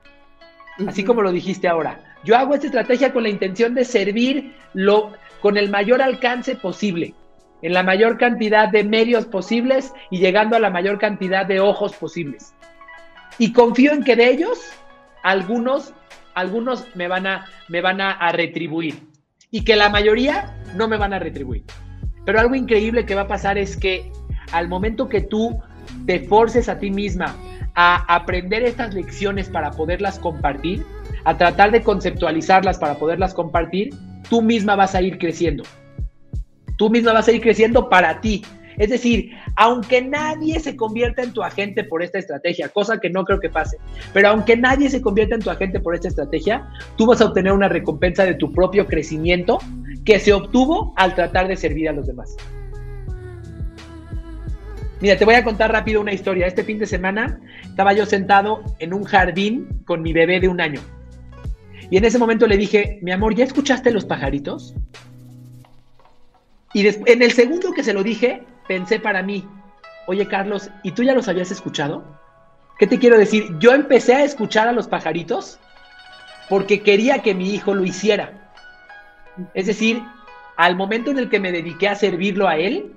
Así 0.87 1.03
como 1.03 1.21
lo 1.21 1.31
dijiste 1.31 1.67
ahora. 1.67 1.99
Yo 2.23 2.35
hago 2.35 2.53
esta 2.53 2.67
estrategia 2.67 3.13
con 3.13 3.23
la 3.23 3.29
intención 3.29 3.73
de 3.73 3.85
servirlo 3.85 5.11
con 5.41 5.57
el 5.57 5.69
mayor 5.69 6.01
alcance 6.01 6.55
posible, 6.55 7.13
en 7.63 7.73
la 7.73 7.81
mayor 7.81 8.19
cantidad 8.19 8.69
de 8.69 8.83
medios 8.83 9.25
posibles 9.25 9.91
y 10.11 10.19
llegando 10.19 10.55
a 10.55 10.59
la 10.59 10.69
mayor 10.69 10.99
cantidad 10.99 11.45
de 11.45 11.59
ojos 11.59 11.95
posibles. 11.95 12.53
Y 13.39 13.51
confío 13.53 13.93
en 13.93 14.03
que 14.03 14.15
de 14.15 14.29
ellos, 14.29 14.59
algunos, 15.23 15.93
algunos 16.35 16.85
me 16.95 17.07
van 17.07 17.25
a, 17.25 17.47
me 17.69 17.81
van 17.81 17.99
a 18.01 18.31
retribuir 18.31 18.99
y 19.49 19.63
que 19.63 19.75
la 19.75 19.89
mayoría 19.89 20.55
no 20.75 20.87
me 20.87 20.97
van 20.97 21.13
a 21.13 21.19
retribuir. 21.19 21.63
Pero 22.25 22.39
algo 22.39 22.55
increíble 22.55 23.05
que 23.05 23.15
va 23.15 23.21
a 23.21 23.27
pasar 23.27 23.57
es 23.57 23.77
que 23.77 24.11
al 24.51 24.67
momento 24.67 25.09
que 25.09 25.21
tú 25.21 25.59
te 26.05 26.19
forces 26.19 26.69
a 26.69 26.79
ti 26.79 26.89
misma 26.91 27.35
a 27.75 28.15
aprender 28.15 28.63
estas 28.63 28.93
lecciones 28.93 29.49
para 29.49 29.71
poderlas 29.71 30.19
compartir, 30.19 30.85
a 31.23 31.37
tratar 31.37 31.71
de 31.71 31.81
conceptualizarlas 31.81 32.77
para 32.77 32.95
poderlas 32.95 33.33
compartir, 33.33 33.93
tú 34.29 34.41
misma 34.41 34.75
vas 34.75 34.95
a 34.95 35.01
ir 35.01 35.17
creciendo. 35.17 35.63
Tú 36.77 36.89
misma 36.89 37.13
vas 37.13 37.27
a 37.27 37.31
ir 37.31 37.41
creciendo 37.41 37.89
para 37.89 38.19
ti, 38.21 38.43
es 38.77 38.89
decir, 38.89 39.31
aunque 39.55 40.01
nadie 40.01 40.59
se 40.59 40.75
convierta 40.75 41.23
en 41.23 41.33
tu 41.33 41.43
agente 41.43 41.83
por 41.83 42.01
esta 42.01 42.17
estrategia, 42.17 42.69
cosa 42.69 42.99
que 42.99 43.09
no 43.09 43.23
creo 43.23 43.39
que 43.39 43.49
pase, 43.49 43.77
pero 44.13 44.29
aunque 44.29 44.57
nadie 44.57 44.89
se 44.89 45.01
convierta 45.01 45.35
en 45.35 45.41
tu 45.41 45.49
agente 45.49 45.79
por 45.79 45.93
esta 45.93 46.07
estrategia, 46.07 46.67
tú 46.97 47.05
vas 47.05 47.21
a 47.21 47.25
obtener 47.25 47.53
una 47.53 47.69
recompensa 47.69 48.25
de 48.25 48.35
tu 48.35 48.51
propio 48.51 48.87
crecimiento 48.87 49.59
que 50.05 50.19
se 50.19 50.33
obtuvo 50.33 50.93
al 50.97 51.15
tratar 51.15 51.47
de 51.47 51.55
servir 51.55 51.89
a 51.89 51.93
los 51.93 52.07
demás. 52.07 52.35
Mira, 55.01 55.17
te 55.17 55.25
voy 55.25 55.35
a 55.35 55.43
contar 55.43 55.69
rápido 55.69 55.99
una 55.99 56.13
historia. 56.13 56.47
Este 56.47 56.63
fin 56.63 56.79
de 56.79 56.85
semana 56.85 57.39
estaba 57.65 57.91
yo 57.91 58.05
sentado 58.05 58.63
en 58.79 58.93
un 58.93 59.03
jardín 59.03 59.67
con 59.85 60.01
mi 60.01 60.13
bebé 60.13 60.39
de 60.39 60.47
un 60.47 60.61
año. 60.61 60.79
Y 61.89 61.97
en 61.97 62.05
ese 62.05 62.17
momento 62.17 62.47
le 62.47 62.55
dije, 62.55 62.99
mi 63.01 63.11
amor, 63.11 63.35
¿ya 63.35 63.43
escuchaste 63.43 63.91
los 63.91 64.05
pajaritos? 64.05 64.73
Y 66.73 66.87
en 66.87 67.21
el 67.21 67.31
segundo 67.31 67.71
que 67.71 67.83
se 67.83 67.93
lo 67.93 68.03
dije, 68.03 68.43
pensé 68.67 68.99
para 68.99 69.21
mí, 69.21 69.47
oye 70.07 70.27
Carlos, 70.27 70.69
¿y 70.81 70.91
tú 70.91 71.03
ya 71.03 71.13
los 71.13 71.27
habías 71.27 71.51
escuchado? 71.51 72.03
¿Qué 72.79 72.87
te 72.87 72.97
quiero 72.97 73.17
decir? 73.17 73.55
Yo 73.59 73.73
empecé 73.73 74.15
a 74.15 74.23
escuchar 74.23 74.67
a 74.67 74.73
los 74.73 74.87
pajaritos 74.87 75.59
porque 76.49 76.81
quería 76.81 77.19
que 77.19 77.35
mi 77.35 77.53
hijo 77.53 77.73
lo 77.75 77.85
hiciera. 77.85 78.51
Es 79.53 79.67
decir, 79.67 80.01
al 80.57 80.75
momento 80.75 81.11
en 81.11 81.19
el 81.19 81.29
que 81.29 81.39
me 81.39 81.51
dediqué 81.51 81.87
a 81.87 81.95
servirlo 81.95 82.47
a 82.47 82.57
él, 82.57 82.91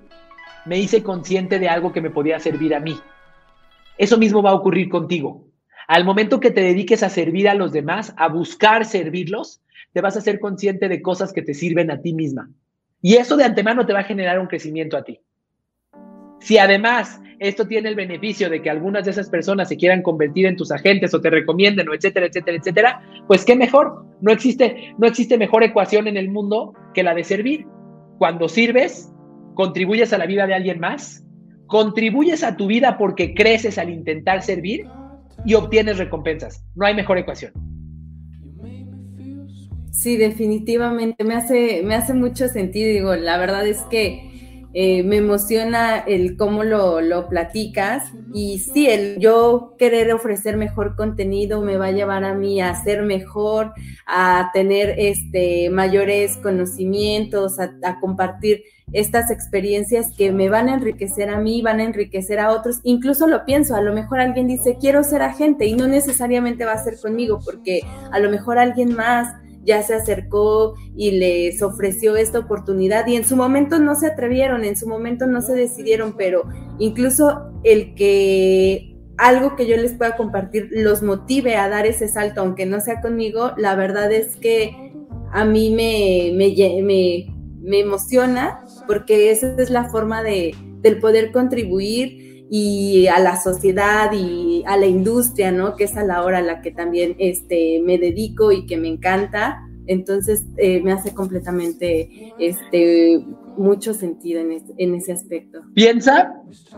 me 0.64 0.78
hice 0.78 1.02
consciente 1.02 1.58
de 1.58 1.68
algo 1.68 1.92
que 1.92 2.00
me 2.00 2.10
podía 2.10 2.40
servir 2.40 2.74
a 2.74 2.80
mí. 2.80 2.98
Eso 3.98 4.18
mismo 4.18 4.42
va 4.42 4.50
a 4.50 4.54
ocurrir 4.54 4.88
contigo. 4.88 5.46
Al 5.86 6.04
momento 6.04 6.40
que 6.40 6.50
te 6.50 6.62
dediques 6.62 7.02
a 7.02 7.08
servir 7.08 7.48
a 7.48 7.54
los 7.54 7.72
demás, 7.72 8.12
a 8.16 8.28
buscar 8.28 8.84
servirlos, 8.84 9.60
te 9.92 10.00
vas 10.00 10.16
a 10.16 10.20
ser 10.20 10.40
consciente 10.40 10.88
de 10.88 11.00
cosas 11.00 11.32
que 11.32 11.42
te 11.42 11.54
sirven 11.54 11.90
a 11.90 12.00
ti 12.00 12.12
misma. 12.12 12.50
Y 13.00 13.16
eso 13.16 13.36
de 13.36 13.44
antemano 13.44 13.86
te 13.86 13.92
va 13.92 14.00
a 14.00 14.04
generar 14.04 14.38
un 14.38 14.46
crecimiento 14.46 14.96
a 14.96 15.04
ti. 15.04 15.20
Si 16.40 16.58
además 16.58 17.20
esto 17.38 17.66
tiene 17.66 17.88
el 17.88 17.94
beneficio 17.94 18.48
de 18.48 18.62
que 18.62 18.70
algunas 18.70 19.04
de 19.04 19.10
esas 19.10 19.28
personas 19.28 19.68
se 19.68 19.76
quieran 19.76 20.02
convertir 20.02 20.46
en 20.46 20.56
tus 20.56 20.72
agentes 20.72 21.12
o 21.12 21.20
te 21.20 21.30
recomienden 21.30 21.88
o 21.88 21.94
etcétera, 21.94 22.26
etcétera, 22.26 22.56
etcétera, 22.56 23.02
pues 23.26 23.44
qué 23.44 23.56
mejor. 23.56 24.04
No 24.20 24.32
existe, 24.32 24.94
no 24.98 25.06
existe 25.06 25.36
mejor 25.36 25.62
ecuación 25.62 26.08
en 26.08 26.16
el 26.16 26.30
mundo 26.30 26.72
que 26.94 27.02
la 27.02 27.14
de 27.14 27.24
servir. 27.24 27.66
Cuando 28.18 28.48
sirves, 28.48 29.12
contribuyes 29.54 30.12
a 30.12 30.18
la 30.18 30.26
vida 30.26 30.46
de 30.46 30.54
alguien 30.54 30.80
más, 30.80 31.24
contribuyes 31.66 32.42
a 32.42 32.56
tu 32.56 32.66
vida 32.66 32.96
porque 32.96 33.34
creces 33.34 33.76
al 33.76 33.90
intentar 33.90 34.42
servir 34.42 34.86
y 35.44 35.54
obtienes 35.54 35.98
recompensas. 35.98 36.64
No 36.74 36.86
hay 36.86 36.94
mejor 36.94 37.18
ecuación. 37.18 37.52
Sí, 39.96 40.18
definitivamente 40.18 41.24
me 41.24 41.34
hace, 41.34 41.82
me 41.82 41.94
hace 41.94 42.12
mucho 42.12 42.48
sentido. 42.48 42.90
Digo, 42.90 43.16
la 43.16 43.38
verdad 43.38 43.66
es 43.66 43.80
que 43.90 44.68
eh, 44.74 45.02
me 45.02 45.16
emociona 45.16 46.00
el 46.00 46.36
cómo 46.36 46.64
lo, 46.64 47.00
lo, 47.00 47.30
platicas 47.30 48.12
y 48.34 48.58
sí, 48.58 48.86
el 48.90 49.18
yo 49.18 49.74
querer 49.78 50.12
ofrecer 50.12 50.58
mejor 50.58 50.96
contenido 50.96 51.62
me 51.62 51.78
va 51.78 51.86
a 51.86 51.92
llevar 51.92 52.24
a 52.24 52.34
mí 52.34 52.60
a 52.60 52.74
ser 52.84 53.04
mejor, 53.04 53.72
a 54.06 54.50
tener 54.52 54.96
este, 54.98 55.70
mayores 55.70 56.36
conocimientos, 56.36 57.58
a, 57.58 57.72
a 57.82 57.98
compartir 57.98 58.64
estas 58.92 59.30
experiencias 59.30 60.12
que 60.14 60.30
me 60.30 60.50
van 60.50 60.68
a 60.68 60.74
enriquecer 60.74 61.30
a 61.30 61.40
mí, 61.40 61.62
van 61.62 61.80
a 61.80 61.84
enriquecer 61.84 62.38
a 62.38 62.50
otros. 62.50 62.80
Incluso 62.82 63.26
lo 63.26 63.46
pienso, 63.46 63.74
a 63.74 63.80
lo 63.80 63.94
mejor 63.94 64.20
alguien 64.20 64.46
dice, 64.46 64.76
quiero 64.78 65.02
ser 65.04 65.22
agente 65.22 65.64
y 65.64 65.72
no 65.72 65.88
necesariamente 65.88 66.66
va 66.66 66.72
a 66.72 66.84
ser 66.84 67.00
conmigo, 67.00 67.40
porque 67.42 67.80
a 68.12 68.18
lo 68.18 68.28
mejor 68.28 68.58
alguien 68.58 68.94
más 68.94 69.34
ya 69.66 69.82
se 69.82 69.94
acercó 69.94 70.74
y 70.96 71.10
les 71.12 71.60
ofreció 71.62 72.16
esta 72.16 72.38
oportunidad 72.38 73.06
y 73.06 73.16
en 73.16 73.24
su 73.24 73.36
momento 73.36 73.78
no 73.78 73.94
se 73.96 74.06
atrevieron, 74.06 74.64
en 74.64 74.76
su 74.76 74.88
momento 74.88 75.26
no 75.26 75.42
se 75.42 75.54
decidieron, 75.54 76.14
pero 76.16 76.44
incluso 76.78 77.50
el 77.64 77.94
que 77.94 78.96
algo 79.18 79.56
que 79.56 79.66
yo 79.66 79.76
les 79.76 79.94
pueda 79.94 80.16
compartir 80.16 80.68
los 80.70 81.02
motive 81.02 81.56
a 81.56 81.68
dar 81.68 81.86
ese 81.86 82.08
salto, 82.08 82.40
aunque 82.40 82.66
no 82.66 82.80
sea 82.80 83.00
conmigo, 83.00 83.52
la 83.56 83.74
verdad 83.74 84.12
es 84.12 84.36
que 84.36 84.92
a 85.32 85.44
mí 85.44 85.70
me, 85.70 86.32
me, 86.36 87.26
me 87.60 87.80
emociona 87.80 88.60
porque 88.86 89.30
esa 89.30 89.54
es 89.58 89.70
la 89.70 89.88
forma 89.88 90.22
de, 90.22 90.54
del 90.80 91.00
poder 91.00 91.32
contribuir 91.32 92.35
y 92.50 93.06
a 93.08 93.18
la 93.18 93.36
sociedad 93.36 94.12
y 94.12 94.62
a 94.66 94.76
la 94.76 94.86
industria, 94.86 95.50
¿no? 95.52 95.76
Que 95.76 95.84
es 95.84 95.96
a 95.96 96.04
la 96.04 96.22
hora 96.22 96.38
a 96.38 96.42
la 96.42 96.62
que 96.62 96.70
también 96.70 97.16
este, 97.18 97.80
me 97.84 97.98
dedico 97.98 98.52
y 98.52 98.66
que 98.66 98.76
me 98.76 98.88
encanta. 98.88 99.62
Entonces 99.86 100.44
eh, 100.56 100.82
me 100.82 100.92
hace 100.92 101.14
completamente 101.14 102.32
este, 102.38 103.24
mucho 103.56 103.94
sentido 103.94 104.40
en, 104.40 104.62
en 104.76 104.94
ese 104.94 105.12
aspecto. 105.12 105.60
Piensa, 105.74 106.34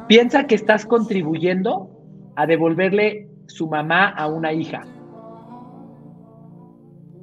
piensa 0.07 0.47
que 0.47 0.55
estás 0.55 0.87
contribuyendo 0.87 1.91
a 2.37 2.47
devolverle 2.47 3.29
su 3.47 3.67
mamá 3.67 4.09
a 4.09 4.27
una 4.29 4.53
hija 4.53 4.87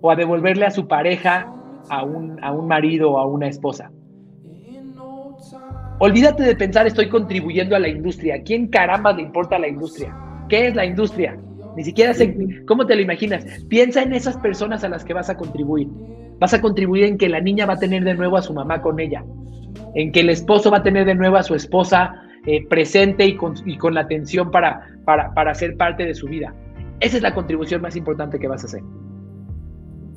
o 0.01 0.11
a 0.11 0.15
devolverle 0.15 0.65
a 0.65 0.71
su 0.71 0.87
pareja 0.87 1.51
a 1.89 2.03
un, 2.03 2.43
a 2.43 2.51
un 2.51 2.67
marido 2.67 3.11
o 3.11 3.19
a 3.19 3.25
una 3.25 3.47
esposa. 3.47 3.91
Olvídate 5.99 6.43
de 6.43 6.55
pensar 6.55 6.85
estoy 6.87 7.07
contribuyendo 7.07 7.75
a 7.75 7.79
la 7.79 7.87
industria. 7.87 8.41
¿Quién 8.43 8.67
caramba 8.67 9.13
le 9.13 9.21
importa 9.21 9.57
la 9.57 9.67
industria? 9.67 10.13
¿Qué 10.49 10.67
es 10.67 10.75
la 10.75 10.85
industria? 10.85 11.37
Ni 11.77 11.83
siquiera 11.83 12.13
sé 12.13 12.35
cómo 12.67 12.85
te 12.85 12.95
lo 12.95 13.01
imaginas. 13.01 13.45
Piensa 13.69 14.01
en 14.01 14.13
esas 14.13 14.37
personas 14.37 14.83
a 14.83 14.89
las 14.89 15.05
que 15.05 15.13
vas 15.13 15.29
a 15.29 15.37
contribuir. 15.37 15.87
Vas 16.39 16.53
a 16.53 16.61
contribuir 16.61 17.05
en 17.05 17.17
que 17.17 17.29
la 17.29 17.39
niña 17.39 17.65
va 17.65 17.73
a 17.73 17.79
tener 17.79 18.03
de 18.03 18.13
nuevo 18.13 18.35
a 18.35 18.41
su 18.41 18.53
mamá 18.53 18.81
con 18.81 18.99
ella, 18.99 19.23
en 19.93 20.11
que 20.11 20.19
el 20.19 20.29
esposo 20.29 20.69
va 20.69 20.77
a 20.77 20.83
tener 20.83 21.05
de 21.05 21.15
nuevo 21.15 21.37
a 21.37 21.43
su 21.43 21.55
esposa 21.55 22.13
eh, 22.45 22.65
presente 22.67 23.25
y 23.25 23.37
con, 23.37 23.55
y 23.65 23.77
con, 23.77 23.93
la 23.93 24.01
atención 24.01 24.51
para, 24.51 24.85
para, 25.05 25.33
para 25.33 25.55
ser 25.55 25.77
parte 25.77 26.05
de 26.05 26.13
su 26.13 26.27
vida. 26.27 26.53
Esa 26.99 27.17
es 27.17 27.23
la 27.23 27.33
contribución 27.33 27.81
más 27.81 27.95
importante 27.95 28.37
que 28.37 28.49
vas 28.49 28.63
a 28.63 28.67
hacer. 28.67 28.81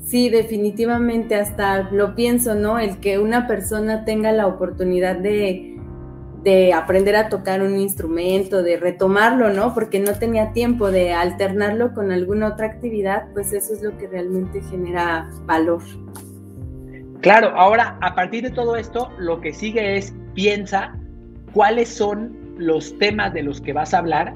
Sí, 0.09 0.30
definitivamente, 0.30 1.34
hasta 1.34 1.90
lo 1.90 2.14
pienso, 2.14 2.54
¿no? 2.54 2.78
El 2.78 2.98
que 2.98 3.18
una 3.18 3.46
persona 3.46 4.06
tenga 4.06 4.32
la 4.32 4.46
oportunidad 4.46 5.16
de, 5.16 5.76
de 6.42 6.72
aprender 6.72 7.14
a 7.14 7.28
tocar 7.28 7.61
un 7.61 7.78
instrumento, 7.78 8.62
de 8.62 8.78
retomarlo, 8.78 9.50
¿no? 9.52 9.74
Porque 9.74 10.00
no 10.00 10.14
tenía 10.14 10.54
tiempo 10.54 10.90
de 10.90 11.12
alternarlo 11.12 11.92
con 11.92 12.11
alguna 12.11 12.46
otra 12.48 12.68
actividad, 12.68 13.26
pues 13.34 13.52
eso 13.52 13.74
es 13.74 13.82
lo 13.82 13.98
que 13.98 14.06
realmente 14.06 14.62
genera 14.70 15.28
valor. 15.44 15.82
Claro, 17.20 17.48
ahora 17.48 17.98
a 18.00 18.14
partir 18.14 18.44
de 18.44 18.50
todo 18.50 18.76
esto, 18.76 19.11
lo 19.18 19.42
que 19.42 19.52
sigue 19.52 19.98
es 19.98 20.14
piensa 20.32 20.96
cuáles 21.52 21.90
son 21.90 22.34
los 22.56 22.96
temas 22.98 23.34
de 23.34 23.42
los 23.42 23.61
que 23.61 23.74
vas 23.74 23.92
a 23.92 23.98
hablar 23.98 24.32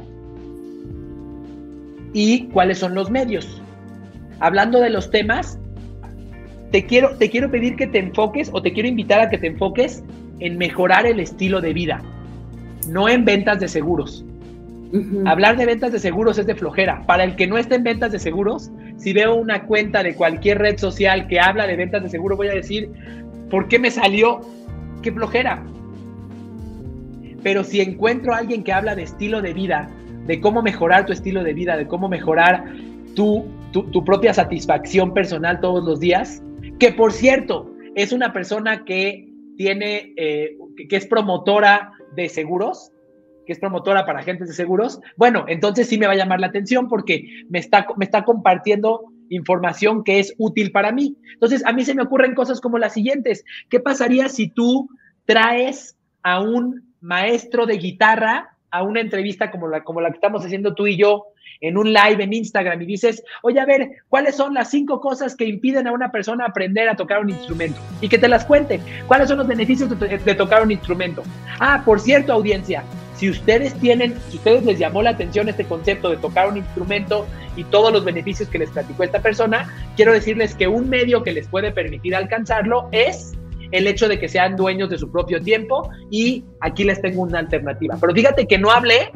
y 2.13 2.49
cuáles 2.49 2.77
son 2.77 2.95
los 2.95 3.11
medios. 3.11 3.63
Hablando 4.39 4.79
de 4.79 4.91
los 4.91 5.11
temas, 5.11 5.59
te 6.73 6.87
quiero, 6.87 7.17
te 7.17 7.31
quiero 7.31 7.51
pedir 7.51 7.77
que 7.77 7.87
te 7.87 7.99
enfoques 7.99 8.51
o 8.53 8.63
te 8.63 8.73
quiero 8.73 8.89
invitar 8.89 9.21
a 9.21 9.29
que 9.29 9.39
te 9.39 9.47
enfoques 9.47 10.03
en 10.41 10.59
mejorar 10.59 11.07
el 11.07 11.21
estilo 11.21 11.61
de 11.61 11.75
vida, 11.75 12.03
no 12.89 13.09
en 13.09 13.25
ventas 13.25 13.61
de 13.61 13.69
seguros. 13.69 14.25
Hablar 15.25 15.57
de 15.57 15.65
ventas 15.65 15.93
de 15.93 15.99
seguros 15.99 16.39
es 16.39 16.47
de 16.47 16.55
flojera. 16.55 17.03
Para 17.07 17.25
el 17.25 17.35
que 17.37 17.47
no 17.47 17.57
esté 17.57 17.77
en 17.77 17.85
ventas 17.85 18.13
de 18.13 18.19
seguros, 18.19 18.71
si 18.99 19.13
veo 19.13 19.35
una 19.35 19.63
cuenta 19.63 20.03
de 20.03 20.15
cualquier 20.15 20.59
red 20.59 20.77
social 20.79 21.29
que 21.29 21.41
habla 21.41 21.67
de 21.67 21.77
ventas 21.77 22.03
de 22.03 22.11
seguro, 22.11 22.37
voy 22.37 22.49
a 22.49 22.55
decir, 22.55 22.91
¿por 23.51 23.69
qué 23.69 23.79
me 23.79 23.91
salió? 23.91 24.41
¡Qué 25.01 25.11
flojera! 25.13 25.63
Pero 27.43 27.65
si 27.65 27.81
encuentro 27.81 28.35
a 28.35 28.39
alguien 28.39 28.65
que 28.65 28.73
habla 28.73 28.95
de 28.95 29.03
estilo 29.03 29.41
de 29.41 29.55
vida, 29.55 29.89
de 30.27 30.41
cómo 30.41 30.63
mejorar 30.63 31.07
tu 31.07 31.13
estilo 31.13 31.43
de 31.43 31.55
vida, 31.55 31.77
de 31.77 31.87
cómo 31.87 32.09
mejorar 32.09 32.65
tu, 33.15 33.47
tu 33.73 34.05
propia 34.05 34.35
satisfacción 34.35 35.15
personal 35.15 35.61
todos 35.61 35.83
los 35.85 36.01
días, 36.01 36.43
que 36.83 36.91
por 36.91 37.13
cierto, 37.13 37.71
es 37.95 38.13
una 38.13 38.33
persona 38.33 38.85
que 38.85 39.29
tiene, 39.57 40.15
eh, 40.17 40.57
que 40.89 40.97
es 40.97 41.07
promotora 41.07 41.93
de 42.17 42.29
seguros, 42.29 42.91
que 43.47 43.53
es 43.53 43.61
promotora 43.61 44.05
para 44.05 44.19
agentes 44.19 44.49
de 44.49 44.55
seguros, 44.55 44.99
bueno, 45.17 45.45
entonces 45.47 45.87
sí 45.89 45.97
me 45.97 46.09
va 46.09 46.15
a 46.15 46.17
llamar 46.17 46.41
la 46.41 46.49
atención 46.49 46.89
porque 46.89 47.45
me 47.49 47.61
está, 47.61 47.87
me 47.97 48.05
está 48.05 48.25
compartiendo 48.25 49.05
información 49.29 50.03
que 50.03 50.19
es 50.19 50.35
útil 50.39 50.73
para 50.73 50.91
mí. 50.91 51.17
Entonces, 51.35 51.65
a 51.65 51.73
mí 51.73 51.85
se 51.85 51.95
me 51.95 52.03
ocurren 52.03 52.35
cosas 52.35 52.61
como 52.61 52.79
las 52.79 52.95
siguientes. 52.95 53.45
¿Qué 53.71 53.79
pasaría 53.79 54.29
si 54.29 54.49
tú 54.49 54.89
traes 55.25 55.97
a 56.25 56.41
un 56.41 56.93
maestro 57.01 57.65
de 57.65 57.79
guitarra 57.79 58.59
a 58.73 58.83
una 58.83 59.01
entrevista 59.01 59.53
como 59.53 59.69
la, 59.69 59.85
como 59.85 60.01
la 60.01 60.11
que 60.11 60.17
estamos 60.17 60.45
haciendo 60.45 60.75
tú 60.75 60.89
y 60.89 60.97
yo 60.97 61.27
en 61.63 61.79
un 61.79 61.93
live 61.93 62.23
en 62.23 62.33
Instagram 62.33 62.83
y 62.83 62.87
dices, 62.87 63.23
oye, 63.43 63.59
a 63.59 63.65
ver, 63.65 63.89
¿cuáles 64.09 64.37
son 64.37 64.53
las 64.53 64.71
cinco 64.71 65.01
cosas 65.01 65.35
que 65.35 65.47
impiden 65.47 65.87
a 65.87 65.93
una 65.93 66.11
persona 66.11 66.45
aprender 66.45 66.89
a 66.89 66.97
tocar 66.97 67.21
un 67.21 67.31
instrumento? 67.31 67.81
Y 68.01 68.09
que 68.09 68.19
te 68.19 68.29
las 68.29 68.45
cuente. 68.45 68.81
¿Cuáles 69.07 69.29
son 69.29 69.39
los 69.39 69.47
beneficios 69.47 69.89
de, 69.89 70.35
tocar 70.35 70.63
un 70.63 70.73
instrumento? 70.73 71.23
Ah, 71.61 71.83
por 71.85 72.01
cierto, 72.01 72.33
audiencia, 72.33 72.83
si 73.15 73.31
ustedes 73.31 73.75
tienen, 73.75 74.15
si 74.29 74.37
ustedes 74.37 74.65
les 74.65 74.79
llamó 74.79 75.03
la 75.03 75.11
atención 75.11 75.49
este 75.49 75.65
concepto 75.65 76.11
de 76.11 76.17
tocar 76.17 76.49
un 76.49 76.57
instrumento 76.57 77.27
y 77.57 77.63
todos 77.65 77.93
los 77.93 78.05
beneficios 78.05 78.49
que 78.49 78.59
les 78.59 78.71
platicó 78.71 79.05
esta 79.05 79.23
persona, 79.23 79.73
quiero 79.95 80.13
decirles 80.13 80.57
que 80.57 80.67
un 80.67 80.89
medio 80.89 81.23
que 81.23 81.31
les 81.31 81.47
puede 81.47 81.71
permitir 81.71 82.17
alcanzarlo 82.17 82.89
es 82.91 83.35
el 83.71 83.87
hecho 83.87 84.09
de 84.09 84.19
que 84.19 84.29
sean 84.29 84.57
dueños 84.57 84.91
de 84.91 84.99
su 84.99 85.11
propio 85.11 85.41
tiempo 85.41 85.89
y 86.11 86.45
aquí 86.61 86.83
les 86.83 87.01
tengo 87.01 87.23
una 87.23 87.39
alternativa. 87.39 87.97
Pero 88.01 88.13
fíjate 88.13 88.47
que 88.47 88.59
no 88.59 88.71
hablé 88.71 89.13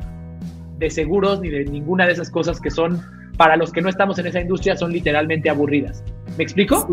de 0.78 0.90
seguros 0.90 1.40
ni 1.40 1.50
de 1.50 1.64
ninguna 1.64 2.06
de 2.06 2.12
esas 2.12 2.30
cosas 2.30 2.60
que 2.60 2.70
son, 2.70 3.02
para 3.36 3.56
los 3.56 3.72
que 3.72 3.80
no 3.80 3.88
estamos 3.88 4.18
en 4.18 4.26
esa 4.26 4.40
industria, 4.40 4.76
son 4.76 4.92
literalmente 4.92 5.50
aburridas. 5.50 6.02
¿Me 6.36 6.44
explico? 6.44 6.88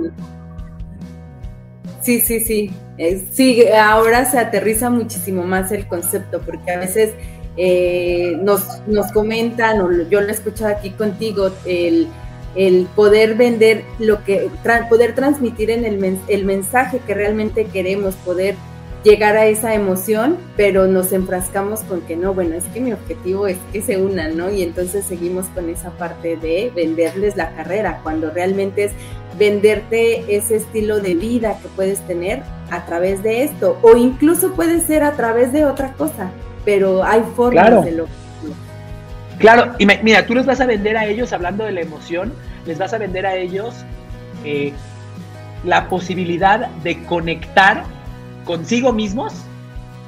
Sí, 2.01 2.19
sí, 2.19 2.39
sí. 2.41 2.71
Eh, 2.97 3.23
sí, 3.31 3.65
ahora 3.67 4.25
se 4.25 4.37
aterriza 4.37 4.89
muchísimo 4.89 5.43
más 5.43 5.71
el 5.71 5.87
concepto, 5.87 6.41
porque 6.41 6.71
a 6.71 6.79
veces 6.79 7.13
eh, 7.57 8.37
nos, 8.41 8.81
nos 8.87 9.11
comentan, 9.11 9.81
o 9.81 9.91
yo 10.09 10.21
lo 10.21 10.27
he 10.27 10.31
escuchado 10.31 10.75
aquí 10.75 10.91
contigo, 10.91 11.51
el, 11.65 12.07
el 12.55 12.87
poder 12.95 13.35
vender 13.35 13.83
lo 13.99 14.23
que, 14.23 14.49
poder 14.89 15.15
transmitir 15.15 15.71
en 15.71 15.85
el, 15.85 16.19
el 16.27 16.45
mensaje 16.45 16.99
que 17.05 17.13
realmente 17.13 17.65
queremos, 17.65 18.15
poder 18.15 18.55
llegar 19.03 19.35
a 19.35 19.45
esa 19.45 19.73
emoción, 19.73 20.37
pero 20.55 20.87
nos 20.87 21.11
enfrascamos 21.11 21.81
con 21.81 22.01
que 22.01 22.15
no, 22.15 22.33
bueno, 22.33 22.55
es 22.55 22.63
que 22.65 22.79
mi 22.79 22.93
objetivo 22.93 23.47
es 23.47 23.57
que 23.71 23.81
se 23.81 23.97
unan, 23.97 24.37
¿no? 24.37 24.49
Y 24.49 24.63
entonces 24.63 25.05
seguimos 25.05 25.47
con 25.47 25.69
esa 25.69 25.91
parte 25.91 26.37
de 26.37 26.71
venderles 26.73 27.35
la 27.35 27.51
carrera, 27.51 27.99
cuando 28.03 28.31
realmente 28.31 28.85
es 28.85 28.91
venderte 29.37 30.35
ese 30.35 30.57
estilo 30.57 30.99
de 30.99 31.15
vida 31.15 31.57
que 31.61 31.67
puedes 31.69 31.99
tener 32.01 32.43
a 32.71 32.85
través 32.85 33.21
de 33.23 33.43
esto, 33.43 33.77
o 33.81 33.97
incluso 33.97 34.53
puede 34.53 34.79
ser 34.79 35.03
a 35.03 35.13
través 35.13 35.51
de 35.51 35.65
otra 35.65 35.93
cosa, 35.93 36.31
pero 36.63 37.03
hay 37.03 37.23
formas 37.35 37.83
de 37.85 37.91
lo 37.91 38.07
Claro, 39.39 39.73
y 39.77 39.85
mira, 39.85 40.25
tú 40.25 40.35
les 40.35 40.45
vas 40.45 40.61
a 40.61 40.65
vender 40.65 40.95
a 40.95 41.05
ellos, 41.05 41.33
hablando 41.33 41.65
de 41.65 41.73
la 41.73 41.81
emoción, 41.81 42.31
les 42.65 42.77
vas 42.77 42.93
a 42.93 42.97
vender 42.97 43.25
a 43.25 43.35
ellos 43.35 43.73
eh, 44.45 44.71
la 45.65 45.89
posibilidad 45.89 46.67
de 46.67 47.03
conectar 47.03 47.83
consigo 48.45 48.91
mismos 48.91 49.33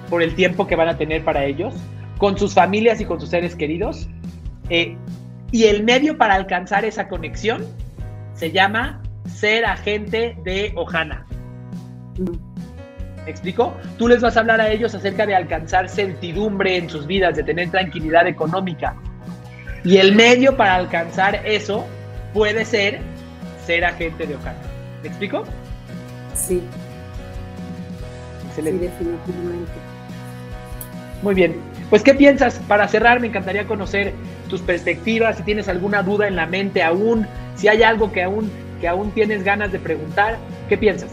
por 0.09 0.21
el 0.21 0.35
tiempo 0.35 0.67
que 0.67 0.75
van 0.75 0.89
a 0.89 0.97
tener 0.97 1.23
para 1.23 1.45
ellos, 1.45 1.73
con 2.17 2.37
sus 2.37 2.53
familias 2.53 3.01
y 3.01 3.05
con 3.05 3.19
sus 3.19 3.29
seres 3.29 3.55
queridos. 3.55 4.07
Eh, 4.69 4.95
y 5.51 5.65
el 5.65 5.83
medio 5.83 6.17
para 6.17 6.35
alcanzar 6.35 6.85
esa 6.85 7.07
conexión 7.07 7.65
se 8.33 8.51
llama 8.51 9.01
ser 9.27 9.65
agente 9.65 10.37
de 10.43 10.73
Ohana. 10.75 11.25
¿Me 13.25 13.31
explico? 13.31 13.75
Tú 13.97 14.07
les 14.07 14.21
vas 14.21 14.37
a 14.37 14.41
hablar 14.41 14.61
a 14.61 14.69
ellos 14.69 14.93
acerca 14.93 15.25
de 15.25 15.35
alcanzar 15.35 15.89
certidumbre 15.89 16.77
en 16.77 16.89
sus 16.89 17.07
vidas, 17.07 17.35
de 17.35 17.43
tener 17.43 17.71
tranquilidad 17.71 18.27
económica. 18.27 18.95
Y 19.83 19.97
el 19.97 20.15
medio 20.15 20.55
para 20.55 20.75
alcanzar 20.75 21.41
eso 21.45 21.85
puede 22.33 22.65
ser 22.65 22.99
ser 23.65 23.85
agente 23.85 24.27
de 24.27 24.35
Ohana. 24.35 24.59
¿Me 25.01 25.09
explico? 25.09 25.43
Sí. 26.35 26.61
Excelente. 28.57 28.85
definitivamente. 28.85 29.71
Muy 31.21 31.35
bien. 31.35 31.55
Pues, 31.89 32.01
¿qué 32.03 32.13
piensas? 32.13 32.59
Para 32.67 32.87
cerrar, 32.87 33.19
me 33.19 33.27
encantaría 33.27 33.65
conocer 33.65 34.13
tus 34.49 34.61
perspectivas, 34.61 35.37
si 35.37 35.43
tienes 35.43 35.67
alguna 35.67 36.03
duda 36.03 36.27
en 36.27 36.35
la 36.35 36.45
mente 36.45 36.81
aún, 36.83 37.27
si 37.55 37.67
hay 37.67 37.83
algo 37.83 38.11
que 38.11 38.23
aún, 38.23 38.51
que 38.79 38.87
aún 38.87 39.11
tienes 39.11 39.43
ganas 39.43 39.71
de 39.71 39.79
preguntar, 39.79 40.37
¿qué 40.69 40.77
piensas? 40.77 41.09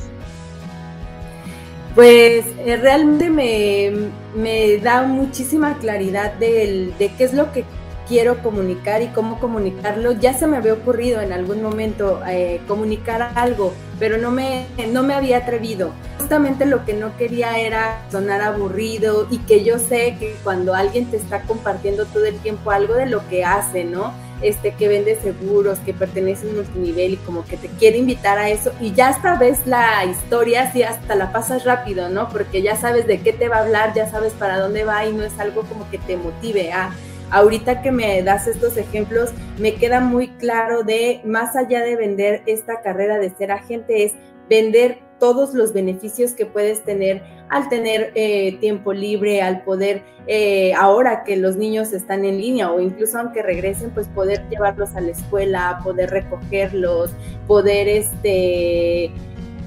Pues 1.94 2.46
eh, 2.64 2.76
realmente 2.76 3.28
me, 3.28 3.90
me, 4.34 4.78
da 4.78 5.02
muchísima 5.02 5.76
claridad 5.78 6.32
de 6.34 6.92
qué 6.98 7.24
es 7.24 7.34
lo 7.34 7.52
que 7.52 7.64
quiero 8.12 8.42
comunicar 8.42 9.00
y 9.00 9.06
cómo 9.06 9.40
comunicarlo. 9.40 10.12
Ya 10.12 10.34
se 10.34 10.46
me 10.46 10.58
había 10.58 10.74
ocurrido 10.74 11.22
en 11.22 11.32
algún 11.32 11.62
momento 11.62 12.20
eh, 12.28 12.60
comunicar 12.68 13.32
algo, 13.34 13.72
pero 13.98 14.18
no 14.18 14.30
me, 14.30 14.66
no 14.92 15.02
me 15.02 15.14
había 15.14 15.38
atrevido. 15.38 15.92
Justamente 16.18 16.66
lo 16.66 16.84
que 16.84 16.92
no 16.92 17.16
quería 17.16 17.58
era 17.58 18.02
sonar 18.10 18.42
aburrido 18.42 19.26
y 19.30 19.38
que 19.38 19.64
yo 19.64 19.78
sé 19.78 20.16
que 20.20 20.36
cuando 20.44 20.74
alguien 20.74 21.06
te 21.06 21.16
está 21.16 21.40
compartiendo 21.44 22.04
todo 22.04 22.26
el 22.26 22.36
tiempo 22.40 22.70
algo 22.70 22.92
de 22.92 23.06
lo 23.06 23.26
que 23.30 23.46
hace, 23.46 23.84
¿no? 23.84 24.12
este, 24.42 24.72
que 24.74 24.88
vende 24.88 25.16
seguros, 25.22 25.78
que 25.78 25.94
pertenece 25.94 26.46
a 26.46 26.50
un 26.50 26.56
multinivel 26.56 27.12
y 27.12 27.16
como 27.18 27.44
que 27.44 27.56
te 27.56 27.68
quiere 27.68 27.98
invitar 27.98 28.38
a 28.38 28.50
eso 28.50 28.72
y 28.80 28.92
ya 28.92 29.10
esta 29.10 29.36
vez 29.36 29.64
la 29.66 30.04
historia, 30.04 30.72
sí, 30.72 30.82
hasta 30.82 31.14
la 31.14 31.30
pasas 31.30 31.64
rápido, 31.64 32.08
¿no? 32.08 32.28
Porque 32.28 32.60
ya 32.60 32.76
sabes 32.76 33.06
de 33.06 33.20
qué 33.20 33.32
te 33.32 33.48
va 33.48 33.58
a 33.58 33.60
hablar, 33.60 33.94
ya 33.94 34.10
sabes 34.10 34.32
para 34.32 34.58
dónde 34.58 34.82
va 34.82 35.06
y 35.06 35.12
no 35.12 35.22
es 35.22 35.38
algo 35.38 35.62
como 35.62 35.88
que 35.90 35.98
te 35.98 36.16
motive 36.16 36.72
a... 36.72 36.90
Ahorita 37.32 37.80
que 37.80 37.90
me 37.90 38.22
das 38.22 38.46
estos 38.46 38.76
ejemplos, 38.76 39.30
me 39.58 39.74
queda 39.74 40.00
muy 40.00 40.28
claro 40.28 40.84
de, 40.84 41.22
más 41.24 41.56
allá 41.56 41.80
de 41.80 41.96
vender 41.96 42.42
esta 42.44 42.82
carrera 42.82 43.18
de 43.18 43.30
ser 43.30 43.50
agente, 43.50 44.04
es 44.04 44.12
vender 44.50 44.98
todos 45.18 45.54
los 45.54 45.72
beneficios 45.72 46.32
que 46.32 46.44
puedes 46.44 46.84
tener 46.84 47.22
al 47.48 47.70
tener 47.70 48.12
eh, 48.16 48.58
tiempo 48.60 48.92
libre, 48.92 49.40
al 49.40 49.62
poder, 49.62 50.02
eh, 50.26 50.74
ahora 50.74 51.24
que 51.24 51.36
los 51.36 51.56
niños 51.56 51.92
están 51.92 52.24
en 52.24 52.38
línea 52.38 52.70
o 52.70 52.80
incluso 52.80 53.18
aunque 53.18 53.42
regresen, 53.42 53.90
pues 53.92 54.08
poder 54.08 54.46
llevarlos 54.50 54.94
a 54.94 55.00
la 55.00 55.12
escuela, 55.12 55.80
poder 55.82 56.10
recogerlos, 56.10 57.12
poder, 57.46 57.88
este, 57.88 59.12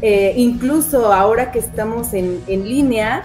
eh, 0.01 0.33
incluso 0.35 1.11
ahora 1.11 1.51
que 1.51 1.59
estamos 1.59 2.13
en, 2.13 2.43
en 2.47 2.67
línea, 2.67 3.23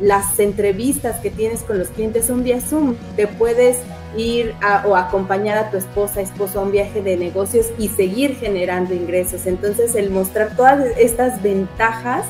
las 0.00 0.38
entrevistas 0.38 1.16
que 1.20 1.30
tienes 1.30 1.62
con 1.62 1.78
los 1.78 1.88
clientes 1.88 2.26
son 2.26 2.44
vía 2.44 2.60
Zoom, 2.60 2.94
te 3.16 3.26
puedes 3.26 3.78
ir 4.16 4.54
o 4.84 4.96
acompañar 4.96 5.58
a 5.58 5.70
tu 5.70 5.76
esposa, 5.76 6.20
esposo 6.20 6.60
a 6.60 6.62
un 6.62 6.72
viaje 6.72 7.02
de 7.02 7.16
negocios 7.16 7.66
y 7.78 7.88
seguir 7.88 8.36
generando 8.36 8.94
ingresos. 8.94 9.46
Entonces, 9.46 9.94
el 9.94 10.10
mostrar 10.10 10.56
todas 10.56 10.84
estas 10.98 11.42
ventajas, 11.42 12.24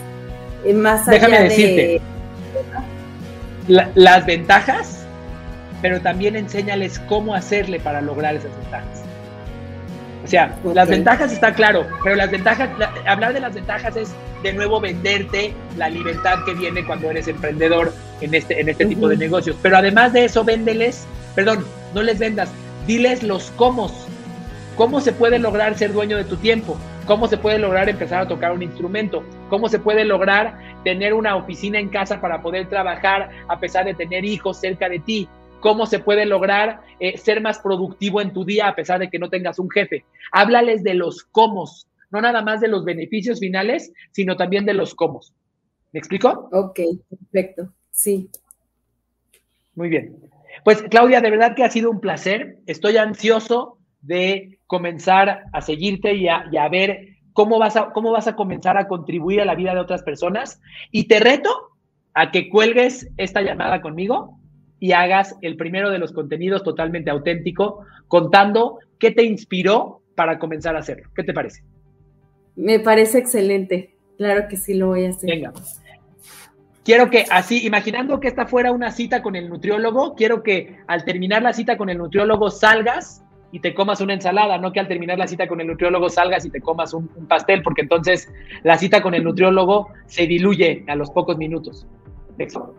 eh, 0.64 0.74
más 0.74 1.06
allá 1.08 1.28
de... 1.28 2.00
las 3.66 4.26
ventajas, 4.26 5.06
pero 5.80 6.00
también 6.00 6.36
enséñales 6.36 6.98
cómo 7.00 7.34
hacerle 7.34 7.78
para 7.80 8.00
lograr 8.00 8.34
esas 8.34 8.50
ventajas. 8.62 9.07
O 10.24 10.26
sea, 10.26 10.58
las 10.74 10.88
ventajas 10.88 11.32
está 11.32 11.54
claro, 11.54 11.86
pero 12.02 12.16
las 12.16 12.30
ventajas, 12.30 12.68
hablar 13.06 13.32
de 13.32 13.40
las 13.40 13.54
ventajas 13.54 13.96
es 13.96 14.14
de 14.42 14.52
nuevo 14.52 14.80
venderte 14.80 15.54
la 15.76 15.88
libertad 15.88 16.38
que 16.44 16.54
viene 16.54 16.84
cuando 16.84 17.10
eres 17.10 17.28
emprendedor 17.28 17.92
en 18.20 18.34
este, 18.34 18.60
en 18.60 18.68
este 18.68 18.86
tipo 18.86 19.08
de 19.08 19.16
negocios. 19.16 19.56
Pero 19.62 19.78
además 19.78 20.12
de 20.12 20.24
eso, 20.24 20.44
véndeles 20.44 21.06
perdón, 21.38 21.64
no 21.94 22.02
les 22.02 22.18
vendas, 22.18 22.50
diles 22.84 23.22
los 23.22 23.52
cómo. 23.52 23.88
¿Cómo 24.74 25.00
se 25.00 25.12
puede 25.12 25.38
lograr 25.38 25.78
ser 25.78 25.92
dueño 25.92 26.16
de 26.16 26.24
tu 26.24 26.36
tiempo? 26.36 26.76
¿Cómo 27.06 27.28
se 27.28 27.36
puede 27.36 27.60
lograr 27.60 27.88
empezar 27.88 28.22
a 28.22 28.26
tocar 28.26 28.50
un 28.50 28.64
instrumento? 28.64 29.22
¿Cómo 29.48 29.68
se 29.68 29.78
puede 29.78 30.04
lograr 30.04 30.58
tener 30.82 31.14
una 31.14 31.36
oficina 31.36 31.78
en 31.78 31.90
casa 31.90 32.20
para 32.20 32.42
poder 32.42 32.68
trabajar 32.68 33.30
a 33.46 33.60
pesar 33.60 33.84
de 33.84 33.94
tener 33.94 34.24
hijos 34.24 34.58
cerca 34.58 34.88
de 34.88 34.98
ti? 34.98 35.28
¿Cómo 35.60 35.86
se 35.86 35.98
puede 35.98 36.24
lograr 36.24 36.82
eh, 37.00 37.18
ser 37.18 37.40
más 37.40 37.58
productivo 37.58 38.20
en 38.20 38.32
tu 38.32 38.44
día 38.44 38.68
a 38.68 38.76
pesar 38.76 39.00
de 39.00 39.10
que 39.10 39.18
no 39.18 39.28
tengas 39.28 39.58
un 39.58 39.70
jefe? 39.70 40.04
Háblales 40.32 40.82
de 40.82 40.94
los 40.94 41.24
cómo, 41.24 41.64
no 42.10 42.20
nada 42.20 42.42
más 42.42 42.60
de 42.60 42.68
los 42.68 42.84
beneficios 42.84 43.40
finales, 43.40 43.92
sino 44.12 44.36
también 44.36 44.64
de 44.64 44.74
los 44.74 44.94
cómo. 44.94 45.20
¿Me 45.92 45.98
explico? 45.98 46.48
Ok, 46.52 46.80
perfecto. 47.08 47.72
Sí. 47.90 48.28
Muy 49.74 49.88
bien. 49.88 50.16
Pues 50.64 50.82
Claudia, 50.82 51.20
de 51.20 51.30
verdad 51.30 51.54
que 51.54 51.64
ha 51.64 51.70
sido 51.70 51.90
un 51.90 52.00
placer. 52.00 52.58
Estoy 52.66 52.96
ansioso 52.96 53.78
de 54.00 54.58
comenzar 54.66 55.44
a 55.52 55.60
seguirte 55.60 56.14
y 56.14 56.28
a, 56.28 56.68
ver 56.70 57.16
cómo 57.32 57.58
vas, 57.58 57.76
a, 57.76 57.90
cómo 57.92 58.12
vas 58.12 58.28
a 58.28 58.36
comenzar 58.36 58.76
a 58.76 58.86
contribuir 58.86 59.40
a 59.40 59.44
la 59.44 59.54
vida 59.54 59.74
de 59.74 59.80
otras 59.80 60.02
personas. 60.02 60.60
Y 60.92 61.08
te 61.08 61.20
reto 61.20 61.50
a 62.14 62.30
que 62.30 62.48
cuelgues 62.48 63.08
esta 63.16 63.42
llamada 63.42 63.80
conmigo 63.80 64.38
y 64.80 64.92
hagas 64.92 65.36
el 65.42 65.56
primero 65.56 65.90
de 65.90 65.98
los 65.98 66.12
contenidos 66.12 66.62
totalmente 66.62 67.10
auténtico, 67.10 67.84
contando 68.06 68.78
qué 68.98 69.10
te 69.10 69.24
inspiró 69.24 70.02
para 70.14 70.38
comenzar 70.38 70.76
a 70.76 70.80
hacerlo. 70.80 71.08
¿Qué 71.14 71.22
te 71.22 71.32
parece? 71.32 71.62
Me 72.56 72.80
parece 72.80 73.18
excelente. 73.18 73.94
Claro 74.16 74.48
que 74.48 74.56
sí 74.56 74.74
lo 74.74 74.88
voy 74.88 75.04
a 75.04 75.10
hacer. 75.10 75.30
Venga. 75.30 75.52
Quiero 76.84 77.10
que 77.10 77.26
así, 77.30 77.66
imaginando 77.66 78.18
que 78.18 78.28
esta 78.28 78.46
fuera 78.46 78.72
una 78.72 78.90
cita 78.90 79.22
con 79.22 79.36
el 79.36 79.48
nutriólogo, 79.48 80.14
quiero 80.14 80.42
que 80.42 80.78
al 80.86 81.04
terminar 81.04 81.42
la 81.42 81.52
cita 81.52 81.76
con 81.76 81.90
el 81.90 81.98
nutriólogo 81.98 82.50
salgas 82.50 83.22
y 83.52 83.60
te 83.60 83.74
comas 83.74 84.00
una 84.00 84.14
ensalada, 84.14 84.58
no 84.58 84.72
que 84.72 84.80
al 84.80 84.88
terminar 84.88 85.18
la 85.18 85.26
cita 85.26 85.46
con 85.46 85.60
el 85.60 85.66
nutriólogo 85.66 86.08
salgas 86.08 86.44
y 86.44 86.50
te 86.50 86.60
comas 86.60 86.94
un, 86.94 87.08
pastel, 87.28 87.62
porque 87.62 87.82
entonces 87.82 88.32
la 88.62 88.78
cita 88.78 89.02
con 89.02 89.14
el 89.14 89.22
nutriólogo 89.22 89.88
se 90.06 90.26
diluye 90.26 90.84
a 90.88 90.94
los 90.94 91.10
pocos 91.10 91.36
minutos. 91.36 91.86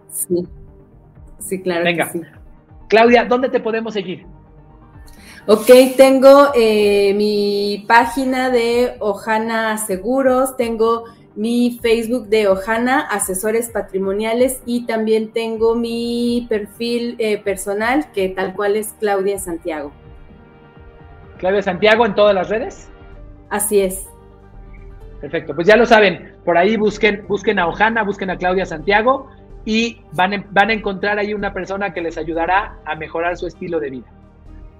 Sí, 0.09 0.47
sí, 1.39 1.61
claro. 1.61 1.83
Venga. 1.83 2.11
Claudia, 2.87 3.25
¿dónde 3.25 3.49
te 3.49 3.59
podemos 3.59 3.93
seguir? 3.93 4.25
Ok, 5.47 5.67
tengo 5.95 6.51
eh, 6.53 7.13
mi 7.15 7.85
página 7.87 8.49
de 8.49 8.97
Ojana 8.99 9.77
Seguros, 9.77 10.57
tengo 10.57 11.05
mi 11.35 11.79
Facebook 11.81 12.27
de 12.27 12.47
Ojana, 12.47 13.01
Asesores 13.09 13.69
Patrimoniales, 13.69 14.61
y 14.65 14.85
también 14.85 15.31
tengo 15.31 15.75
mi 15.75 16.45
perfil 16.49 17.15
eh, 17.19 17.37
personal, 17.37 18.11
que 18.11 18.29
tal 18.29 18.53
cual 18.53 18.75
es 18.75 18.93
Claudia 18.99 19.39
Santiago. 19.39 19.91
Claudia 21.37 21.61
Santiago 21.61 22.05
en 22.05 22.15
todas 22.15 22.35
las 22.35 22.49
redes. 22.49 22.89
Así 23.49 23.79
es. 23.79 24.05
Perfecto, 25.21 25.55
pues 25.55 25.67
ya 25.67 25.77
lo 25.77 25.85
saben, 25.85 26.35
por 26.45 26.57
ahí 26.57 26.77
busquen, 26.77 27.25
busquen 27.27 27.59
a 27.59 27.67
Ojana, 27.67 28.03
busquen 28.03 28.29
a 28.29 28.37
Claudia 28.37 28.65
Santiago 28.65 29.29
y 29.65 30.01
van, 30.13 30.45
van 30.51 30.69
a 30.69 30.73
encontrar 30.73 31.19
ahí 31.19 31.33
una 31.33 31.53
persona 31.53 31.93
que 31.93 32.01
les 32.01 32.17
ayudará 32.17 32.77
a 32.85 32.95
mejorar 32.95 33.37
su 33.37 33.47
estilo 33.47 33.79
de 33.79 33.89
vida. 33.89 34.07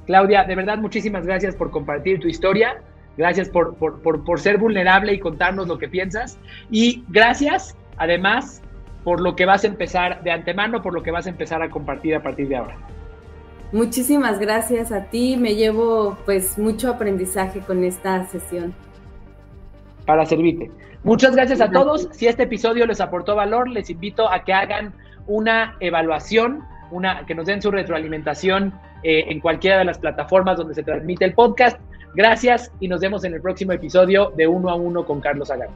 Claudia, 0.05 0.43
de 0.43 0.55
verdad 0.55 0.79
muchísimas 0.79 1.25
gracias 1.25 1.55
por 1.55 1.69
compartir 1.69 2.19
tu 2.19 2.27
historia. 2.27 2.81
Gracias 3.19 3.49
por, 3.49 3.75
por, 3.75 4.39
ser 4.39 4.57
vulnerable 4.57 5.13
y 5.13 5.19
contarnos 5.19 5.67
lo 5.67 5.77
que 5.77 5.89
piensas. 5.89 6.39
Y 6.71 7.03
gracias, 7.09 7.75
además, 7.97 8.61
por 9.03 9.19
lo 9.19 9.35
que 9.35 9.45
vas 9.45 9.65
a 9.65 9.67
empezar 9.67 10.23
de 10.23 10.31
antemano, 10.31 10.81
por 10.81 10.93
lo 10.93 11.03
que 11.03 11.11
vas 11.11 11.27
a 11.27 11.29
empezar 11.29 11.61
a 11.61 11.69
compartir 11.69 12.15
a 12.15 12.23
partir 12.23 12.47
de 12.47 12.55
ahora. 12.55 12.77
Muchísimas 13.73 14.39
gracias 14.39 14.93
a 14.93 15.03
ti. 15.09 15.35
Me 15.37 15.55
llevo 15.55 16.17
pues 16.25 16.57
mucho 16.57 16.89
aprendizaje 16.89 17.59
con 17.59 17.83
esta 17.83 18.25
sesión. 18.25 18.73
Para 20.05 20.25
servirte. 20.25 20.71
Muchas 21.09 21.35
gracias 21.35 21.59
a 21.59 21.71
todos. 21.71 22.07
Si 22.11 22.27
este 22.27 22.43
episodio 22.43 22.85
les 22.85 23.01
aportó 23.01 23.35
valor, 23.35 23.67
les 23.67 23.89
invito 23.89 24.31
a 24.31 24.43
que 24.43 24.53
hagan 24.53 24.93
una 25.25 25.75
evaluación, 25.79 26.63
una, 26.91 27.25
que 27.25 27.33
nos 27.33 27.47
den 27.47 27.63
su 27.63 27.71
retroalimentación 27.71 28.75
eh, 29.01 29.25
en 29.27 29.39
cualquiera 29.39 29.79
de 29.79 29.85
las 29.85 29.97
plataformas 29.97 30.57
donde 30.57 30.75
se 30.75 30.83
transmite 30.83 31.25
el 31.25 31.33
podcast. 31.33 31.79
Gracias 32.13 32.71
y 32.79 32.87
nos 32.87 33.01
vemos 33.01 33.23
en 33.23 33.33
el 33.33 33.41
próximo 33.41 33.71
episodio 33.71 34.31
de 34.37 34.45
Uno 34.45 34.69
a 34.69 34.75
Uno 34.75 35.03
con 35.03 35.19
Carlos 35.19 35.49
Agar. 35.49 35.69